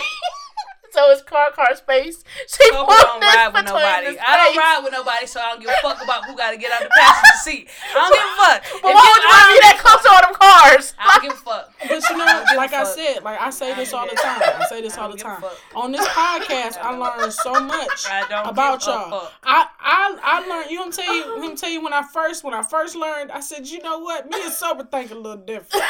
[0.97, 2.25] So it's car car space.
[2.49, 4.17] She Sober don't ride with nobody.
[4.17, 6.57] I don't ride with nobody, so I don't give a fuck about who got to
[6.57, 7.69] get out the passenger seat.
[7.93, 8.59] I don't give a fuck.
[8.83, 10.95] But if why would you want to be that close to all them cars?
[10.97, 11.75] I don't give a fuck.
[11.77, 14.41] But you know, like I said, like I say this all the time.
[14.41, 15.45] I say this all the time.
[15.75, 19.29] On this podcast, I learned so much about y'all.
[19.45, 20.71] I I I learned.
[20.71, 21.37] You know, tell you.
[21.37, 21.83] Let me tell you.
[21.83, 24.31] When I first when I first learned, I said, you know what?
[24.31, 25.85] Me and sober think a little different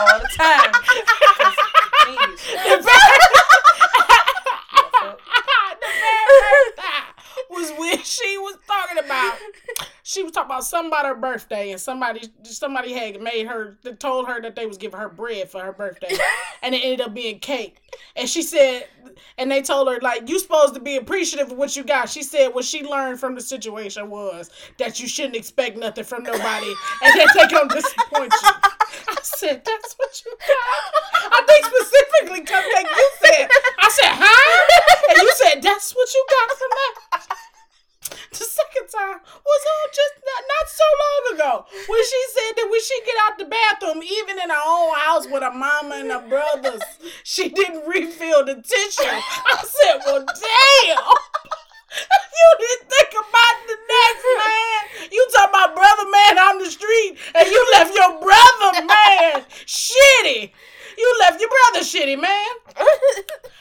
[0.00, 0.72] all the time.
[7.56, 9.36] was when she was talking about.
[10.02, 14.28] She was talking about something about her birthday and somebody somebody had made her told
[14.28, 16.16] her that they was giving her bread for her birthday
[16.62, 17.78] and it ended up being cake.
[18.14, 18.86] And she said
[19.38, 22.08] and they told her like you supposed to be appreciative of what you got.
[22.08, 26.22] She said what she learned from the situation was that you shouldn't expect nothing from
[26.22, 26.72] nobody
[27.02, 28.50] and that they gonna disappoint you.
[29.08, 31.32] I said that's what you got.
[31.32, 35.10] I think specifically cupcake you said i said huh?
[35.10, 37.45] And you said that's what you got from that
[38.08, 41.52] the second time was all just not, not so long ago
[41.88, 45.26] when she said that when she get out the bathroom, even in her own house
[45.26, 46.82] with her mama and her brothers,
[47.24, 49.04] she didn't refill the tissue.
[49.04, 51.02] I said, well, damn.
[51.96, 55.10] You didn't think about the next man.
[55.12, 60.50] You talk about brother man on the street, and you left your brother man shitty.
[60.98, 62.20] You left your brother shitty.
[62.20, 62.48] man.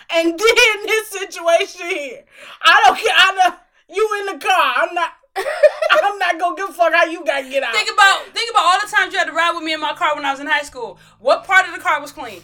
[0.09, 2.23] and then this situation here,
[2.61, 3.13] I don't care.
[3.15, 3.55] I know
[3.89, 4.73] you in the car.
[4.77, 5.11] I'm not.
[5.91, 7.73] I'm not gonna give a fuck how you gotta get out.
[7.73, 9.93] Think about think about all the times you had to ride with me in my
[9.93, 10.97] car when I was in high school.
[11.19, 12.41] What part of the car was clean?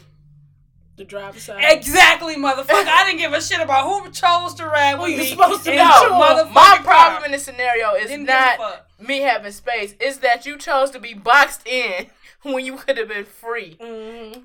[0.97, 1.63] The driver's side.
[1.69, 2.65] Exactly, motherfucker.
[2.69, 5.26] I didn't give a shit about who chose to ride with Who you me.
[5.30, 5.84] supposed to in know?
[6.01, 6.84] your motherfucking My car.
[6.84, 8.59] problem in this scenario is Didn't not
[8.99, 9.95] me having space.
[10.01, 12.07] It's that you chose to be boxed in
[12.43, 13.77] when you could have been free.
[13.80, 14.43] Mhm.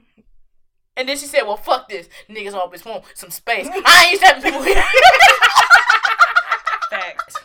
[0.98, 2.08] And then she said, "Well, fuck this.
[2.30, 3.68] Niggas always want some space.
[3.70, 4.82] I ain't used having people here."
[6.90, 7.36] Fact.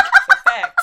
[0.00, 0.80] It's a fact.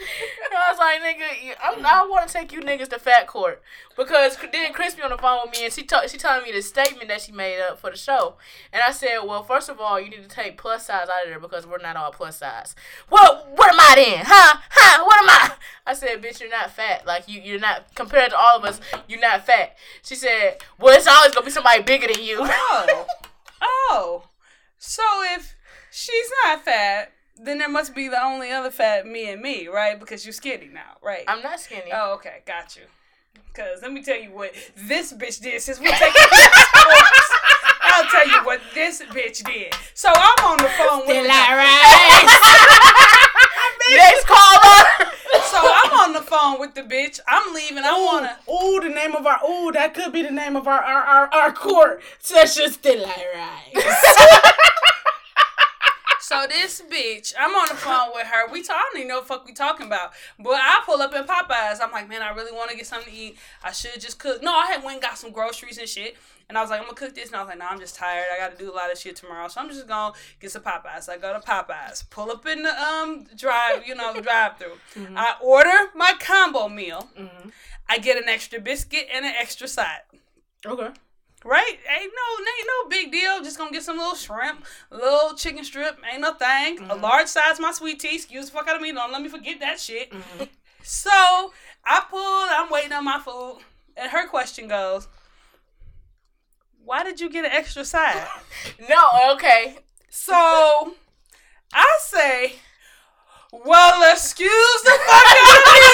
[0.00, 3.60] I was like, nigga, you- I'm, I want to take you niggas to fat court
[3.96, 6.62] because then Chrispy on the phone with me and she ta- she telling me the
[6.62, 8.36] statement that she made up for the show,
[8.72, 11.28] and I said, well, first of all, you need to take plus size out of
[11.30, 12.76] there because we're not all plus size.
[13.10, 14.58] Well, what am I then, huh?
[14.70, 15.04] Huh?
[15.04, 15.52] What am I?
[15.86, 17.04] I said, bitch, you're not fat.
[17.06, 18.80] Like you, you're not compared to all of us.
[19.08, 19.76] You're not fat.
[20.02, 22.38] She said, well, it's always gonna be somebody bigger than you.
[22.42, 23.06] Oh.
[23.60, 24.22] Oh.
[24.78, 25.02] So
[25.34, 25.56] if
[25.98, 29.98] she's not fat, then there must be the only other fat me and me, right?
[29.98, 31.24] Because you're skinny now, right?
[31.26, 31.90] I'm not skinny.
[31.92, 32.82] Oh, okay, got you.
[33.54, 35.60] Cause let me tell you what this bitch did.
[35.60, 37.30] Since we're taking sports,
[37.82, 39.74] I'll tell you what this bitch did.
[39.94, 41.16] So I'm on the phone with.
[41.16, 42.28] Still the- alright.
[43.90, 45.10] Next caller.
[45.42, 47.18] so I'm on the phone with the bitch.
[47.26, 47.78] I'm leaving.
[47.78, 48.38] I wanna.
[48.48, 51.34] Ooh, the name of our ooh, that could be the name of our our our,
[51.34, 52.70] our court session.
[52.70, 53.74] Still alright.
[56.28, 58.52] So this bitch, I'm on the phone with her.
[58.52, 60.12] We talk, I don't even know what fuck we talking about.
[60.38, 61.78] But I pull up in Popeyes.
[61.80, 63.38] I'm like, man, I really want to get something to eat.
[63.64, 64.42] I should just cook.
[64.42, 66.18] No, I had went and got some groceries and shit.
[66.50, 67.28] And I was like, I'm gonna cook this.
[67.28, 68.26] And I was like, nah, I'm just tired.
[68.30, 69.48] I got to do a lot of shit tomorrow.
[69.48, 71.04] So I'm just gonna get some Popeyes.
[71.04, 74.74] So I go to Popeyes, pull up in the um drive, you know, drive through.
[75.16, 77.08] I order my combo meal.
[77.18, 77.52] Mhm.
[77.88, 80.00] I get an extra biscuit and an extra side.
[80.66, 80.90] Okay.
[81.44, 81.78] Right?
[81.88, 83.42] Ain't no, ain't no big deal.
[83.42, 85.98] Just gonna get some little shrimp, little chicken strip.
[86.10, 86.78] Ain't no thing.
[86.78, 87.00] A mm-hmm.
[87.00, 88.16] large size, my sweet tea.
[88.16, 88.92] Excuse the fuck out of me.
[88.92, 90.10] Don't let me forget that shit.
[90.10, 90.44] Mm-hmm.
[90.82, 91.52] So
[91.84, 92.20] I pull.
[92.20, 93.58] I'm waiting on my food,
[93.96, 95.06] and her question goes,
[96.84, 98.26] "Why did you get an extra side?"
[98.88, 99.76] No, okay.
[100.10, 100.94] So
[101.72, 102.54] I say,
[103.52, 105.88] "Well, excuse the fuck out of me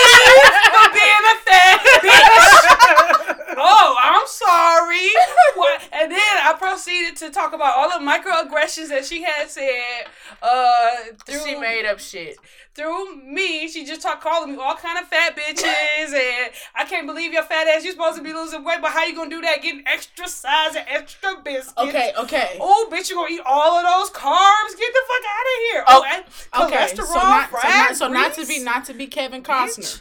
[0.72, 3.23] for being a fat bitch."
[3.59, 5.09] Oh, I'm sorry.
[5.56, 5.82] What?
[5.93, 10.05] And then I proceeded to talk about all the microaggressions that she had said
[10.43, 10.89] uh,
[11.24, 12.36] through She made up shit.
[12.74, 13.68] through me.
[13.68, 17.44] She just talked calling me all kind of fat bitches, and I can't believe your
[17.44, 17.85] fat ass.
[17.85, 19.62] You're supposed to be losing weight, but how you gonna do that?
[19.62, 21.72] Getting extra size and extra biscuits.
[21.78, 22.56] Okay, okay.
[22.60, 24.76] Oh, bitch, you gonna eat all of those carbs?
[24.76, 25.85] Get the fuck out of here.
[25.86, 26.24] Oh, and
[26.66, 29.43] Okay, cholesterol, so not, so, fried not, so not to be not to be Kevin
[29.44, 30.01] Costner,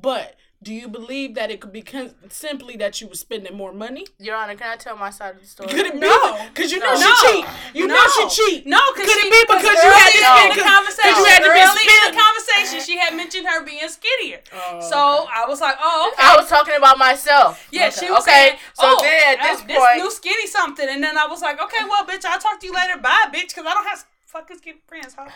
[0.00, 0.36] but
[0.66, 4.04] do you believe that it could be con- simply that you were spending more money?
[4.18, 5.68] Your Honor, can I tell my side of the story?
[5.70, 6.00] Could it be?
[6.00, 6.18] No.
[6.50, 7.06] because you know No.
[7.06, 7.44] she cheat.
[7.78, 8.66] You know she cheat.
[8.66, 11.12] No, because Could it she, be because you had to in spend- the 'cause- conversation?
[11.14, 14.40] 'cause you had to be early in the conversation, she had mentioned her being skinnier.
[14.52, 14.98] Oh, so
[15.30, 16.22] I was like, oh, okay.
[16.26, 17.62] I was talking about myself.
[17.70, 18.00] Yeah, okay.
[18.06, 18.32] she was okay.
[18.32, 21.42] saying, so oh, then at this uh, point, new skinny something, and then I was
[21.42, 22.98] like, okay, well, bitch, I'll talk to you later.
[22.98, 25.14] Bye, bitch, because I don't have fucking skinny friends.
[25.16, 25.30] Huh?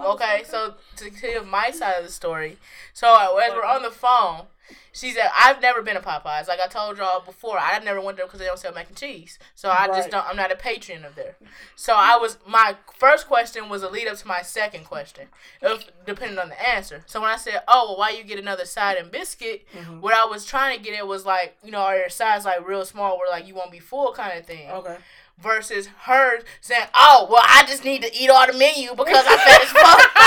[0.00, 2.58] Okay, so to tell my side of the story,
[2.92, 4.46] so as we're on the phone,
[4.92, 6.48] she said, "I've never been to Popeyes.
[6.48, 8.96] Like I told y'all before, I never went there because they don't sell mac and
[8.96, 9.38] cheese.
[9.54, 9.96] So I Right.
[9.96, 10.26] just don't.
[10.26, 11.36] I'm not a patron of there.
[11.76, 12.38] So I was.
[12.46, 15.28] My first question was a lead up to my second question,
[15.60, 17.02] if, depending on the answer.
[17.06, 19.66] So when I said, "Oh, well, why you get another side and biscuit?"
[20.00, 22.66] What I was trying to get at was like, you know, are your sides like
[22.66, 24.96] real small, where like you won't be full kind of thing Okay.
[25.38, 29.38] Versus her saying, "Oh, well, I just need to eat all the menu because I'm
[29.38, 30.10] fat as fuck."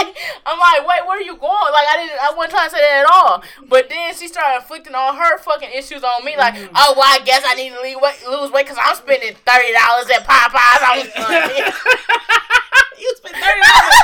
[0.00, 0.16] Like,
[0.46, 2.80] I'm like, "Wait, where are you going?" Like, I didn't, I wasn't trying to say
[2.80, 3.42] that at all.
[3.68, 6.72] But then she started inflicting all her fucking issues on me, like, mm-hmm.
[6.74, 9.72] "Oh, well, I guess I need to lose weight, lose weight because I'm spending thirty
[9.72, 11.74] dollars at Popeyes." I was like,
[13.00, 14.00] you spend thirty dollars.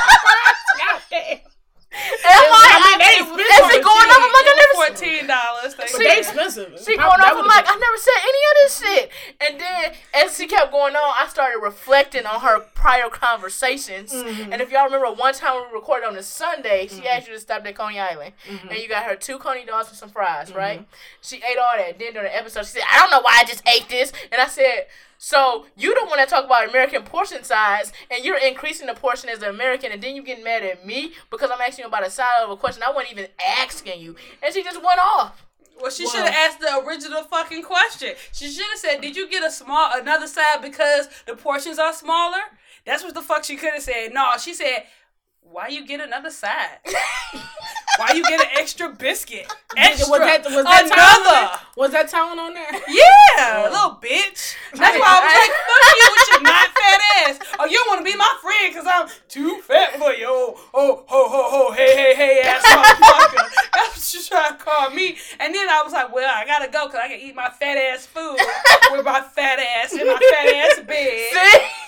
[0.77, 1.56] God damn.
[1.97, 5.27] And I'm like, I mean, they "Is it going up?" I'm like, "I never." fourteen
[5.27, 5.73] dollars.
[5.75, 6.77] But they expensive.
[6.79, 7.41] She Probably going that off.
[7.41, 9.11] I'm like, I never said any of this shit.
[9.41, 14.13] And then as she kept going on, I started reflecting on her prior conversations.
[14.13, 14.53] Mm-hmm.
[14.53, 17.39] And if y'all remember, one time we recorded on a Sunday, she asked you to
[17.39, 18.67] stop at Coney Island, Mm-hmm.
[18.69, 20.85] and you got her two Coney dogs and some fries, right?
[21.21, 21.97] She ate all that.
[21.99, 24.39] Then during the episode, she said, "I don't know why I just ate this," and
[24.41, 24.87] I said.
[25.17, 29.29] So you don't want to talk about American portion size, and you're increasing the portion
[29.29, 32.05] as an American, and then you get mad at me because I'm asking you about
[32.05, 33.27] a side of a question I wasn't even
[33.59, 35.43] asking you, and she just went off.
[35.79, 38.13] Well, she should have asked the original fucking question.
[38.31, 41.93] She should have said, "Did you get a small another side because the portions are
[41.93, 42.41] smaller?"
[42.85, 44.13] That's what the fuck she could have said.
[44.13, 44.85] No, she said,
[45.51, 46.79] "Why you get another side?"
[47.97, 49.51] Why you get an extra biscuit?
[49.75, 50.07] Extra.
[50.11, 51.59] Was that, was that Another.
[51.75, 52.69] Was that talent on there?
[52.71, 53.69] Yeah, oh.
[53.73, 54.53] little bitch.
[54.77, 57.55] That's why I was like, fuck you with your not fat ass.
[57.59, 60.27] Oh, you don't want to be my friend because I'm too fat for you.
[60.29, 63.49] Oh, oh, ho, ho, ho, hey, hey, hey, ass motherfucker.
[63.73, 65.17] That's what you trying to call me.
[65.39, 67.77] And then I was like, well, I gotta go because I can eat my fat
[67.77, 68.37] ass food
[68.91, 71.27] with my fat ass in my fat ass bed.
[71.33, 71.86] See?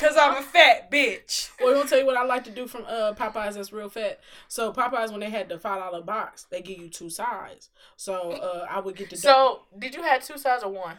[0.00, 1.50] Cause I'm a fat bitch.
[1.60, 3.88] Well, I'm gonna tell you what I like to do from uh, Popeyes that's real
[3.88, 4.18] fat.
[4.48, 7.70] So Popeyes, when they had the five dollar box, they give you two sides.
[7.96, 9.16] So uh, I would get the.
[9.16, 10.98] So did you have two sides or one?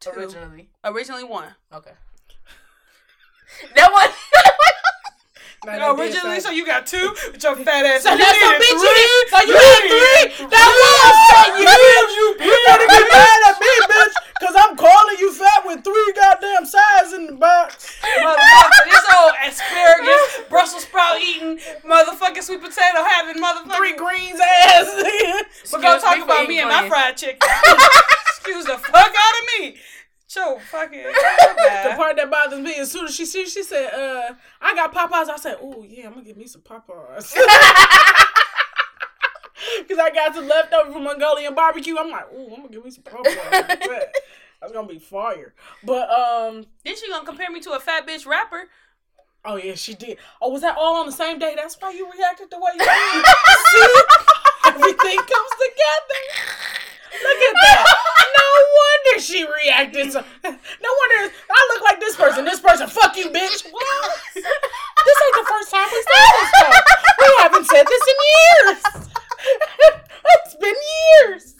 [0.00, 0.10] Two.
[0.10, 0.68] Originally.
[0.84, 1.48] Originally one.
[1.74, 1.92] Okay.
[3.76, 4.08] that one.
[5.64, 8.02] Now, No, originally, so you got two with your fat ass.
[8.02, 8.98] So You that's a needed bitch you three.
[8.98, 9.24] need.
[9.30, 10.46] So you had three.
[10.50, 11.70] That was saying you
[12.18, 16.12] You You better be mad at me, bitch, because I'm calling you fat with three
[16.18, 17.94] goddamn sides in the box.
[18.02, 18.84] motherfucker.
[18.90, 20.20] This old asparagus,
[20.50, 23.76] Brussels sprout eating, motherfucking sweet potato having motherfucking.
[23.76, 24.90] Three greens ass.
[25.70, 26.90] But go Excuse talk me for about me eating and my greens.
[26.92, 27.38] fried chicken.
[28.34, 29.76] Excuse the fuck out of me.
[30.28, 31.02] Joe fucking.
[31.02, 34.32] the part that bothers me as soon as she see, she said, "Uh,
[34.62, 37.34] I got Popeyes." I said, "Oh yeah, I'm gonna get me some Popeyes."
[39.88, 41.96] Cause I got some leftover from Mongolian barbecue.
[41.98, 43.78] I'm like, "Ooh, I'm gonna get me some Popeyes."
[44.60, 45.54] That's gonna be fire.
[45.82, 48.68] But um, Then she gonna compare me to a fat bitch rapper.
[49.44, 50.18] oh yeah, she did.
[50.40, 51.54] Oh, was that all on the same day?
[51.56, 53.24] That's why you reacted the way you did.
[53.72, 53.94] See,
[54.66, 56.22] everything comes together.
[57.12, 57.86] Look at that.
[58.32, 58.48] No
[58.80, 60.24] wonder she reacted so.
[60.44, 62.44] No wonder I look like this person.
[62.44, 63.66] This person, fuck you, bitch.
[63.72, 64.10] What?
[64.34, 66.50] This ain't the first time we said this.
[67.20, 69.10] We haven't said this in years.
[70.24, 70.74] it's been
[71.26, 71.54] years.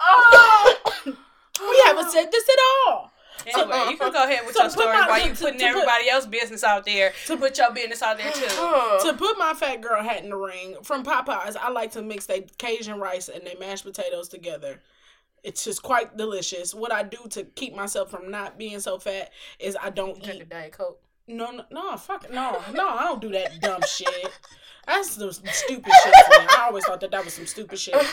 [0.00, 0.76] oh.
[1.60, 2.58] We haven't said this at
[2.88, 3.09] all.
[3.46, 3.90] Anyway, uh-huh.
[3.90, 5.70] you can go ahead with So your story my- while you to- putting to put-
[5.70, 7.12] everybody else's business out there.
[7.26, 8.44] To put your business out there too.
[8.46, 9.10] Uh-huh.
[9.10, 12.26] To put my fat girl hat in the ring, from Popeyes, I like to mix
[12.26, 14.80] their Cajun rice and their mashed potatoes together.
[15.42, 16.74] It's just quite delicious.
[16.74, 20.40] What I do to keep myself from not being so fat is I don't Drink
[20.40, 20.48] a eat.
[20.50, 21.00] diet coke.
[21.26, 24.30] No, no, no, fuck, no, no, I don't do that dumb shit.
[24.90, 26.14] That's some stupid shit.
[26.30, 26.46] Man.
[26.50, 27.94] I always thought that that was some stupid shit.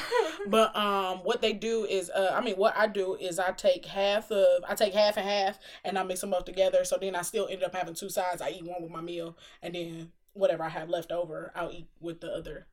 [0.47, 3.85] But um, what they do is, uh, I mean, what I do is I take
[3.85, 6.85] half of, I take half and half, and I mix them up together.
[6.85, 8.41] So then I still end up having two sides.
[8.41, 11.87] I eat one with my meal, and then whatever I have left over, I'll eat
[11.99, 12.67] with the other.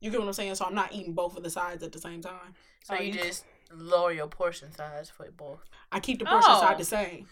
[0.00, 0.54] You get what I'm saying?
[0.54, 2.54] So I'm not eating both of the sides at the same time.
[2.84, 5.60] So you just lower your portion size for both.
[5.92, 6.60] I keep the portion Oh.
[6.60, 7.26] side the same.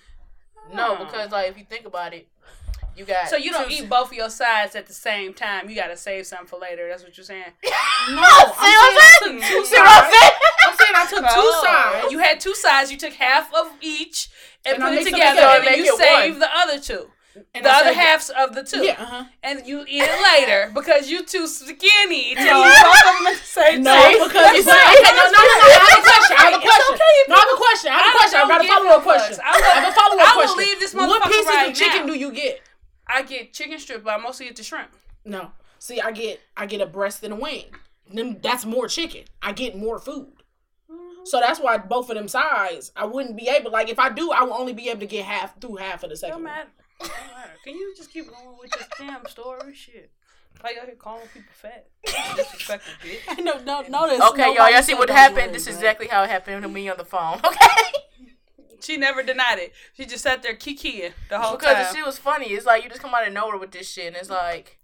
[0.75, 2.29] No, because like if you think about it,
[2.97, 5.69] you got So you don't two- eat both of your sides at the same time.
[5.69, 6.89] You gotta save some for later.
[6.89, 7.45] That's what you're saying.
[8.09, 9.53] No, See I'm I'm saying saying?
[9.53, 10.17] two See what I'm sides.
[10.17, 10.33] saying?
[10.63, 12.13] I'm saying I took two sides.
[12.13, 12.93] You had two sides.
[12.93, 14.29] You took half of each
[14.65, 17.11] and, And put it together, together and then you make save the other two.
[17.53, 18.81] And the I other saved- halves of the two.
[18.87, 19.25] Yeah, uh-huh.
[19.43, 23.37] And you eat it later because you're too skinny to eat both of them at
[23.37, 24.13] the same No, time.
[24.25, 25.67] because That's but, okay, no, no, no, no.
[25.67, 26.37] I have a question.
[26.39, 26.95] I have a question.
[26.97, 27.91] okay No, I have a question.
[27.91, 28.39] I have a question.
[28.41, 29.37] I got a follow up question.
[29.45, 30.59] I I will- have a follow I up will question.
[30.65, 32.13] leave this What pieces right of chicken now.
[32.13, 32.63] do you get?
[33.07, 34.91] I get chicken strip, but I mostly eat the shrimp.
[35.25, 35.53] No.
[35.79, 37.67] See, I get I get a breast and a wing.
[38.13, 39.25] Then that's more chicken.
[39.43, 40.33] I get more food.
[40.91, 41.25] Mm-hmm.
[41.25, 43.71] So that's why both of them sides, I wouldn't be able.
[43.71, 46.11] Like if I do, I will only be able to get half through half of
[46.11, 46.37] the second.
[46.37, 46.53] Don't one.
[46.53, 46.71] matter.
[47.01, 47.53] Don't matter.
[47.65, 50.11] Can you just keep going with this damn story shit?
[50.61, 51.87] Why you out here calling people fat?
[52.37, 53.45] Disrespectful bitch.
[53.45, 54.29] no, no, no.
[54.31, 55.55] Okay, y'all, y'all see what happened?
[55.55, 57.41] This is exactly how it happened to me on the phone.
[57.45, 57.93] Okay.
[58.81, 59.73] She never denied it.
[59.97, 61.85] She just sat there kikiing the whole because time.
[61.85, 62.47] the shit was funny.
[62.47, 64.79] It's like you just come out of nowhere with this shit, and it's like,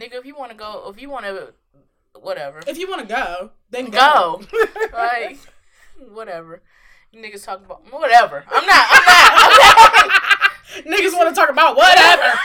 [0.00, 1.52] nigga, if you want to go, if you want to,
[2.20, 4.42] whatever, If you want to go, then go.
[4.50, 4.58] go.
[4.92, 5.38] like,
[6.12, 6.62] whatever.
[7.12, 8.44] You niggas talk about whatever.
[8.50, 8.86] I'm not.
[8.90, 10.12] I'm not.
[10.86, 12.38] Niggas want to talk about whatever.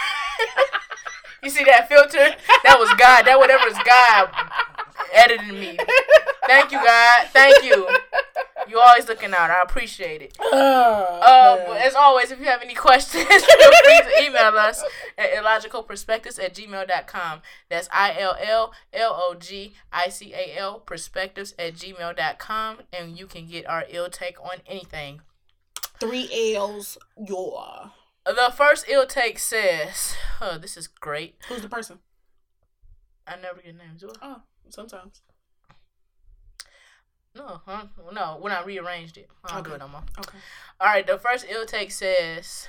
[1.43, 2.35] you see that filter?
[2.63, 3.27] That was God.
[3.27, 4.31] That whatever is God
[5.13, 5.77] editing me.
[6.47, 7.27] Thank you, God.
[7.31, 7.88] Thank you.
[8.68, 9.50] You always looking out.
[9.52, 10.38] I appreciate it.
[10.40, 14.84] Oh, Uh, as always, if you have any questions, feel free to email us
[15.18, 17.42] at illogicalperspectives at gmail.com.
[17.70, 22.78] That's I L L L O G I C A L perspectives at gmail.com.
[22.92, 25.22] And you can get our ill take on anything.
[26.00, 27.92] Three L's, your.
[28.26, 31.36] The first ill take says, oh, this is great.
[31.48, 32.00] Who's the person?
[33.28, 34.04] I never get names.
[34.22, 35.22] Oh, sometimes.
[37.36, 37.86] No, huh?
[38.14, 39.30] No, when I rearranged it.
[39.44, 40.03] I don't do it no more.
[40.18, 40.38] Okay.
[40.80, 42.68] All right, the first ill take says,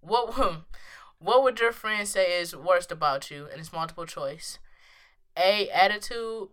[0.00, 0.34] "What
[1.18, 4.58] what would your friend say is worst about you?" And it's multiple choice.
[5.36, 6.48] A attitude,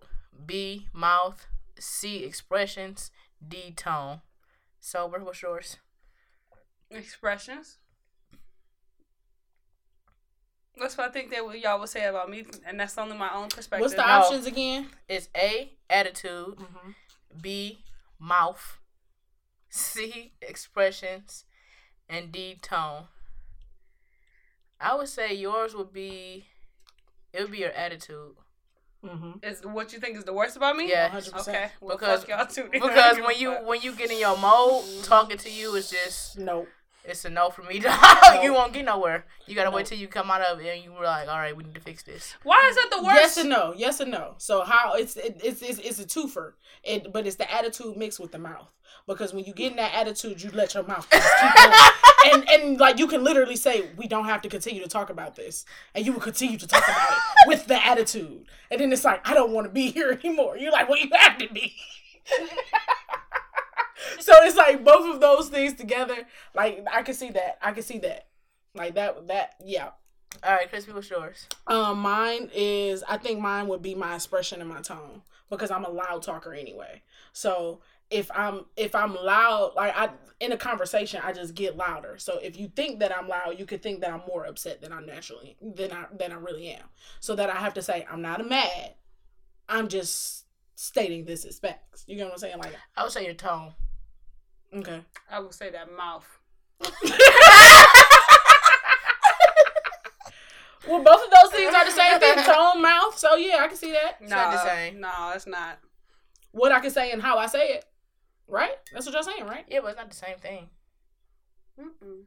[0.45, 1.45] B mouth,
[1.77, 3.11] C expressions,
[3.47, 4.21] D tone.
[4.79, 5.77] Sober, what's yours?
[6.89, 7.77] Expressions.
[10.77, 13.49] That's what I think that y'all would say about me, and that's only my own
[13.49, 13.81] perspective.
[13.81, 14.13] What's the no.
[14.13, 14.87] options again?
[15.07, 16.91] It's A attitude, mm-hmm.
[17.39, 17.83] B
[18.19, 18.79] mouth,
[19.69, 21.45] C expressions,
[22.09, 23.05] and D tone.
[24.79, 26.45] I would say yours would be
[27.33, 28.35] it would be your attitude.
[29.05, 29.43] Mm-hmm.
[29.43, 30.87] Is what you think is the worst about me?
[30.87, 31.47] Yeah, 100%.
[31.47, 31.71] okay.
[31.81, 32.69] Well, because y'all too.
[32.71, 36.67] because when you when you get in your mode, talking to you is just nope.
[37.03, 37.79] It's a no for me.
[37.79, 37.93] nope.
[38.43, 39.25] you won't get nowhere.
[39.47, 39.75] You gotta nope.
[39.75, 41.75] wait till you come out of it and you were like, all right, we need
[41.75, 42.35] to fix this.
[42.43, 43.15] Why is that the worst?
[43.15, 43.73] Yes and no.
[43.75, 44.35] Yes and no.
[44.37, 46.53] So how it's it, it's, it's it's a twofer.
[46.83, 48.69] It but it's the attitude mixed with the mouth
[49.07, 51.91] because when you get in that attitude, you let your mouth keep going.
[52.33, 55.35] and and like you can literally say, we don't have to continue to talk about
[55.35, 55.65] this,
[55.95, 57.17] and you will continue to talk about it
[57.47, 60.57] with the attitude, and then it's like, I don't want to be here anymore.
[60.57, 61.73] You're like, well, you have to be.
[64.19, 66.17] So it's like both of those things together.
[66.53, 67.57] Like I can see that.
[67.61, 68.27] I can see that.
[68.73, 69.27] Like that.
[69.27, 69.89] That yeah.
[70.43, 71.47] All right, Chrispy, what's yours?
[71.67, 75.83] Um, mine is I think mine would be my expression and my tone because I'm
[75.83, 77.01] a loud talker anyway.
[77.33, 80.09] So if I'm if I'm loud, like I
[80.39, 82.15] in a conversation, I just get louder.
[82.17, 84.91] So if you think that I'm loud, you could think that I'm more upset than
[84.91, 86.83] I naturally than I than I really am.
[87.19, 88.95] So that I have to say I'm not mad.
[89.69, 90.45] I'm just
[90.75, 92.03] stating this as facts.
[92.07, 92.57] You know what I'm saying?
[92.57, 93.73] Like I would say your tone.
[94.73, 95.01] Okay.
[95.29, 96.25] I will say that mouth.
[100.87, 102.37] well, both of those things are the same thing.
[102.45, 103.17] Tone, mouth.
[103.17, 104.17] So yeah, I can see that.
[104.21, 104.99] It's no, not the same.
[104.99, 105.79] No, it's not.
[106.51, 107.85] What I can say and how I say it.
[108.47, 108.71] Right?
[108.93, 109.65] That's what y'all saying, right?
[109.69, 110.69] Yeah, but it's not the same thing.
[111.79, 112.23] Mm-mm.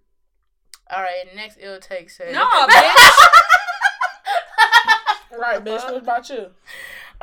[0.91, 2.33] All right, next ill take says.
[2.35, 3.27] No, bitch.
[5.39, 5.85] right, bitch.
[5.85, 6.51] What about you?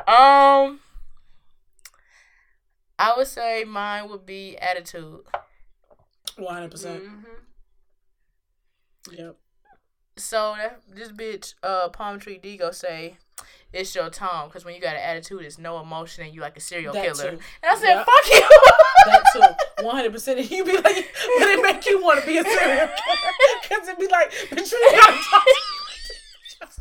[0.06, 0.80] Um,
[3.02, 5.22] I would say mine would be attitude.
[6.36, 7.02] One hundred percent.
[7.02, 7.24] Mm-hmm.
[9.18, 9.36] Yep.
[10.16, 13.16] So that this bitch, uh, Palm Tree D go say,
[13.72, 16.56] it's your tone because when you got an attitude, it's no emotion and you like
[16.56, 17.32] a serial that killer.
[17.32, 17.38] Too.
[17.62, 18.06] And I said, yep.
[18.06, 18.48] fuck you.
[19.06, 19.40] that too,
[19.84, 20.48] one hundred percent.
[20.48, 23.98] You be like, but it make you want to be a serial killer because it
[23.98, 25.12] be like, bitch, you got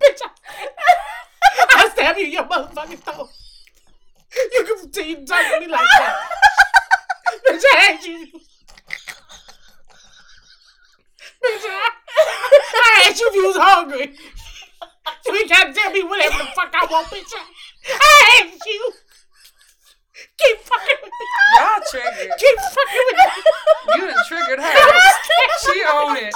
[0.00, 0.28] bitch, I,
[1.76, 3.28] I stab you in your motherfucking throat.
[4.52, 6.16] You can to talk to me like that.
[7.48, 8.26] bitch, I hate you.
[11.40, 11.90] Bitch, I,
[12.74, 14.14] I hate you if you was hungry.
[15.26, 17.32] You gotta tell me whatever the fuck I want, bitch.
[17.88, 18.92] I hate you.
[20.38, 21.26] Keep fucking with me.
[21.56, 22.32] Y'all triggered.
[22.38, 23.42] Keep fucking with me.
[23.96, 24.72] You done triggered her.
[25.64, 26.34] she own it.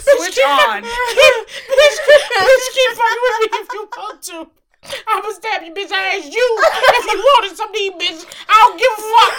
[0.00, 0.82] Switch bitch, on.
[0.82, 1.34] Keep,
[1.72, 4.59] bitch, bitch, keep fucking with me if you want to.
[4.82, 5.90] I'ma stab you, bitch.
[5.92, 6.24] ass.
[6.24, 8.24] you if you wanted something, bitch.
[8.48, 9.34] I don't give a fuck.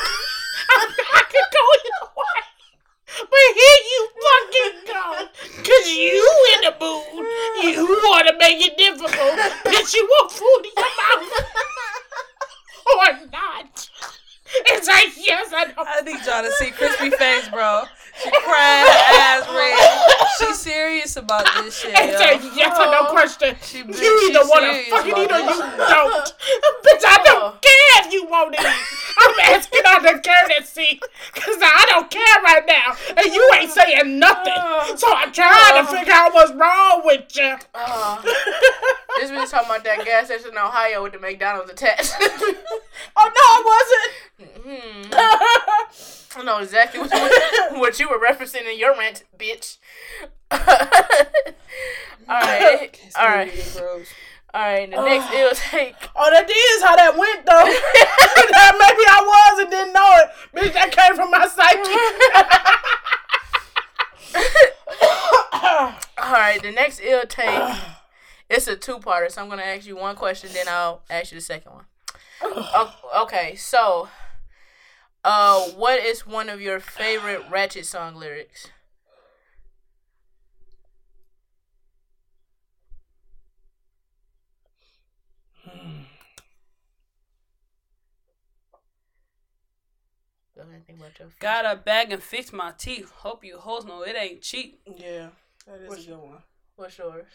[0.69, 0.79] I,
[1.17, 2.41] I can go either way.
[3.11, 5.05] But here you fucking go.
[5.65, 7.25] Cause you in the mood.
[7.61, 9.39] You wanna make it difficult.
[9.65, 11.31] Bitch, you want food in your mouth.
[12.97, 13.89] or not.
[14.53, 15.73] It's like, yes, I know.
[15.77, 17.83] I need y'all to see Chrispy face, bro.
[18.23, 20.27] She crying ass red.
[20.37, 21.93] She's serious about this shit.
[21.95, 23.11] It's a yes or no oh.
[23.11, 23.55] question.
[23.63, 26.25] She, you either want to fucking eat or you don't.
[26.85, 29.10] Bitch, I don't care if you won't eat.
[29.17, 30.99] I'm asking on the courtesy
[31.33, 32.95] because I don't care right now.
[33.17, 34.97] And you ain't saying nothing.
[34.97, 37.55] So I'm trying to figure out what's wrong with you.
[37.73, 38.21] Uh,
[39.19, 42.13] this bitch talking about that gas station in Ohio with the McDonald's attached.
[43.17, 44.65] oh, no, it wasn't.
[44.65, 46.39] Mm-hmm.
[46.39, 49.77] I know exactly what you, what you were referencing in your rant, bitch.
[50.51, 50.59] all
[52.29, 53.51] right, all right,
[54.53, 54.89] all right.
[54.89, 55.37] The next oh.
[55.37, 55.95] ill take.
[56.15, 57.65] Oh, that is how that went though.
[58.51, 60.73] that maybe I was and didn't know it, bitch.
[60.73, 62.77] That came from my psyche.
[66.17, 67.77] all right, the next ill take.
[68.49, 71.41] It's a two-parter, so I'm gonna ask you one question, then I'll ask you the
[71.41, 71.85] second one.
[73.21, 74.09] Okay, so
[75.23, 78.67] uh, what is one of your favorite Ratchet song lyrics?
[85.63, 86.01] Hmm.
[91.39, 93.11] Got a bag and fix my teeth.
[93.11, 94.81] Hope you hoes know it ain't cheap.
[94.85, 95.29] Yeah,
[95.67, 96.37] that is what's, a good one.
[96.75, 97.25] What's yours?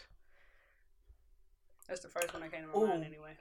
[1.87, 2.87] That's the first one that came to my Ooh.
[2.87, 3.37] mind anyway.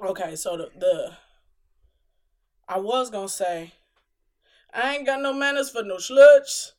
[0.00, 1.16] Okay, so the the
[2.68, 3.72] I was gonna say,
[4.72, 6.72] I ain't got no manners for no sluts.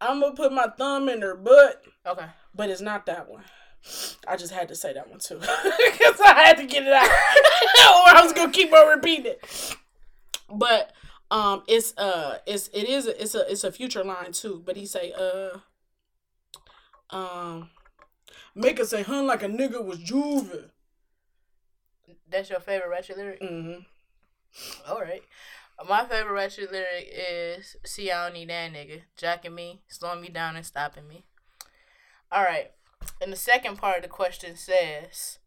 [0.00, 1.84] I'm gonna put my thumb in her butt.
[2.06, 2.26] Okay.
[2.54, 3.44] But it's not that one.
[4.26, 5.38] I just had to say that one too.
[5.40, 7.04] Because I had to get it out.
[7.06, 9.76] or I was gonna keep on repeating it.
[10.48, 10.92] But
[11.30, 14.62] um it's uh it's it is it's a it's a future line too.
[14.64, 15.58] But he say, uh
[17.10, 17.70] Um,
[18.54, 20.70] make it say "hun" like a nigga was juvie.
[22.28, 23.40] That's your favorite ratchet lyric.
[23.40, 23.80] Mm-hmm.
[24.90, 25.22] All right.
[25.88, 30.28] My favorite ratchet lyric is "See, I don't need that nigga jacking me, slowing me
[30.28, 31.24] down, and stopping me."
[32.30, 32.70] All right.
[33.20, 35.38] And the second part of the question says,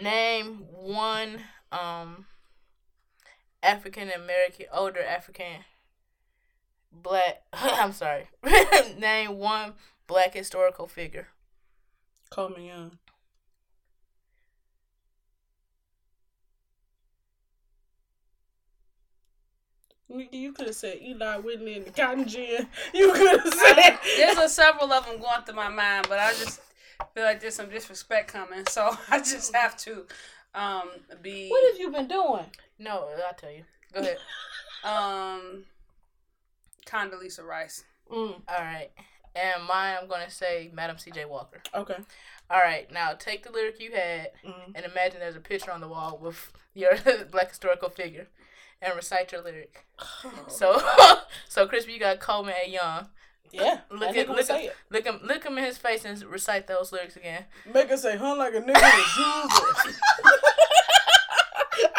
[0.00, 1.40] name one
[1.70, 2.26] um
[3.62, 5.64] African American, older African,
[6.90, 7.42] black.
[7.52, 8.28] I'm sorry.
[8.98, 9.74] name one
[10.06, 11.28] black historical figure.
[12.30, 12.98] Coleman Young.
[20.08, 22.68] You could have said Eli Whitney and the Cotton Gin.
[22.94, 23.98] You could have said.
[24.16, 26.60] There's a several of them going through my mind, but I just
[27.14, 30.04] feel like there's some disrespect coming, so I just have to
[30.54, 30.90] um
[31.22, 31.48] be.
[31.48, 32.44] What have you been doing?
[32.82, 33.62] No, I'll tell you.
[33.92, 34.18] Go ahead.
[34.84, 35.64] um,
[36.84, 37.84] Condoleezza Rice.
[38.10, 38.42] Mm.
[38.48, 38.90] All right,
[39.36, 41.26] and mine I'm gonna say Madam C.J.
[41.26, 41.60] Walker.
[41.74, 41.96] Okay.
[42.50, 44.72] All right, now take the lyric you had mm.
[44.74, 46.90] and imagine there's a picture on the wall with your
[47.30, 48.26] black historical figure
[48.82, 49.86] and recite your lyric.
[50.24, 50.32] Oh.
[50.48, 50.82] So,
[51.48, 52.68] so Chrispy, you got Coleman A.
[52.68, 53.08] Young.
[53.52, 56.90] Yeah, look at look at look him look him in his face and recite those
[56.90, 57.44] lyrics again.
[57.72, 60.42] Make us say "hun" like a nigga with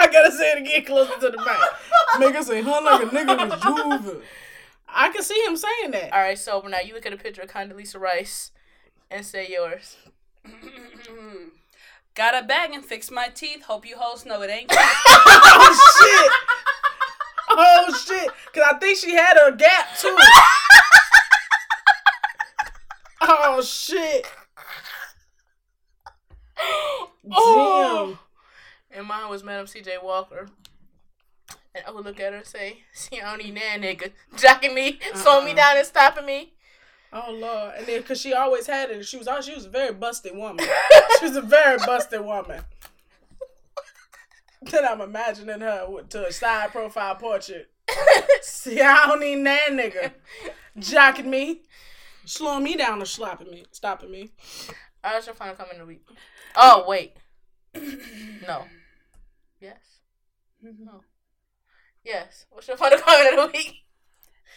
[0.03, 1.57] I gotta say it again closer to the mic.
[2.19, 4.23] Make us say "hun" like a nigga with juve.
[4.87, 6.11] I can see him saying that.
[6.11, 8.51] All right, so now you look at a picture of Condoleezza Rice
[9.09, 9.95] and say yours.
[12.15, 13.63] Got a bag and fix my teeth.
[13.63, 14.69] Hope you hoes know it ain't.
[14.75, 16.31] oh shit!
[17.49, 18.29] Oh shit!
[18.53, 20.15] Cause I think she had a gap too.
[23.21, 24.27] oh shit!
[27.31, 28.19] Oh.
[28.95, 29.97] And mine was Madam C.J.
[30.03, 30.47] Walker.
[31.75, 34.75] And I would look at her and say, "See, I don't need that nigga jacking
[34.75, 35.17] me, uh-uh.
[35.17, 36.53] slowing me down, and stopping me."
[37.11, 37.73] Oh lord!
[37.77, 40.65] And then because she always had it, she was she was a very busted woman.
[41.19, 42.61] she was a very busted woman.
[44.61, 47.69] then I'm imagining her with, to a side profile portrait.
[48.41, 50.11] See, I don't need that nigga
[50.77, 51.61] jacking me,
[52.25, 54.31] slowing me down, or slapping me, stopping me.
[55.03, 56.05] I should find coming in the week.
[56.55, 57.17] Oh wait,
[58.47, 58.65] no.
[59.63, 59.99] Yes.
[60.61, 61.03] No.
[62.03, 62.45] Yes.
[62.49, 63.75] What's your final comment of the week?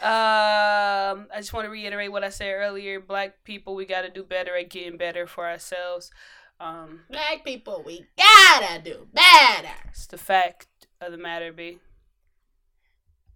[0.02, 2.98] Um, I just want to reiterate what I said earlier.
[3.00, 6.10] Black people, we got to do better at getting better for ourselves.
[6.58, 9.74] Um, Black people, we gotta do better.
[9.90, 10.66] It's the fact
[11.00, 11.78] of the matter, B.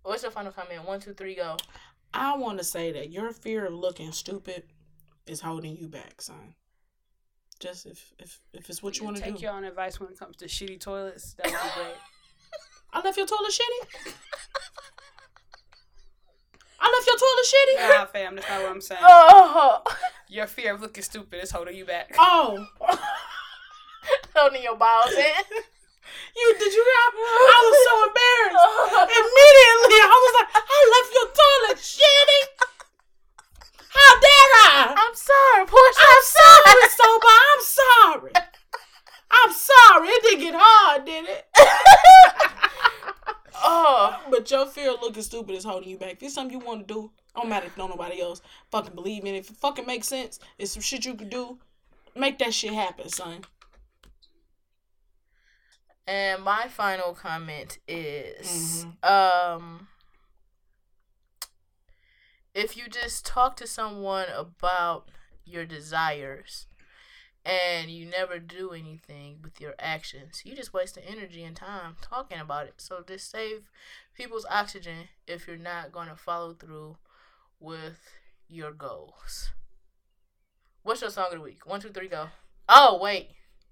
[0.03, 0.87] What's your final comment?
[0.87, 1.57] One, two, three, go.
[2.15, 4.65] I want to say that your fear of looking stupid
[5.27, 6.55] is holding you back, son.
[7.61, 9.33] Just if if if it's what you, you want to do.
[9.33, 11.35] Take your own advice when it comes to shitty toilets.
[11.35, 11.95] That would be great.
[12.93, 14.15] I left your toilet shitty.
[16.81, 17.99] I left your toilet shitty.
[17.99, 19.01] Nah, fam, that's not what I'm saying.
[19.05, 19.83] Oh.
[20.29, 22.15] Your fear of looking stupid is holding you back.
[22.19, 22.67] Oh.
[24.35, 25.45] holding your balls in.
[26.37, 27.05] You did you hear?
[27.21, 29.13] I was so embarrassed.
[29.13, 32.43] Immediately, I was like, I left your toilet shitty.
[33.91, 34.95] How dare I?
[34.97, 36.01] I'm sorry, Portia.
[36.01, 37.27] I'm sorry, sober.
[37.51, 38.33] I'm sorry.
[39.31, 40.09] I'm sorry.
[40.09, 41.47] It didn't get hard, did it?
[43.55, 46.13] oh, but your fear of looking stupid is holding you back.
[46.13, 49.25] If it's something you want to do, don't matter if no nobody else fucking believe
[49.25, 49.39] in it.
[49.39, 51.59] If it fucking makes sense, it's some shit you can do.
[52.17, 53.43] Make that shit happen, son.
[56.07, 59.57] And my final comment is mm-hmm.
[59.57, 59.87] um
[62.61, 65.09] if you just talk to someone about
[65.47, 66.67] your desires
[67.43, 70.43] and you never do anything with your actions.
[70.45, 72.75] You just waste the energy and time talking about it.
[72.77, 73.71] So just save
[74.15, 76.99] people's oxygen if you're not going to follow through
[77.59, 77.99] with
[78.47, 79.53] your goals.
[80.83, 81.67] What's your song of the week?
[81.67, 82.29] One, two, three, go.
[82.69, 83.31] Oh, wait.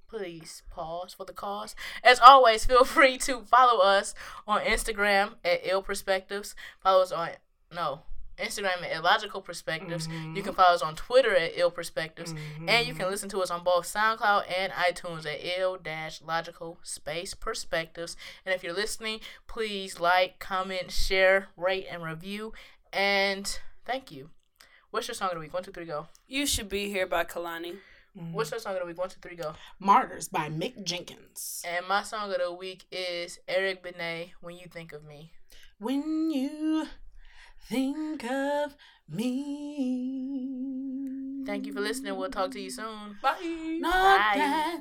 [0.08, 1.74] Please pause for the cause.
[2.02, 4.14] As always, feel free to follow us
[4.46, 6.54] on Instagram at Ill Perspectives.
[6.82, 7.28] Follow us on
[7.70, 8.04] no
[8.38, 10.08] Instagram at Illogical Perspectives.
[10.08, 10.36] Mm-hmm.
[10.36, 12.32] You can follow us on Twitter at Ill Perspectives.
[12.32, 12.68] Mm-hmm.
[12.68, 16.78] And you can listen to us on both SoundCloud and iTunes at Ill Dash Logical
[16.82, 18.16] Space Perspectives.
[18.44, 22.52] And if you're listening, please like, comment, share, rate, and review.
[22.92, 24.30] And thank you.
[24.90, 25.52] What's your song of the week?
[25.52, 26.06] One, two, three, go.
[26.26, 27.76] You Should Be Here by Kehlani.
[28.16, 28.32] Mm-hmm.
[28.32, 28.98] What's your song of the week?
[28.98, 29.52] One, two, three, go.
[29.78, 31.62] Martyrs by Mick Jenkins.
[31.66, 35.32] And my song of the week is Eric Benet, When You Think of Me.
[35.78, 36.88] When you
[37.68, 38.76] think of
[39.08, 40.68] me.
[41.46, 42.14] Thank you for listening.
[42.16, 43.16] We'll talk to you soon.
[43.22, 43.78] Bye.
[43.80, 44.78] Not Bye.